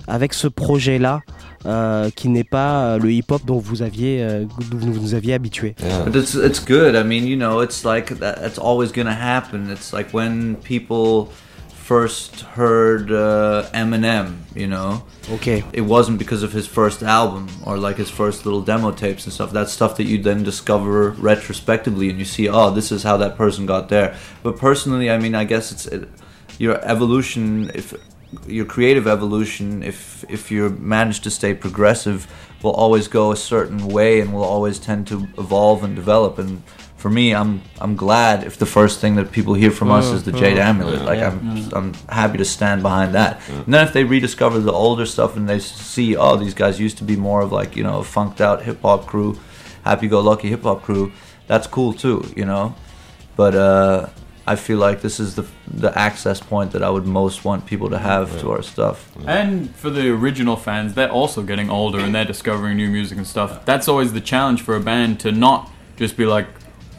avec 0.08 0.34
ce 0.34 0.48
projet-là. 0.48 1.22
euh, 1.66 2.12
qui 2.16 2.30
n'est 2.30 2.44
pas 2.44 3.00
le 3.00 3.12
hip-hop 3.12 3.42
dont 3.44 3.58
vous 3.58 3.82
aviez, 3.82 4.22
euh, 4.22 4.46
dont 4.70 4.78
vous 4.78 5.02
nous 5.02 5.16
aviez 5.16 5.34
habitué. 5.34 5.74
But 6.06 6.16
it's 6.16 6.36
it's 6.36 6.64
good. 6.64 6.94
I 6.94 7.04
mean, 7.04 7.26
you 7.26 7.36
know, 7.36 7.64
it's 7.64 7.84
like 7.84 8.20
that, 8.20 8.36
it's 8.46 8.60
always 8.60 8.92
gonna 8.94 9.16
happen. 9.16 9.72
It's 9.72 9.92
like 9.92 10.14
when 10.14 10.58
people 10.58 11.30
first 11.86 12.42
heard 12.42 13.12
uh, 13.12 13.70
Eminem, 13.72 14.38
you 14.56 14.66
know. 14.66 15.04
Okay. 15.30 15.64
It 15.72 15.82
wasn't 15.82 16.18
because 16.18 16.42
of 16.42 16.52
his 16.52 16.66
first 16.66 17.04
album 17.04 17.48
or 17.64 17.78
like 17.78 17.98
his 17.98 18.10
first 18.10 18.44
little 18.44 18.64
demo 18.64 18.92
tapes 18.92 19.26
and 19.26 19.32
stuff. 19.32 19.52
That's 19.52 19.72
stuff 19.72 19.96
that 19.98 20.06
you 20.06 20.18
then 20.18 20.42
discover 20.42 21.12
retrospectively 21.12 22.10
and 22.10 22.18
you 22.18 22.26
see, 22.26 22.50
oh, 22.50 22.72
this 22.72 22.92
is 22.92 23.04
how 23.04 23.18
that 23.18 23.38
person 23.38 23.68
got 23.68 23.90
there. 23.90 24.18
But 24.42 24.58
personally, 24.58 25.12
I 25.12 25.20
mean, 25.20 25.36
I 25.36 25.44
guess 25.44 25.72
it's 25.72 25.86
it, 25.86 26.10
your 26.58 26.84
evolution 26.84 27.70
if 27.76 27.94
your 28.48 28.66
creative 28.66 29.08
evolution 29.08 29.84
if 29.84 30.26
if 30.28 30.50
you 30.50 30.70
manage 30.70 31.20
to 31.22 31.30
stay 31.30 31.54
progressive 31.54 32.28
will 32.64 32.72
always 32.72 33.08
go 33.08 33.32
a 33.32 33.36
certain 33.36 33.88
way 33.88 34.20
and 34.20 34.34
will 34.34 34.44
always 34.44 34.80
tend 34.80 35.06
to 35.06 35.28
evolve 35.38 35.84
and 35.84 35.96
develop 35.96 36.40
and 36.40 36.64
for 37.06 37.12
me 37.12 37.36
i'm 37.36 37.62
i'm 37.84 37.96
glad 37.96 38.44
if 38.44 38.56
the 38.58 38.66
first 38.66 38.96
thing 39.00 39.14
that 39.20 39.28
people 39.38 39.54
hear 39.54 39.70
from 39.80 39.92
us 39.92 40.06
is 40.16 40.24
the 40.24 40.32
jade 40.32 40.58
Mm, 40.58 40.66
amulet 40.70 41.02
mm, 41.02 41.06
like 41.06 41.20
yeah. 41.20 41.28
i'm 41.30 41.40
Mm. 41.40 41.74
i'm 41.78 41.90
happy 42.22 42.38
to 42.40 42.46
stand 42.58 42.82
behind 42.82 43.14
that 43.14 43.32
and 43.66 43.72
then 43.74 43.86
if 43.88 43.94
they 43.94 44.04
rediscover 44.04 44.58
the 44.70 44.72
older 44.86 45.06
stuff 45.06 45.32
and 45.38 45.48
they 45.48 45.60
see 45.60 46.10
oh 46.18 46.36
these 46.44 46.56
guys 46.56 46.80
used 46.88 46.98
to 47.02 47.04
be 47.04 47.16
more 47.30 47.42
of 47.46 47.52
like 47.60 47.72
you 47.78 47.84
know 47.88 47.98
a 48.00 48.04
funked 48.16 48.42
out 48.48 48.58
hip 48.68 48.80
hop 48.82 49.02
crew 49.12 49.32
happy 49.90 50.08
go 50.08 50.20
lucky 50.32 50.50
hip 50.50 50.64
hop 50.64 50.80
crew 50.88 51.12
that's 51.46 51.68
cool 51.68 51.92
too 51.94 52.20
you 52.40 52.46
know 52.52 52.66
but 53.42 53.54
uh 53.54 54.08
I 54.54 54.56
feel 54.56 54.80
like 54.88 54.98
this 55.08 55.20
is 55.20 55.30
the 55.40 55.46
the 55.84 55.92
access 56.08 56.40
point 56.54 56.70
that 56.74 56.84
I 56.88 56.90
would 56.96 57.08
most 57.22 57.38
want 57.48 57.66
people 57.72 57.90
to 57.96 58.00
have 58.12 58.28
to 58.42 58.46
our 58.54 58.64
stuff. 58.74 58.98
And 59.38 59.52
for 59.82 59.90
the 59.98 60.06
original 60.20 60.56
fans, 60.68 60.94
they're 60.98 61.16
also 61.22 61.42
getting 61.52 61.70
older 61.80 62.00
and 62.04 62.14
they're 62.14 62.32
discovering 62.36 62.78
new 62.78 62.90
music 62.98 63.18
and 63.18 63.26
stuff. 63.36 63.50
That's 63.72 63.88
always 63.92 64.10
the 64.14 64.22
challenge 64.22 64.60
for 64.62 64.76
a 64.76 64.80
band 64.92 65.20
to 65.22 65.32
not 65.32 65.60
just 66.02 66.16
be 66.16 66.26
like, 66.36 66.46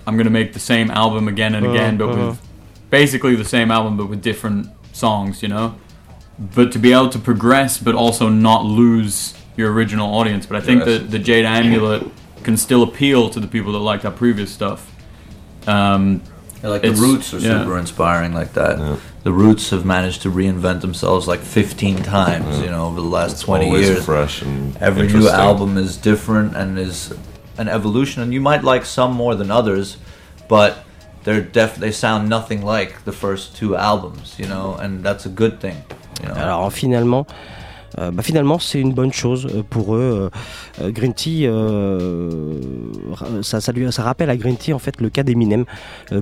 I'm 0.06 0.16
gonna 0.16 0.30
make 0.30 0.52
the 0.52 0.60
same 0.60 0.90
album 0.90 1.28
again 1.28 1.54
and 1.54 1.66
again, 1.66 1.96
but 1.96 2.08
Uh-huh. 2.10 2.26
with 2.28 2.38
basically 2.90 3.34
the 3.34 3.44
same 3.44 3.70
album 3.70 3.96
but 3.96 4.08
with 4.08 4.22
different 4.22 4.68
songs, 4.92 5.42
you 5.42 5.48
know. 5.48 5.74
But 6.54 6.70
to 6.72 6.78
be 6.78 6.92
able 6.92 7.08
to 7.10 7.18
progress, 7.18 7.78
but 7.78 7.94
also 7.94 8.28
not 8.28 8.64
lose 8.64 9.34
your 9.56 9.72
original 9.72 10.14
audience. 10.14 10.46
But 10.46 10.58
I 10.58 10.60
think 10.60 10.80
Yes. 10.84 11.00
that 11.00 11.10
the 11.10 11.18
Jade 11.18 11.44
Amulet 11.46 12.06
can 12.42 12.56
still 12.56 12.82
appeal 12.82 13.28
to 13.30 13.40
the 13.40 13.46
people 13.48 13.72
that 13.72 13.78
liked 13.80 14.04
our 14.04 14.12
previous 14.12 14.50
stuff. 14.50 14.86
Um, 15.66 16.20
Yeah, 16.62 16.70
like 16.70 16.82
the 16.82 16.92
Roots 16.92 17.34
are 17.34 17.38
yeah. 17.38 17.60
super 17.62 17.78
inspiring 17.78 18.32
like 18.32 18.52
that. 18.54 18.78
The 19.24 19.32
Roots 19.32 19.70
have 19.70 19.84
managed 19.84 20.22
to 20.22 20.30
reinvent 20.30 20.80
themselves 20.82 21.26
like 21.26 21.40
15 21.40 21.96
times, 22.02 22.60
you 22.60 22.66
know, 22.70 22.86
over 22.86 23.00
the 23.00 23.06
last 23.06 23.40
20 23.42 23.66
always 23.66 23.88
years. 23.88 24.04
fresh 24.04 24.42
and 24.42 24.76
Every 24.80 25.02
new 25.08 25.14
interesting. 25.14 25.40
album 25.40 25.76
is 25.78 25.96
different 25.96 26.56
and 26.56 26.78
is 26.78 27.12
an 27.58 27.68
evolution 27.68 28.22
and 28.22 28.32
you 28.32 28.40
might 28.40 28.62
like 28.62 28.84
some 28.84 29.12
more 29.12 29.34
than 29.34 29.50
others, 29.50 29.96
but 30.48 30.84
they're 31.24 31.42
def 31.42 31.76
they 31.76 31.90
sound 31.90 32.28
nothing 32.28 32.62
like 32.62 33.04
the 33.04 33.12
first 33.12 33.56
two 33.56 33.76
albums, 33.76 34.38
you 34.38 34.46
know, 34.46 34.74
and 34.74 35.04
that's 35.04 35.26
a 35.26 35.28
good 35.28 35.60
thing. 35.60 35.82
You 36.22 36.28
know? 36.28 36.34
Alors 36.34 36.70
finalement, 36.70 37.26
euh, 37.98 38.10
bah, 38.10 38.23
finalement 38.23 38.59
c'est 38.59 38.81
une 38.81 38.93
bonne 38.93 39.12
chose 39.12 39.47
euh, 39.55 39.62
pour 39.68 39.94
eux. 39.94 40.31
Euh, 40.81 40.90
Green 40.90 41.14
Tea, 41.14 41.48
ça, 43.43 43.60
ça, 43.60 44.02
rappelle 44.02 44.31
à 44.31 44.36
Green 44.36 44.56
Tea 44.56 44.73
en 44.73 44.78
fait 44.78 45.01
le 45.01 45.09
cas 45.09 45.23
d'Eminem 45.23 45.64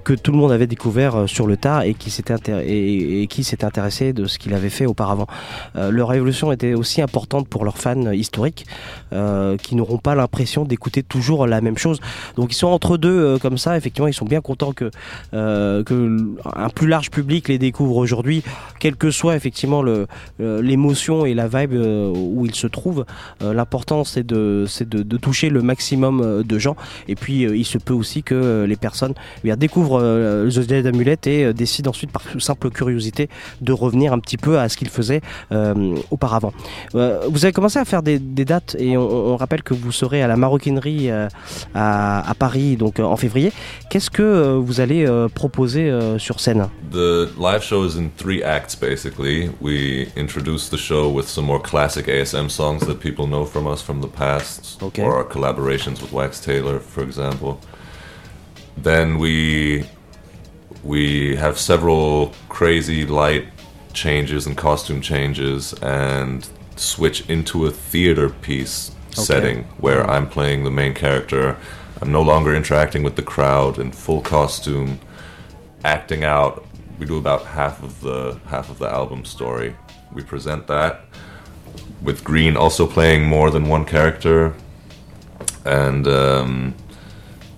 que 0.04 0.12
tout 0.12 0.32
le 0.32 0.38
monde 0.38 0.52
avait 0.52 0.66
découvert 0.66 1.28
sur 1.28 1.46
le 1.46 1.56
tard 1.56 1.82
et 1.82 1.94
qui 1.94 2.10
s'était 2.10 2.34
et, 2.66 3.28
intéressé 3.62 4.12
de 4.12 4.26
ce 4.26 4.38
qu'il 4.38 4.54
avait 4.54 4.70
fait 4.70 4.86
auparavant. 4.86 5.26
Leur 5.74 6.12
évolution 6.12 6.52
était 6.52 6.74
aussi 6.74 7.02
importante 7.02 7.48
pour 7.48 7.64
leurs 7.64 7.78
fans 7.78 8.12
historiques 8.12 8.66
qui 9.10 9.74
n'auront 9.74 9.98
pas 9.98 10.14
l'impression 10.14 10.64
d'écouter 10.64 11.02
toujours 11.02 11.46
la 11.46 11.60
même 11.60 11.78
chose. 11.78 12.00
Donc 12.36 12.52
ils 12.52 12.56
sont 12.56 12.68
entre 12.68 12.96
deux 12.96 13.38
comme 13.38 13.58
ça. 13.58 13.76
Effectivement, 13.76 14.08
ils 14.08 14.14
sont 14.14 14.24
bien 14.24 14.40
contents 14.40 14.72
que 14.72 14.90
un 15.32 16.68
plus 16.74 16.86
large 16.86 17.10
public 17.10 17.48
les 17.48 17.58
découvre 17.58 17.96
aujourd'hui, 17.96 18.42
quelle 18.78 18.96
que 18.96 19.10
soit 19.10 19.36
effectivement 19.36 19.82
l'émotion 20.38 21.26
et 21.26 21.34
la 21.34 21.48
vibe 21.48 21.63
euh, 21.72 22.12
où 22.14 22.46
ils 22.46 22.54
se 22.54 22.66
trouvent. 22.66 23.04
Euh, 23.42 23.52
L'important 23.52 24.04
c'est 24.04 24.26
de 24.26 24.66
de, 24.80 25.02
de 25.02 25.16
toucher 25.16 25.50
le 25.50 25.62
maximum 25.62 26.20
euh, 26.20 26.42
de 26.42 26.58
gens. 26.58 26.76
Et 27.08 27.14
puis 27.14 27.42
il 27.42 27.64
se 27.64 27.78
peut 27.78 27.94
aussi 27.94 28.22
que 28.22 28.64
les 28.64 28.76
personnes 28.76 29.14
eh 29.44 29.56
découvrent 29.56 30.00
The 30.00 30.60
Dead 30.60 30.86
Amulet 30.86 31.18
et 31.26 31.52
décident 31.52 31.90
ensuite 31.90 32.10
par 32.10 32.22
simple 32.38 32.70
curiosité 32.70 33.28
de 33.60 33.72
revenir 33.72 34.12
un 34.12 34.18
petit 34.18 34.36
peu 34.36 34.58
à 34.58 34.68
ce 34.68 34.76
qu'ils 34.76 34.88
faisaient 34.88 35.20
auparavant. 36.10 36.52
Vous 36.92 37.44
avez 37.44 37.52
commencé 37.52 37.78
à 37.78 37.84
faire 37.84 38.02
des, 38.02 38.18
dates 38.18 38.76
et 38.78 38.96
on, 38.96 39.36
rappelle 39.36 39.62
que 39.62 39.74
vous 39.74 39.92
serez 39.92 40.22
à 40.22 40.26
la 40.26 40.36
maroquinerie 40.36 41.10
à, 41.74 42.34
Paris 42.38 42.76
donc 42.76 42.98
en 42.98 43.16
février. 43.16 43.52
Qu'est-ce 43.90 44.10
que 44.10 44.56
vous 44.56 44.80
allez 44.80 45.06
proposer 45.34 45.92
sur 46.18 46.40
scène? 46.40 46.68
The 46.92 47.28
live 47.38 47.62
show 47.62 47.84
is 47.84 47.96
in 47.96 48.10
three 48.16 48.42
acts 48.42 48.74
basically. 48.74 49.50
We 49.60 50.08
introduce 50.16 50.68
the 50.68 50.76
show 50.76 51.08
with 51.08 51.28
some 51.28 51.50
classic 51.60 52.06
ASM 52.06 52.50
songs 52.50 52.86
that 52.86 53.00
people 53.00 53.26
know 53.26 53.44
from 53.44 53.66
us 53.66 53.82
from 53.82 54.00
the 54.00 54.08
past, 54.08 54.82
Okay. 54.82 55.02
or 55.02 55.16
our 55.16 55.24
collaborations 55.24 56.00
with 56.02 56.12
Wax 56.12 56.40
Taylor, 56.40 56.78
for 56.78 57.02
example. 57.02 57.60
Then 58.76 59.18
we 59.18 59.84
we 60.82 61.36
have 61.36 61.58
several 61.58 62.32
crazy 62.48 63.06
light 63.06 63.46
changes 63.94 64.46
and 64.46 64.56
costume 64.56 65.00
changes 65.00 65.72
and 65.82 66.46
switch 66.76 67.28
into 67.30 67.64
a 67.66 67.70
theater 67.70 68.28
piece 68.28 68.90
Okay. 69.12 69.22
setting 69.22 69.64
where 69.78 70.02
mm-hmm. 70.02 70.10
I'm 70.10 70.28
playing 70.28 70.64
the 70.64 70.70
main 70.70 70.92
character. 70.92 71.56
I'm 72.02 72.10
no 72.10 72.22
longer 72.22 72.54
interacting 72.54 73.04
with 73.04 73.14
the 73.14 73.22
crowd 73.22 73.78
in 73.78 73.92
full 73.92 74.20
costume, 74.20 74.98
acting 75.84 76.24
out. 76.24 76.66
We 76.98 77.06
do 77.06 77.16
about 77.16 77.46
half 77.46 77.82
of 77.82 78.00
the 78.00 78.40
half 78.46 78.70
of 78.70 78.78
the 78.78 78.88
album 78.88 79.24
story. 79.24 79.76
We 80.12 80.22
present 80.22 80.66
that 80.66 81.04
with 82.04 82.22
Green 82.22 82.56
also 82.56 82.86
playing 82.86 83.24
more 83.24 83.50
than 83.50 83.68
one 83.68 83.84
character, 83.84 84.54
and 85.64 86.06
um, 86.06 86.74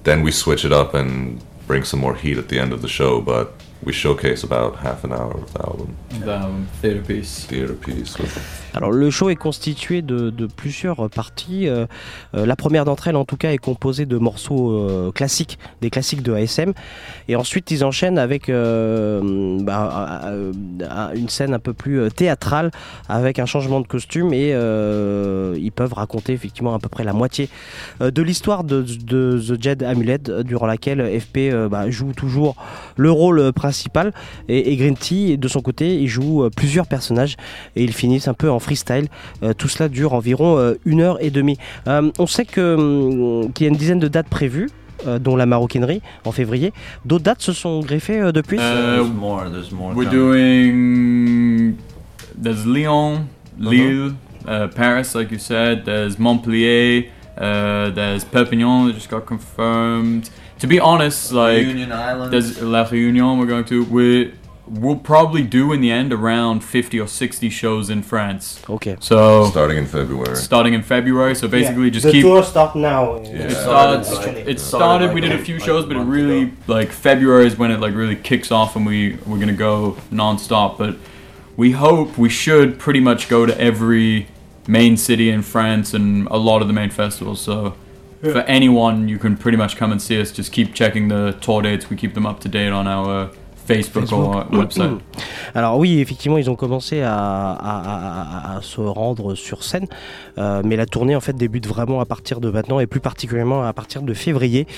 then 0.04 0.22
we 0.22 0.30
switch 0.30 0.64
it 0.64 0.72
up 0.72 0.94
and 0.94 1.44
bring 1.66 1.82
some 1.82 2.00
more 2.00 2.14
heat 2.14 2.38
at 2.38 2.48
the 2.48 2.58
end 2.58 2.72
of 2.72 2.80
the 2.80 2.88
show. 2.88 3.20
But 3.20 3.52
we 3.84 3.92
showcase 3.92 4.44
about 4.44 4.76
half 4.82 5.04
an 5.04 5.12
hour 5.12 5.34
of 5.34 5.52
the 5.52 5.60
album. 5.60 5.88
The 6.24 6.30
album, 6.30 6.66
theater 6.80 7.02
piece. 7.02 7.46
Theater 7.46 7.74
piece. 7.74 8.18
With 8.18 8.38
Alors 8.74 8.92
le 8.92 9.10
show 9.10 9.30
est 9.30 9.36
constitué 9.36 10.02
de, 10.02 10.30
de 10.30 10.46
plusieurs 10.46 11.08
parties. 11.08 11.66
Euh, 11.66 11.86
euh, 12.34 12.44
la 12.44 12.56
première 12.56 12.84
d'entre 12.84 13.08
elles 13.08 13.16
en 13.16 13.24
tout 13.24 13.36
cas 13.36 13.52
est 13.52 13.58
composée 13.58 14.04
de 14.04 14.18
morceaux 14.18 14.72
euh, 14.72 15.12
classiques, 15.12 15.58
des 15.80 15.88
classiques 15.88 16.22
de 16.22 16.34
ASM. 16.34 16.72
Et 17.28 17.36
ensuite 17.36 17.70
ils 17.70 17.84
enchaînent 17.84 18.18
avec 18.18 18.48
euh, 18.48 19.58
bah, 19.62 20.30
une 21.14 21.28
scène 21.28 21.54
un 21.54 21.58
peu 21.58 21.72
plus 21.72 22.10
théâtrale 22.10 22.70
avec 23.08 23.38
un 23.38 23.46
changement 23.46 23.80
de 23.80 23.86
costume 23.86 24.32
et 24.34 24.50
euh, 24.52 25.56
ils 25.58 25.72
peuvent 25.72 25.94
raconter 25.94 26.32
effectivement 26.32 26.74
à 26.74 26.78
peu 26.78 26.88
près 26.88 27.04
la 27.04 27.12
moitié 27.12 27.48
de 28.00 28.22
l'histoire 28.22 28.64
de, 28.64 28.82
de 28.82 29.40
The 29.40 29.62
Jed 29.62 29.82
Amulet 29.82 30.18
durant 30.44 30.66
laquelle 30.66 31.20
FP 31.20 31.36
euh, 31.38 31.68
bah, 31.68 31.90
joue 31.90 32.12
toujours 32.12 32.56
le 32.96 33.10
rôle 33.10 33.38
euh, 33.38 33.52
principal 33.66 34.12
et, 34.48 34.72
et 34.72 34.76
Green 34.76 34.96
Tea 34.96 35.36
de 35.38 35.48
son 35.48 35.60
côté 35.60 35.96
il 36.04 36.08
joue 36.08 36.44
euh, 36.44 36.50
plusieurs 36.50 36.86
personnages 36.86 37.36
et 37.76 37.82
ils 37.84 37.92
finissent 37.92 38.28
un 38.28 38.34
peu 38.42 38.50
en 38.50 38.58
freestyle. 38.66 39.06
Euh, 39.42 39.52
tout 39.60 39.68
cela 39.68 39.88
dure 39.88 40.12
environ 40.14 40.56
euh, 40.58 40.74
une 40.84 41.00
heure 41.00 41.18
et 41.20 41.30
demie. 41.30 41.58
Euh, 41.86 42.10
on 42.18 42.26
sait 42.26 42.44
que, 42.44 42.74
hum, 42.76 43.52
qu'il 43.52 43.64
y 43.64 43.68
a 43.68 43.72
une 43.72 43.78
dizaine 43.78 43.98
de 44.00 44.08
dates 44.08 44.28
prévues. 44.28 44.68
euh, 45.06 45.18
dont 45.18 45.36
la 45.36 45.44
maroquinerie 45.44 46.00
en 46.24 46.32
février. 46.32 46.72
D'autres 47.04 47.24
dates 47.24 47.42
se 47.42 47.52
sont 47.52 47.80
greffées 47.80 48.18
euh, 48.18 48.32
depuis? 48.32 48.56
Uh, 48.56 48.60
There's 48.60 49.10
more, 49.12 49.50
there's 49.50 49.70
more 49.70 49.92
We're 49.94 50.08
coming. 50.08 50.18
doing. 50.18 51.76
There's 52.42 52.64
Lyon, 52.66 53.26
Lille, 53.58 54.14
uh, 54.48 54.68
Paris, 54.74 55.14
like 55.14 55.30
you 55.30 55.38
said. 55.38 55.84
There's 55.84 56.18
Montpellier. 56.18 57.04
Uh, 57.36 57.90
there's 57.94 58.24
Perpignan 58.24 58.86
that 58.86 58.94
just 58.94 59.10
got 59.10 59.26
confirmed. 59.26 60.30
To 60.60 60.66
be 60.66 60.80
honest, 60.80 61.32
like 61.32 61.58
Reunion 61.58 61.92
Island. 61.92 62.32
there's 62.32 62.60
La 62.62 62.84
Réunion 62.84 63.38
we're 63.38 63.46
going 63.46 63.64
to. 63.66 63.84
We 63.84 64.34
we'll 64.68 64.96
probably 64.96 65.42
do 65.42 65.72
in 65.72 65.80
the 65.80 65.92
end 65.92 66.12
around 66.12 66.58
50 66.64 66.98
or 66.98 67.06
60 67.06 67.48
shows 67.50 67.88
in 67.88 68.02
France. 68.02 68.60
Okay. 68.68 68.96
So 68.98 69.44
starting 69.50 69.78
in 69.78 69.86
February. 69.86 70.34
starting 70.36 70.74
in 70.74 70.82
February. 70.82 71.34
So 71.36 71.46
basically, 71.46 71.84
Yeah, 71.84 71.90
just 71.90 72.06
the 72.06 72.12
keep. 72.12 72.22
tour 72.22 72.42
start 72.42 72.74
now. 72.74 73.16
It 73.16 73.26
Yeah. 73.26 73.48
starts. 73.50 74.08
It 74.10 74.16
Started 74.16 74.60
started. 74.60 75.06
like 75.06 75.14
We 75.14 75.20
did 75.20 75.32
a 75.32 75.36
a- 75.36 75.38
few 75.38 75.56
like 75.56 75.64
shows, 75.64 75.84
but 75.84 75.92
it 75.96 75.98
month 75.98 76.10
really 76.10 76.52
like 76.66 76.90
February 76.90 77.46
is 77.46 77.56
when 77.58 77.70
it 77.70 77.78
like 77.80 77.94
really 77.94 78.16
kicks 78.16 78.50
off, 78.50 78.74
and 78.76 78.84
we 78.86 79.18
we're 79.26 79.38
gonna 79.38 79.52
go 79.52 79.96
non-stop. 80.10 80.78
But 80.78 80.96
we 81.56 81.72
hope 81.72 82.16
we 82.18 82.28
should 82.28 82.78
pretty 82.78 83.00
much 83.00 83.28
go 83.28 83.46
to 83.46 83.54
every 83.60 84.26
main 84.66 84.96
city 84.96 85.30
in 85.30 85.42
France 85.42 85.94
and 85.94 86.26
a 86.28 86.38
lot 86.38 86.60
of 86.62 86.66
the 86.66 86.74
main 86.74 86.90
festivals. 86.90 87.40
So. 87.40 87.74
For 88.32 88.44
anyone, 88.48 89.08
you 89.08 89.18
can 89.18 89.34
pretty 89.36 89.56
much 89.58 89.76
come 89.76 89.92
and 89.92 89.98
see 89.98 90.20
us. 90.20 90.32
Just 90.34 90.52
keep 90.52 90.74
checking 90.74 91.08
the 91.08 91.32
tour 91.40 91.62
dates. 91.62 91.88
We 91.90 91.96
keep 91.96 92.14
them 92.14 92.26
up 92.26 92.40
to 92.40 92.48
date 92.48 92.72
on 92.72 92.86
our 92.86 93.30
Facebook, 93.68 94.12
or 94.12 94.46
website. 94.52 94.92
Alors 95.56 95.76
oui, 95.78 95.98
effectivement, 96.00 96.38
ils 96.38 96.48
ont 96.48 96.54
commencé 96.54 97.02
à, 97.02 97.16
à- 97.16 98.52
à- 98.54 98.56
à 98.58 98.62
se 98.62 98.80
rendre 98.80 99.34
sur 99.34 99.64
scène, 99.64 99.86
euh, 100.38 100.62
mais 100.64 100.76
la 100.76 100.86
tournée 100.86 101.16
en 101.16 101.20
fait 101.20 101.32
débute 101.32 101.66
vraiment 101.66 102.00
à 102.00 102.04
partir 102.04 102.38
de 102.40 102.48
maintenant 102.48 102.78
et 102.78 102.86
plus 102.86 103.00
particulièrement 103.00 103.64
à 103.64 103.72
partir 103.72 104.02
de 104.02 104.14
février, 104.14 104.68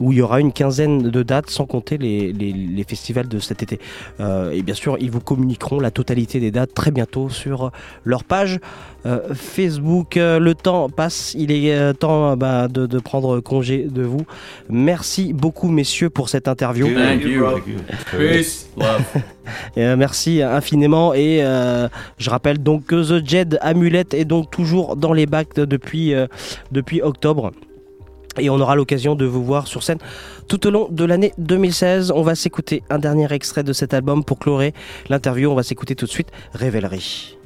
où 0.00 0.10
il 0.10 0.18
y 0.18 0.22
aura 0.22 0.40
une 0.40 0.52
quinzaine 0.52 1.02
de 1.02 1.22
dates, 1.22 1.50
sans 1.50 1.66
compter 1.66 1.98
les, 1.98 2.32
les- 2.32 2.52
les 2.52 2.82
festivals 2.84 3.28
de 3.28 3.38
cet 3.38 3.62
été. 3.62 3.78
Euh, 4.18 4.50
et 4.50 4.62
bien 4.62 4.74
sûr, 4.74 4.96
ils 4.98 5.10
vous 5.12 5.20
communiqueront 5.20 5.78
la 5.78 5.92
totalité 5.92 6.40
des 6.40 6.50
dates 6.50 6.74
très 6.74 6.90
bientôt 6.90 7.28
sur 7.28 7.70
leur 8.04 8.24
page 8.24 8.58
euh, 9.06 9.34
Facebook. 9.34 10.16
Euh, 10.16 10.38
le 10.38 10.54
temps 10.54 10.88
passe, 10.88 11.34
il 11.36 11.50
est 11.50 11.74
euh, 11.74 11.92
temps 11.92 12.36
bah, 12.36 12.68
de, 12.68 12.86
de 12.86 12.98
prendre 12.98 13.40
congé 13.40 13.84
de 13.90 14.02
vous. 14.02 14.22
Merci 14.68 15.32
beaucoup, 15.32 15.68
messieurs, 15.68 16.10
pour 16.10 16.28
cette 16.28 16.48
interview. 16.48 16.86
Thank 16.94 17.22
you. 17.24 17.44
Peace. 18.16 18.68
Love. 18.76 19.02
Et, 19.76 19.84
euh, 19.84 19.96
merci 19.96 20.40
infiniment 20.40 21.14
et 21.14 21.40
euh, 21.42 21.88
je 22.16 22.30
rappelle 22.30 22.58
donc 22.62 22.86
que 22.86 23.18
The 23.20 23.26
Jed 23.28 23.58
Amulet 23.60 24.04
est 24.12 24.24
donc 24.24 24.50
toujours 24.52 24.94
dans 24.96 25.12
les 25.12 25.26
bacs 25.26 25.54
de- 25.56 25.64
depuis, 25.64 26.14
euh, 26.14 26.26
depuis 26.70 27.02
octobre. 27.02 27.50
Et 28.38 28.48
on 28.48 28.58
aura 28.60 28.76
l'occasion 28.76 29.14
de 29.14 29.26
vous 29.26 29.44
voir 29.44 29.66
sur 29.66 29.82
scène 29.82 29.98
tout 30.48 30.66
au 30.66 30.70
long 30.70 30.88
de 30.90 31.04
l'année 31.04 31.32
2016. 31.38 32.12
On 32.14 32.22
va 32.22 32.34
s'écouter 32.34 32.82
un 32.88 32.98
dernier 32.98 33.30
extrait 33.32 33.62
de 33.64 33.72
cet 33.74 33.92
album 33.94 34.24
pour 34.24 34.38
clorer 34.38 34.72
l'interview. 35.10 35.50
On 35.50 35.54
va 35.54 35.62
s'écouter 35.64 35.94
tout 35.96 36.06
de 36.06 36.10
suite 36.10 36.28
Révélerie. 36.54 37.36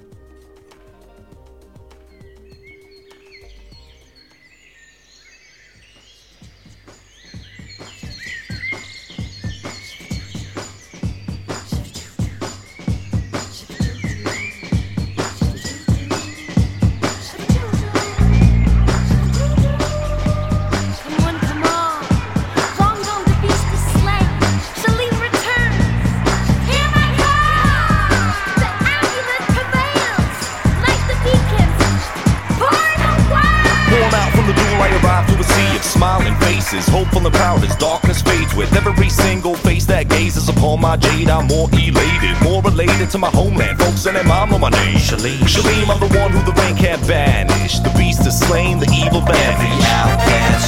Faces. 36.77 36.93
Hopeful 36.93 37.27
and 37.27 37.35
proud 37.35 37.65
as 37.65 37.75
darkness 37.77 38.23
fades 38.23 38.55
with 38.55 38.75
every 38.75 39.09
single 39.09 39.55
face 39.55 39.87
that 39.87 40.09
gazes 40.09 40.49
upon 40.49 40.81
my 40.81 40.97
jade. 40.97 41.29
I'm 41.29 41.47
more 41.47 41.69
elated, 41.73 42.37
more 42.43 42.63
related 42.63 43.11
to 43.11 43.19
my 43.19 43.31
homeland. 43.31 43.79
Folks 43.79 44.07
and 44.07 44.17
their 44.17 44.25
mom 44.25 44.53
on 44.55 44.61
my 44.61 44.71
name. 44.71 44.97
Shalim, 44.97 45.39
Shalim, 45.47 45.89
I'm 45.89 46.01
the 46.01 46.19
one 46.19 46.31
who 46.31 46.43
the 46.45 46.53
rain 46.61 46.77
can't 46.77 47.01
banish. 47.07 47.79
The 47.81 47.93
beast 47.97 48.27
is 48.27 48.39
slain, 48.39 48.79
the 48.79 48.91
evil 48.93 49.21
vanished. 49.21 49.89
outcast 49.89 50.66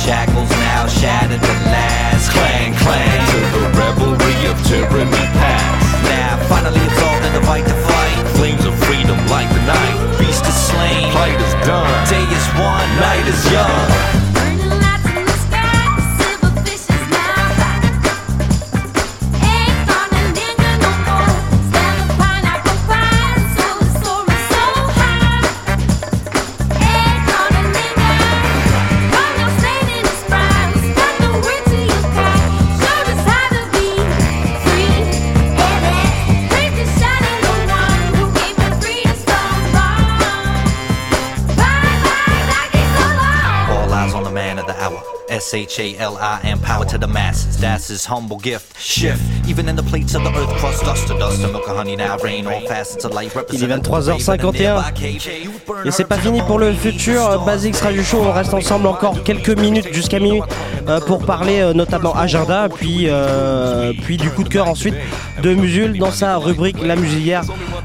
S-H-A-L-I-M 46.09 46.61
power 46.61 46.85
to 46.87 46.99
the 46.99 47.07
masses. 47.07 47.59
That's 47.59 47.89
his 47.89 48.07
humble 48.07 48.39
gift. 48.39 48.79
Shift. 48.79 49.21
Even 49.47 49.69
in 49.69 49.77
the 49.77 49.83
plates 49.83 50.15
of 50.15 50.23
the 50.23 50.31
earth 50.31 50.49
crust 50.59 50.83
dust 50.85 51.07
to 51.09 51.19
dust. 51.19 51.43
And 51.43 51.53
milk 51.53 51.69
and 51.69 51.77
honey 51.77 51.97
now 51.97 52.17
rain 52.19 52.47
all 52.47 52.61
facets 52.67 53.05
of 53.05 53.13
life 53.13 53.37
Il 53.53 53.63
est 53.63 53.67
represented 53.67 54.31
23h51 54.31 55.85
et 55.85 55.91
c'est 55.91 56.05
pas 56.05 56.19
fini 56.19 56.41
pour 56.43 56.59
le 56.59 56.73
futur. 56.73 57.43
Basics 57.45 57.77
Radio 57.77 58.03
Show. 58.03 58.23
On 58.23 58.33
reste 58.33 58.55
ensemble 58.55 58.87
encore 58.87 59.23
quelques 59.23 59.57
minutes 59.57 59.93
jusqu'à 59.93 60.19
minuit 60.19 60.43
euh, 60.89 61.01
pour 61.01 61.25
parler 61.25 61.61
euh, 61.61 61.75
notamment 61.75 62.15
agenda, 62.15 62.69
puis 62.75 63.07
euh, 63.09 63.93
puis 64.03 64.17
du 64.17 64.31
coup 64.31 64.45
de 64.45 64.49
cœur 64.49 64.69
ensuite 64.69 64.95
de 65.43 65.55
Musul 65.55 65.99
dans 65.99 66.11
sa 66.11 66.37
rubrique 66.37 66.83
La 66.83 66.97
Musilière. 66.97 67.43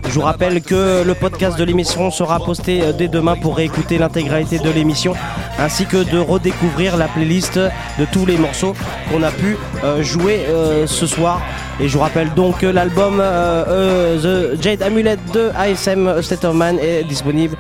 Je 0.08 0.12
vous 0.12 0.22
rappelle 0.22 0.62
que 0.62 1.04
le 1.04 1.14
podcast 1.14 1.58
de 1.58 1.64
l'émission 1.64 2.12
sera 2.12 2.40
posté 2.40 2.94
dès 2.98 3.08
demain 3.08 3.36
pour 3.36 3.58
réécouter 3.58 3.98
l'intégralité 3.98 4.60
de 4.60 4.70
l'émission 4.70 5.14
ainsi 5.59 5.85
que 5.85 6.03
de 6.03 6.17
redécouvrir 6.17 6.97
la 6.97 7.07
playlist 7.07 7.57
de 7.57 8.05
tous 8.11 8.25
les 8.25 8.38
morceaux 8.38 8.73
qu'on 9.09 9.23
a 9.23 9.31
pu 9.31 9.57
euh, 9.84 10.01
jouer 10.03 10.45
euh, 10.47 10.88
ce 10.88 11.05
soir. 11.05 11.41
Et 11.80 11.88
je 11.88 11.93
vous 11.93 12.03
rappelle 12.03 12.34
donc 12.34 12.59
que 12.59 12.65
l'album 12.65 13.19
euh, 13.19 14.53
The 14.55 14.61
Jade 14.61 14.81
Amulet 14.81 15.17
de 15.34 15.51
ASM 15.55 16.21
State 16.21 16.45
of 16.45 16.55
Man 16.55 16.77
est 16.80 17.03
disponible 17.03 17.57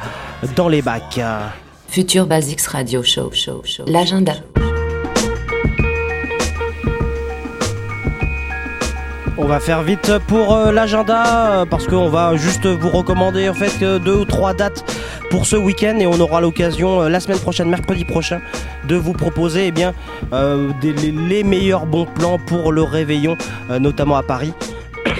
dans 0.55 0.69
les 0.69 0.81
bacs. 0.81 1.19
Futur 1.87 2.25
Basics 2.25 2.65
Radio 2.67 3.03
Show. 3.03 3.31
show, 3.33 3.61
show. 3.65 3.83
L'agenda. 3.87 4.33
On 9.35 9.45
va 9.45 9.59
faire 9.59 9.81
vite 9.81 10.11
pour 10.27 10.53
euh, 10.53 10.71
l'agenda 10.71 11.61
euh, 11.61 11.65
parce 11.65 11.87
qu'on 11.87 12.07
va 12.09 12.35
juste 12.35 12.67
vous 12.67 12.89
recommander 12.89 13.49
en 13.49 13.55
fait 13.55 13.71
que 13.79 13.97
deux 13.97 14.15
ou 14.15 14.25
trois 14.25 14.53
dates 14.53 14.85
pour 15.31 15.47
ce 15.47 15.55
week-end 15.55 15.97
et 15.97 16.05
on 16.05 16.19
aura 16.19 16.39
l'occasion 16.39 17.01
euh, 17.01 17.09
la 17.09 17.19
semaine 17.19 17.39
prochaine, 17.39 17.67
mercredi 17.67 18.05
prochain, 18.05 18.41
de 18.87 18.95
vous 18.95 19.13
proposer 19.13 19.67
eh 19.67 19.71
bien, 19.71 19.95
euh, 20.33 20.71
les, 20.83 21.43
meilleurs 21.43 21.87
bons 21.87 22.05
plans 22.05 22.37
pour 22.37 22.71
le 22.71 22.83
réveillon, 22.83 23.35
euh, 23.71 23.79
notamment 23.79 24.15
à 24.15 24.23
Paris. 24.23 24.53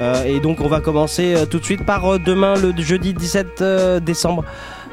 Euh, 0.00 0.24
et 0.24 0.40
donc 0.40 0.60
on 0.62 0.68
va 0.68 0.80
commencer 0.80 1.34
euh, 1.36 1.44
tout 1.44 1.58
de 1.58 1.64
suite 1.64 1.84
par 1.84 2.14
euh, 2.14 2.18
demain 2.18 2.54
le 2.56 2.72
jeudi 2.82 3.12
17 3.12 3.60
euh, 3.60 4.00
décembre 4.00 4.42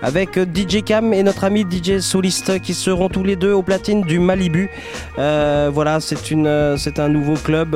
avec 0.01 0.37
euh, 0.37 0.45
DJ 0.45 0.83
Cam 0.83 1.13
et 1.13 1.23
notre 1.23 1.43
ami 1.43 1.65
DJ 1.69 1.99
Soliste 1.99 2.59
qui 2.61 2.73
seront 2.73 3.09
tous 3.09 3.23
les 3.23 3.35
deux 3.35 3.53
au 3.53 3.61
platine 3.61 4.01
du 4.01 4.19
Malibu. 4.19 4.69
Euh, 5.17 5.69
voilà, 5.73 5.99
c'est 5.99 6.31
une, 6.31 6.47
euh, 6.47 6.77
c'est 6.77 6.99
un 6.99 7.09
nouveau 7.09 7.35
club 7.35 7.75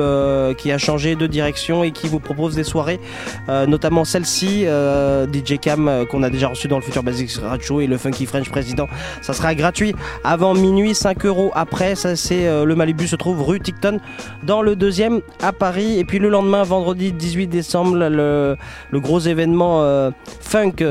qui 0.56 0.72
a 0.72 0.78
changé 0.78 1.14
de 1.14 1.26
direction 1.26 1.84
et 1.84 1.90
qui 1.90 2.08
vous 2.08 2.20
propose 2.20 2.54
des 2.54 2.64
soirées, 2.64 3.00
notamment 3.48 4.04
celle-ci, 4.04 4.64
DJ 4.64 5.58
Cam 5.60 6.06
qu'on 6.10 6.22
a 6.22 6.30
déjà 6.30 6.48
reçu 6.48 6.68
dans 6.68 6.76
le 6.76 6.82
Future 6.82 7.02
Basics 7.02 7.36
Radio 7.42 7.80
et 7.80 7.86
le 7.86 7.96
Funky 7.96 8.26
French 8.26 8.48
Président. 8.50 8.86
Ça 9.22 9.32
sera 9.32 9.54
gratuit 9.54 9.94
avant 10.22 10.54
minuit, 10.54 10.94
5 10.94 11.24
euros 11.26 11.50
après. 11.54 11.94
Ça, 11.94 12.16
c'est 12.16 12.64
le 12.64 12.74
Malibu 12.74 13.06
se 13.06 13.16
trouve 13.16 13.42
rue 13.42 13.60
Ticton 13.60 14.00
dans 14.42 14.62
le 14.62 14.76
deuxième 14.76 15.20
à 15.42 15.52
Paris. 15.52 15.98
Et 15.98 16.04
puis 16.04 16.18
le 16.18 16.28
lendemain, 16.28 16.62
vendredi 16.62 17.12
18 17.12 17.46
décembre, 17.48 17.96
le, 17.96 18.56
gros 18.94 19.20
événement 19.20 20.12
funk, 20.40 20.84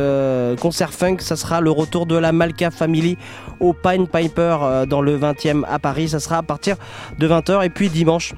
concert 0.60 0.94
funk, 0.94 1.18
ça 1.24 1.36
sera 1.36 1.62
le 1.62 1.72
retour 1.72 2.06
de 2.06 2.16
la 2.16 2.32
Malka 2.32 2.70
Family 2.70 3.18
au 3.60 3.74
Pine 3.74 4.08
Piper 4.08 4.58
euh, 4.62 4.86
dans 4.86 5.02
le 5.02 5.18
20e 5.18 5.64
à 5.68 5.80
Paris. 5.80 6.10
Ça 6.10 6.20
sera 6.20 6.38
à 6.38 6.44
partir 6.44 6.76
de 7.18 7.28
20h. 7.28 7.66
Et 7.66 7.70
puis 7.70 7.90
dimanche. 7.90 8.34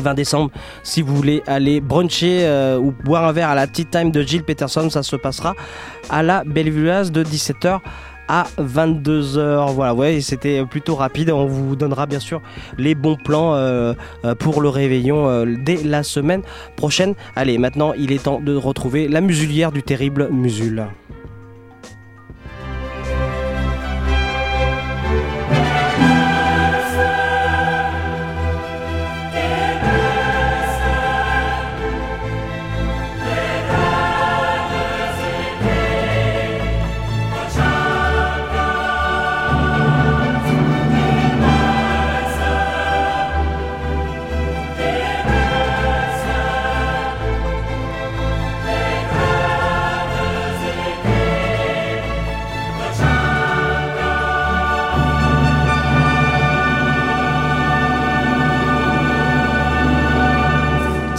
20 0.00 0.14
décembre, 0.14 0.50
si 0.84 1.00
vous 1.00 1.16
voulez 1.16 1.42
aller 1.46 1.80
bruncher 1.80 2.40
euh, 2.42 2.78
ou 2.78 2.92
boire 2.92 3.24
un 3.24 3.32
verre 3.32 3.48
à 3.48 3.54
la 3.54 3.66
Tea 3.66 3.86
Time 3.86 4.10
de 4.10 4.20
Jill 4.20 4.44
Peterson, 4.44 4.90
ça 4.90 5.02
se 5.02 5.16
passera 5.16 5.54
à 6.10 6.22
la 6.22 6.44
Bellevilloise 6.44 7.10
de 7.10 7.24
17h 7.24 7.80
à 8.28 8.46
22h. 8.60 9.72
Voilà, 9.72 9.94
ouais, 9.94 10.20
c'était 10.20 10.64
plutôt 10.66 10.94
rapide. 10.94 11.30
On 11.30 11.46
vous 11.46 11.74
donnera 11.74 12.04
bien 12.04 12.20
sûr 12.20 12.42
les 12.76 12.94
bons 12.94 13.16
plans 13.16 13.54
euh, 13.54 13.94
pour 14.38 14.60
le 14.60 14.68
réveillon 14.68 15.46
dès 15.64 15.82
la 15.82 16.02
semaine 16.02 16.42
prochaine. 16.76 17.14
Allez, 17.34 17.56
maintenant 17.56 17.94
il 17.94 18.12
est 18.12 18.24
temps 18.24 18.40
de 18.40 18.54
retrouver 18.54 19.08
la 19.08 19.22
musulière 19.22 19.72
du 19.72 19.82
terrible 19.82 20.28
Musul. 20.30 20.86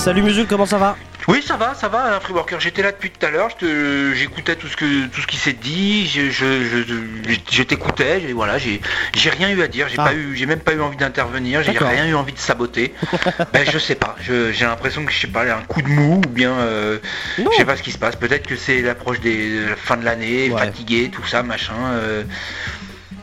Salut 0.10 0.24
Musul, 0.24 0.48
comment 0.48 0.66
ça 0.66 0.80
va? 0.80 0.98
Oui, 1.28 1.44
ça 1.48 1.56
va, 1.56 1.76
ça 1.76 1.88
va, 1.88 2.16
un 2.16 2.20
free 2.20 2.34
worker. 2.34 2.60
J'étais 2.60 2.82
là 2.82 2.92
depuis 2.92 3.12
tout 3.12 3.24
à 3.24 3.30
l'heure, 3.30 3.50
je 3.62 4.12
j'écoutais 4.16 4.56
tout 4.56 4.66
ce 4.68 4.76
que 4.76 5.06
tout 5.06 5.22
ce 5.22 5.28
qui 5.28 5.38
s'est 5.38 5.54
dit, 5.54 6.08
je, 6.08 6.32
je, 6.32 6.64
je, 6.64 7.36
je 7.52 7.62
t'écoutais, 7.62 8.20
j'ai- 8.20 8.34
voilà, 8.34 8.58
j'ai 8.58 8.82
rien 9.30 9.52
eu 9.52 9.62
à 9.62 9.68
dire, 9.68 9.88
j'ai 9.88 9.98
Ah. 10.00 10.06
pas 10.06 10.14
eu, 10.16 10.36
j'ai 10.36 10.48
même 10.48 10.62
pas 10.62 10.74
eu 10.74 10.82
envie 10.82 10.98
d'intervenir, 10.98 11.62
j'ai 11.62 11.78
rien 11.78 12.08
eu 12.08 12.16
envie 12.16 12.34
de 12.34 12.40
saboter. 12.40 12.96
ben 13.54 13.64
je 13.72 13.78
sais 13.78 13.94
pas, 13.94 14.16
je- 14.20 14.52
j'ai 14.52 14.66
l'impression 14.66 15.06
que 15.06 15.12
je 15.12 15.20
sais 15.20 15.28
pas, 15.28 15.44
un 15.44 15.62
coup 15.62 15.84
de 15.84 15.88
mou 15.90 16.16
ou 16.26 16.30
bien 16.30 16.54
euh, 16.54 16.98
je 17.38 17.44
sais 17.56 17.66
pas 17.66 17.78
ce 17.78 17.84
qui 17.84 17.92
se 17.92 18.00
passe. 18.00 18.16
Peut-être 18.16 18.48
que 18.48 18.56
c'est 18.56 18.82
l'approche 18.82 19.20
des 19.20 19.62
de 19.66 19.70
la 19.70 19.76
fin 19.76 19.96
de 19.96 20.06
l'année, 20.06 20.50
fatigué, 20.50 21.12
tout 21.14 21.28
ça, 21.28 21.44
machin. 21.44 21.76
Euh, 21.94 22.24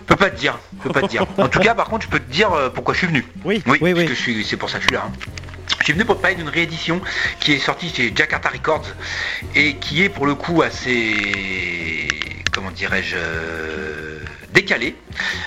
peux 0.06 0.14
pas 0.14 0.30
te 0.30 0.38
dire, 0.38 0.56
peux 0.84 0.90
pas 0.90 1.02
te 1.02 1.08
dire. 1.08 1.26
En 1.38 1.48
tout 1.48 1.58
cas, 1.58 1.74
par 1.74 1.86
contre, 1.88 2.04
je 2.04 2.10
peux 2.10 2.20
te 2.20 2.30
dire 2.30 2.52
euh, 2.52 2.70
pourquoi 2.70 2.94
je 2.94 2.98
suis 2.98 3.08
venu. 3.08 3.26
Oui, 3.44 3.60
oui, 3.66 3.78
parce 3.92 4.04
que 4.06 4.14
je 4.14 4.20
suis, 4.20 4.44
c'est 4.44 4.56
pour 4.56 4.70
ça 4.70 4.78
que 4.78 4.84
je 4.84 4.88
suis 4.88 4.94
là. 4.94 5.06
hein. 5.08 5.12
Je 5.86 5.92
suis 5.92 5.98
venu 6.00 6.04
pour 6.04 6.20
parler 6.20 6.34
d'une 6.34 6.48
réédition 6.48 7.00
qui 7.38 7.52
est 7.52 7.60
sortie 7.60 7.94
chez 7.94 8.12
Jakarta 8.12 8.48
Records 8.48 8.88
et 9.54 9.76
qui 9.76 10.02
est 10.02 10.08
pour 10.08 10.26
le 10.26 10.34
coup 10.34 10.62
assez, 10.62 12.08
comment 12.50 12.72
dirais-je, 12.72 13.14
euh, 13.16 14.18
décalé. 14.52 14.96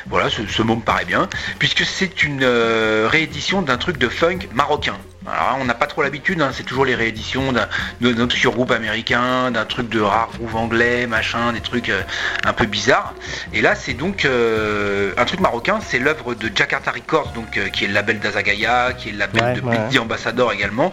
Voilà, 0.08 0.30
ce, 0.30 0.48
ce 0.48 0.62
mot 0.62 0.78
me 0.78 0.82
paraît 0.82 1.04
bien, 1.04 1.28
puisque 1.60 1.84
c'est 1.84 2.24
une 2.24 2.44
euh, 2.44 3.10
réédition 3.12 3.62
d'un 3.62 3.76
truc 3.76 3.98
de 3.98 4.08
funk 4.08 4.48
marocain. 4.54 4.96
Alors 5.28 5.58
on 5.60 5.66
n'a 5.66 5.74
pas 5.74 5.86
trop 5.86 6.02
l'habitude, 6.02 6.42
hein, 6.42 6.52
c'est 6.54 6.64
toujours 6.64 6.86
les 6.86 6.96
rééditions 6.96 7.52
d'un 7.52 8.30
surgroupe 8.30 8.72
américain, 8.72 9.52
d'un 9.52 9.66
truc 9.66 9.90
de 9.90 10.00
rare 10.00 10.30
groove 10.34 10.56
anglais, 10.56 11.08
machin, 11.08 11.52
des 11.52 11.60
trucs 11.60 11.90
euh, 11.90 12.02
un 12.46 12.54
peu 12.54 12.66
bizarres. 12.66 13.14
Et 13.54 13.62
là 13.62 13.76
c'est 13.76 13.94
donc 13.94 14.24
euh, 14.24 15.12
un 15.18 15.26
truc 15.26 15.42
marocain, 15.42 15.80
c'est 15.86 16.00
l'œuvre 16.00 16.36
de 16.36 16.50
Jakarta 16.56 16.92
Records, 16.92 17.34
donc 17.34 17.58
euh, 17.58 17.68
qui 17.68 17.84
est 17.84 17.88
le 17.88 17.94
label 17.94 18.20
d'Azagaya, 18.20 18.94
qui 18.94 19.10
est 19.10 19.12
le 19.12 19.18
label 19.20 19.44
Ouais, 19.44 19.54
de 19.54 19.62
ouais. 19.62 19.78
Big 19.78 19.90
D 19.90 20.00
Ambassador 20.00 20.54
également, 20.54 20.92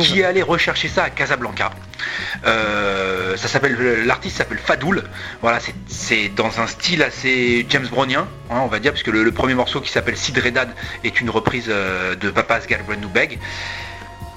qui 0.00 0.20
est 0.20 0.24
allé 0.24 0.42
rechercher 0.42 0.88
ça 0.88 1.04
à 1.04 1.10
Casablanca. 1.10 1.70
Euh, 2.44 3.36
ça 3.36 3.48
s'appelle 3.48 4.04
l'artiste 4.06 4.36
s'appelle 4.38 4.58
Fadoul. 4.58 5.02
Voilà, 5.42 5.58
c'est- 5.60 5.74
dans 6.34 6.60
un 6.60 6.66
style 6.66 7.02
assez 7.02 7.66
James 7.68 7.86
Brownien, 7.88 8.28
hein, 8.50 8.60
on 8.62 8.66
va 8.66 8.78
dire, 8.78 8.92
puisque 8.92 9.08
le, 9.08 9.22
le 9.24 9.32
premier 9.32 9.54
morceau 9.54 9.80
qui 9.80 9.90
s'appelle 9.90 10.16
Sidredad 10.16 10.68
est 11.04 11.20
une 11.20 11.30
reprise 11.30 11.66
euh, 11.68 12.14
de 12.14 12.30
Papa's 12.30 12.66
Galbrand 12.66 12.96
Beg. 13.12 13.38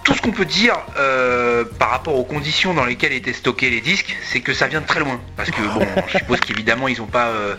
Tout 0.10 0.15
ce 0.15 0.23
qu'on 0.23 0.31
peut 0.31 0.45
dire 0.45 0.76
euh, 0.98 1.64
par 1.77 1.91
rapport 1.91 2.15
aux 2.15 2.23
conditions 2.23 2.73
dans 2.73 2.84
lesquelles 2.84 3.14
étaient 3.14 3.31
stockés 3.31 3.69
les 3.69 3.80
disques, 3.80 4.18
c'est 4.23 4.40
que 4.40 4.53
ça 4.56 4.65
vient 4.65 4.81
de 4.81 4.88
très 4.88 4.99
loin. 4.99 5.22
Parce 5.38 5.52
que 5.52 5.61
bon, 5.61 5.86
je 6.07 6.18
suppose 6.18 6.40
qu'évidemment 6.40 6.88
ils 6.88 6.98
n'ont 6.98 7.06
pas, 7.06 7.27
euh, 7.27 7.56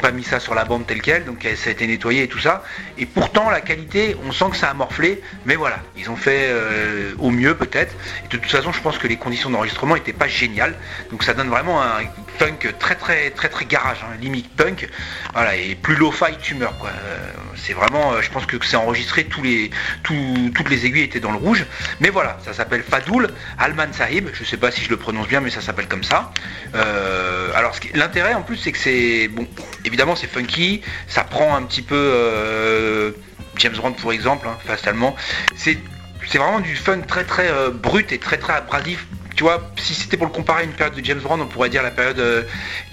pas 0.00 0.10
mis 0.10 0.24
ça 0.24 0.40
sur 0.40 0.54
la 0.54 0.64
bande 0.64 0.86
telle 0.86 1.02
quelle, 1.02 1.26
donc 1.26 1.46
ça 1.56 1.68
a 1.68 1.72
été 1.74 1.86
nettoyé 1.86 2.22
et 2.22 2.28
tout 2.28 2.38
ça. 2.38 2.64
Et 2.96 3.04
pourtant 3.04 3.50
la 3.50 3.60
qualité, 3.60 4.16
on 4.26 4.32
sent 4.32 4.46
que 4.52 4.56
ça 4.56 4.70
a 4.70 4.72
morflé, 4.72 5.20
mais 5.44 5.56
voilà, 5.56 5.76
ils 5.94 6.08
ont 6.08 6.16
fait 6.16 6.46
euh, 6.48 7.12
au 7.18 7.28
mieux 7.30 7.54
peut-être. 7.54 7.94
Et 8.24 8.28
de 8.28 8.38
toute 8.38 8.50
façon, 8.50 8.72
je 8.72 8.80
pense 8.80 8.96
que 8.96 9.06
les 9.06 9.18
conditions 9.18 9.50
d'enregistrement 9.50 9.94
n'étaient 9.94 10.14
pas 10.14 10.26
géniales, 10.26 10.76
donc 11.10 11.22
ça 11.22 11.34
donne 11.34 11.50
vraiment 11.50 11.82
un 11.82 12.00
punk 12.40 12.74
très 12.78 12.94
très 12.94 13.30
très 13.30 13.48
très 13.50 13.66
garage, 13.66 13.98
hein, 14.02 14.16
limite 14.20 14.48
punk. 14.56 14.88
Voilà, 15.34 15.54
et 15.56 15.74
plus 15.74 15.94
lo-fi 15.94 16.36
tumeur 16.40 16.76
quoi. 16.78 16.88
Euh, 16.90 17.18
c'est 17.54 17.74
vraiment, 17.74 18.14
euh, 18.14 18.22
je 18.22 18.30
pense 18.30 18.46
que 18.46 18.56
c'est 18.64 18.76
enregistré 18.76 19.24
tous 19.24 19.42
les, 19.42 19.70
tout- 20.02 20.50
toutes 20.54 20.70
les 20.70 20.86
aiguilles 20.86 21.02
étaient 21.04 21.20
dans 21.20 21.32
le 21.32 21.36
rouge. 21.36 21.66
Mais 22.00 22.08
voilà, 22.08 22.38
ça 22.42 22.54
s'appelle 22.54 22.82
Fadoul 22.82 23.28
Alman 23.58 23.92
Sahib. 23.92 24.30
Je 24.32 24.42
sais 24.44 24.56
pas 24.56 24.70
si 24.70 24.82
je 24.82 24.88
le 24.88 24.96
prononce 24.96 25.28
bien, 25.28 25.40
mais 25.40 25.50
ça 25.50 25.60
s'appelle 25.60 25.86
comme 25.86 26.02
ça. 26.02 26.32
Euh, 26.74 27.50
alors 27.54 27.74
l'intérêt 27.94 28.32
en 28.34 28.42
plus, 28.42 28.56
c'est 28.56 28.72
que 28.72 28.78
c'est 28.78 29.28
bon, 29.28 29.46
évidemment 29.84 30.16
c'est 30.16 30.26
funky, 30.26 30.80
ça 31.08 31.24
prend 31.24 31.54
un 31.54 31.62
petit 31.64 31.82
peu 31.82 31.94
euh, 31.96 33.10
James 33.56 33.74
Brown 33.76 33.94
pour 33.94 34.12
exemple, 34.14 34.48
hein, 34.48 34.56
fatalement. 34.64 35.14
C'est 35.56 35.78
c'est 36.26 36.38
vraiment 36.38 36.60
du 36.60 36.74
fun 36.76 37.00
très 37.00 37.24
très 37.24 37.50
brut 37.72 38.12
et 38.12 38.18
très 38.18 38.38
très 38.38 38.54
abrasif. 38.54 39.06
Tu 39.40 39.44
vois, 39.44 39.70
si 39.78 39.94
c'était 39.94 40.18
pour 40.18 40.26
le 40.26 40.32
comparer 40.34 40.60
à 40.60 40.64
une 40.64 40.72
période 40.74 40.94
de 40.94 41.02
James 41.02 41.18
Brown, 41.20 41.40
on 41.40 41.46
pourrait 41.46 41.70
dire 41.70 41.82
la 41.82 41.90
période 41.90 42.18
euh, 42.18 42.42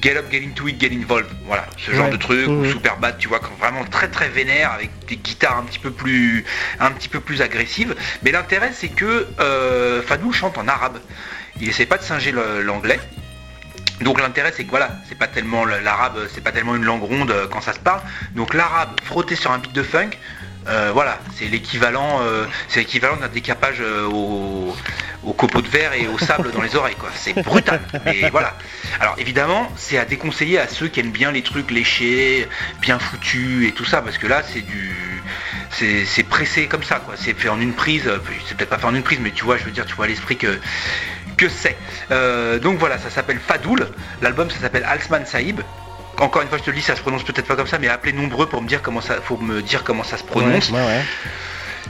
Get 0.02 0.16
Up, 0.16 0.28
Get 0.32 0.46
Into 0.46 0.70
It, 0.70 0.80
Get 0.80 0.96
Involved. 0.96 1.30
Voilà, 1.46 1.66
ce 1.76 1.92
genre 1.92 2.06
Ouais. 2.06 2.12
de 2.12 2.16
truc, 2.16 2.48
ou. 2.48 2.64
Super 2.64 2.96
Bad, 3.00 3.18
tu 3.18 3.28
vois, 3.28 3.40
quand 3.40 3.52
vraiment 3.60 3.84
très 3.84 4.08
très 4.08 4.30
vénère, 4.30 4.72
avec 4.72 4.92
des 5.10 5.18
guitares 5.18 5.58
un 5.58 5.64
petit 5.64 5.80
peu 5.80 5.92
plus, 5.92 6.46
un 6.80 6.92
petit 6.92 7.10
peu 7.10 7.20
plus 7.20 7.42
agressives. 7.42 7.94
Mais 8.24 8.32
l'intérêt, 8.32 8.72
c'est 8.74 8.88
que 8.88 9.28
euh, 9.42 10.02
Fadou 10.04 10.32
chante 10.32 10.58
en 10.58 10.70
arabe. 10.70 11.00
Il 11.60 11.68
essaie 11.68 11.86
pas 11.86 11.98
de 11.98 12.04
singer 12.04 12.32
l'anglais. 12.64 13.02
Donc 14.00 14.22
l'intérêt 14.22 14.54
c'est 14.56 14.64
que 14.64 14.70
voilà, 14.70 14.92
c'est 15.10 15.18
pas 15.18 15.28
tellement 15.28 15.66
le- 15.66 15.80
l'arabe, 15.80 16.30
c'est 16.34 16.40
pas 16.42 16.54
tellement 16.54 16.76
une 16.78 16.86
langue 16.86 17.04
ronde 17.04 17.32
euh, 17.32 17.48
quand 17.52 17.60
ça 17.60 17.74
se 17.74 17.80
parle. 17.80 18.00
Donc 18.36 18.54
l'arabe 18.54 18.92
frotté 19.04 19.36
sur 19.36 19.52
un 19.52 19.58
beat 19.58 19.74
de 19.74 19.84
funk, 19.84 20.12
euh, 20.68 20.92
voilà, 20.94 21.20
c'est 21.36 21.46
l'équivalent, 21.46 22.20
euh, 22.22 22.46
c'est 22.68 22.82
l'équivalent 22.82 23.16
d'un 23.18 23.30
décapage 23.30 23.78
euh, 23.80 24.06
au, 24.06 24.76
au 25.24 25.34
copeau 25.34 25.62
de 25.62 25.68
verre 25.68 25.94
et 25.94 26.08
au 26.08 26.18
sable 26.18 26.52
dans 26.52 26.62
les 26.62 26.76
oreilles 26.76 26.96
quoi. 26.96 27.10
C'est 27.16 27.42
brutal. 27.42 27.80
Mais 28.06 28.30
voilà. 28.30 28.58
Alors 29.00 29.16
évidemment, 29.18 29.72
c'est 29.78 29.98
à 29.98 30.06
déconseiller 30.06 30.60
à 30.60 30.68
ceux 30.68 30.88
qui 30.88 31.00
aiment 31.00 31.12
bien 31.12 31.32
les 31.32 31.42
trucs 31.42 31.72
léchés, 31.72 32.48
bien 32.82 33.00
foutus 33.00 33.68
et 33.68 33.72
tout 33.72 33.86
ça, 33.86 34.02
parce 34.02 34.18
que 34.18 34.28
là 34.28 34.44
c'est 34.44 34.62
du, 34.62 35.22
c'est 35.72 36.24
pressé 36.24 36.68
comme 36.68 36.84
ça 36.84 37.00
quoi. 37.00 37.16
C'est 37.18 37.34
fait 37.34 37.50
en 37.50 37.62
une 37.62 37.74
prise. 37.74 38.10
C'est 38.48 38.58
peut-être 38.58 38.70
pas 38.70 38.78
fait 38.78 38.86
en 38.86 38.96
une 38.96 39.04
prise, 39.04 39.20
mais 39.22 39.32
tu 39.32 39.46
vois, 39.46 39.58
je 39.58 39.64
veux 39.64 39.72
dire, 39.72 39.86
tu 39.86 39.96
vois 39.96 40.08
l'esprit 40.08 40.38
que 40.38 40.60
que 41.38 41.48
c'est. 41.50 41.78
Donc 42.62 42.78
voilà, 42.78 42.98
ça 42.98 43.10
s'appelle 43.10 43.40
Fadoul. 43.40 43.88
L'album 44.22 44.50
ça 44.50 44.60
s'appelle 44.60 44.84
Alsman 44.84 45.26
Saïb. 45.26 45.62
Encore 46.20 46.42
une 46.42 46.48
fois, 46.48 46.58
je 46.58 46.64
te 46.64 46.70
le 46.72 46.76
dis, 46.76 46.82
ça 46.82 46.96
se 46.96 47.02
prononce 47.02 47.24
peut-être 47.24 47.48
pas 47.48 47.56
comme 47.56 47.68
ça, 47.68 47.78
mais 47.78 47.88
appelez 47.88 48.14
nombreux 48.14 48.48
pour 48.48 48.62
me 48.62 48.68
dire 48.68 48.82
comment 48.82 49.02
ça, 49.02 49.18
se 49.18 50.24
prononce. 50.24 50.72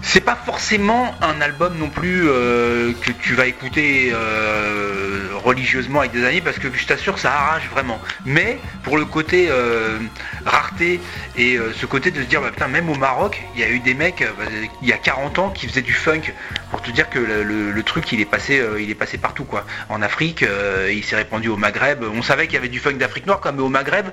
C'est 0.01 0.21
pas 0.21 0.35
forcément 0.35 1.15
un 1.21 1.41
album 1.41 1.77
non 1.77 1.89
plus 1.89 2.27
euh, 2.27 2.93
que 3.01 3.11
tu 3.11 3.33
vas 3.33 3.45
écouter 3.45 4.11
euh, 4.13 5.29
religieusement 5.43 5.99
avec 5.99 6.11
des 6.11 6.25
amis 6.25 6.41
parce 6.41 6.59
que 6.59 6.67
je 6.73 6.85
t'assure 6.85 7.19
ça 7.19 7.33
arrache 7.33 7.69
vraiment. 7.69 7.99
Mais 8.25 8.59
pour 8.83 8.97
le 8.97 9.05
côté 9.05 9.47
euh, 9.49 9.99
rareté 10.45 10.99
et 11.37 11.57
ce 11.75 11.85
côté 11.85 12.11
de 12.11 12.21
se 12.21 12.27
dire 12.27 12.41
bah, 12.41 12.51
putain 12.51 12.67
même 12.67 12.89
au 12.89 12.95
Maroc 12.95 13.41
il 13.55 13.61
y 13.61 13.63
a 13.63 13.69
eu 13.69 13.79
des 13.79 13.93
mecs 13.93 14.23
bah, 14.37 14.45
il 14.81 14.87
y 14.87 14.93
a 14.93 14.97
40 14.97 15.39
ans 15.39 15.49
qui 15.49 15.67
faisaient 15.67 15.81
du 15.81 15.93
funk 15.93 16.33
pour 16.71 16.81
te 16.81 16.91
dire 16.91 17.09
que 17.09 17.19
le, 17.19 17.83
truc 17.83 18.11
il 18.11 18.19
est 18.19 18.25
passé 18.25 18.61
il 18.79 18.89
est 18.89 18.95
passé 18.95 19.17
partout 19.17 19.45
quoi. 19.45 19.65
En 19.89 20.01
Afrique 20.01 20.45
il 20.89 21.03
s'est 21.03 21.15
répandu 21.15 21.49
au 21.49 21.57
Maghreb. 21.57 22.03
On 22.03 22.21
savait 22.21 22.45
qu'il 22.45 22.55
y 22.55 22.57
avait 22.57 22.69
du 22.69 22.79
funk 22.79 22.93
d'Afrique 22.93 23.25
noire 23.25 23.39
comme 23.39 23.57
mais 23.57 23.63
au 23.63 23.69
Maghreb 23.69 24.07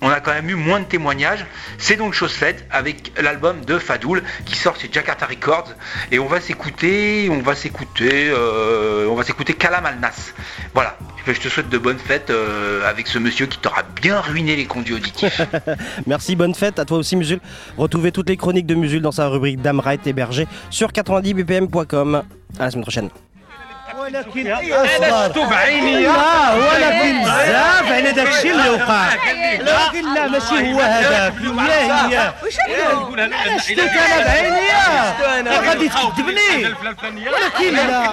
on 0.00 0.08
a 0.08 0.20
quand 0.20 0.32
même 0.32 0.48
eu 0.48 0.54
moins 0.54 0.80
de 0.80 0.84
témoignages. 0.84 1.44
C'est 1.78 1.96
donc 1.96 2.14
chose 2.14 2.32
faite 2.32 2.66
avec 2.70 3.12
l'album 3.20 3.64
de 3.64 3.78
Fadoul 3.78 4.22
qui 4.44 4.56
sort 4.56 4.76
chez 4.76 4.88
Jakarta 4.92 5.26
Records 5.26 5.72
et 6.12 6.18
on 6.18 6.26
va 6.26 6.40
s'écouter, 6.40 7.28
on 7.30 7.40
va 7.40 7.54
s'écouter, 7.54 8.28
euh, 8.28 9.08
on 9.08 9.14
va 9.14 9.24
s'écouter 9.24 9.54
Kalam 9.54 9.86
Al 9.86 9.98
Nas. 10.00 10.32
Voilà. 10.74 10.96
Je 11.26 11.32
te 11.40 11.48
souhaite 11.48 11.68
de 11.68 11.78
bonnes 11.78 11.98
fêtes 11.98 12.30
euh, 12.30 12.88
avec 12.88 13.08
ce 13.08 13.18
monsieur 13.18 13.46
qui 13.46 13.58
t'aura 13.58 13.82
bien 14.00 14.20
ruiné 14.20 14.54
les 14.54 14.66
conduits 14.66 14.94
auditifs. 14.94 15.40
Merci, 16.06 16.36
bonne 16.36 16.54
fête 16.54 16.78
à 16.78 16.84
toi 16.84 16.98
aussi 16.98 17.16
Musul. 17.16 17.40
Retrouvez 17.76 18.12
toutes 18.12 18.28
les 18.28 18.36
chroniques 18.36 18.66
de 18.66 18.76
Musul 18.76 19.02
dans 19.02 19.10
sa 19.10 19.26
rubrique 19.26 19.60
Damright 19.60 20.06
hébergée 20.06 20.46
sur 20.70 20.92
90bpm.com. 20.92 22.22
À 22.58 22.64
la 22.64 22.70
semaine 22.70 22.84
prochaine. 22.84 23.10
ولكن 23.94 24.46
أنا 24.46 25.28
شفتو 25.28 25.46
بعيني 25.46 26.02
لا 26.02 26.52
ولكن 26.54 27.22
بزاف 27.22 27.92
على 27.92 28.12
داك 28.12 28.28
الشيء 28.28 28.50
اللي 28.52 28.68
وقع 28.68 29.14
لكن 29.60 30.14
لا 30.14 30.26
ماشي 30.28 30.72
هو 30.74 30.80
هذاك 30.80 31.32
هي 31.42 32.10
هي 32.10 32.32
أنا 33.24 33.58
شفتك 33.58 33.78
أنا 33.80 34.24
بعيني 34.24 34.56
يا. 34.56 35.60
غادي 35.68 35.88
تكذبني 35.88 36.74
ولكن 37.28 37.74
لا. 37.74 38.10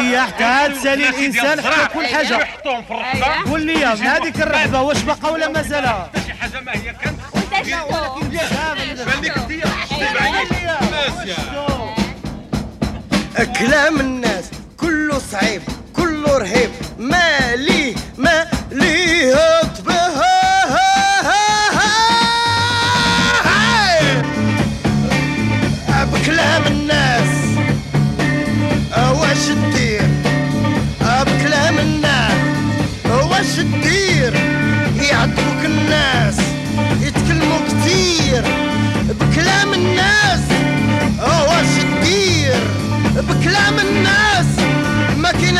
هي 0.00 0.20
حتى 0.20 0.44
هاد 0.44 0.74
سالي 0.74 1.08
الانسان 1.08 1.60
حتى 1.60 1.88
كل 1.94 2.06
حاجة. 2.06 2.48
قول 3.50 3.62
لي 3.62 3.74
من 3.74 4.06
هذيك 4.06 4.36
الرحبه 4.42 4.80
واش 4.80 5.02
بقى 5.02 5.32
ولا 5.32 5.48
مازال 5.48 5.84
شي 6.26 6.32
حاجة 6.32 6.60
ما 6.60 6.72
هي 6.72 6.94
كانت. 7.04 7.20
ولكن 7.34 7.74
بزاف. 8.28 8.78
بان 9.04 9.24
لك 9.24 9.36
كلام 13.44 14.00
الناس 14.00 14.44
كله 14.76 15.18
صعيب 15.18 15.62
كله 15.96 16.38
رهيب. 16.38 16.70
ما 16.98 17.56
ليه 17.56 17.94
ما 18.18 18.46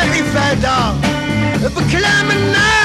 عفادة 0.00 0.92
بكلام 1.76 2.30
الناس 2.30 2.79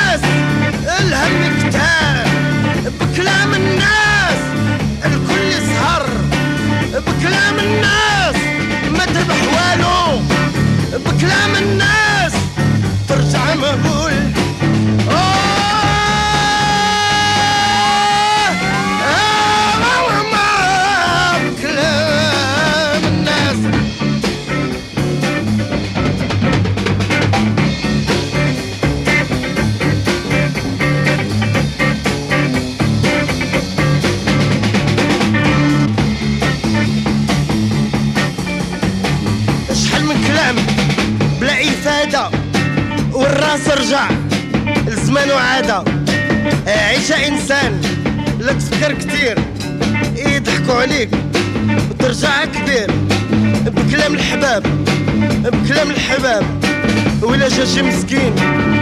Leży 57.46 57.66
się 57.66 57.92
z 57.92 58.04
kim 58.04 58.75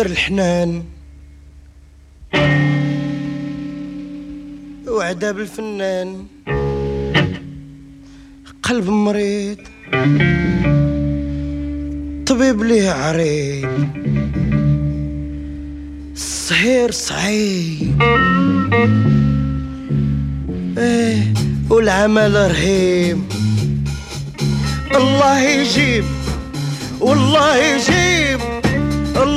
كتر 0.00 0.10
الحنان. 0.10 0.84
وعذاب 4.88 5.38
الفنان 5.38 6.26
قلب 8.62 8.88
مريض. 8.88 9.56
طبيب 12.26 12.62
ليه 12.62 12.90
عريض. 12.90 13.88
الصهير 16.12 16.90
صعيب 16.90 18.02
إيه 20.78 21.34
والعمل 21.70 22.34
رهيب. 22.50 23.20
الله 24.94 25.40
يجيب 25.40 26.04
والله 27.00 27.56
يجيب. 27.56 27.99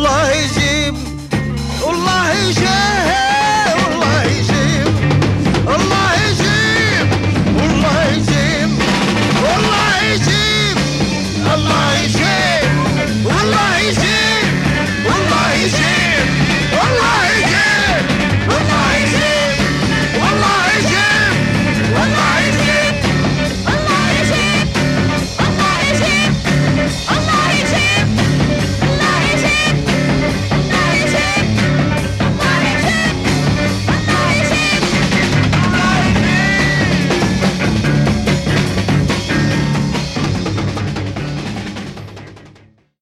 الله 0.04 0.32
يجيب 0.32 0.96
والله 1.86 2.32
يجيب 2.34 3.23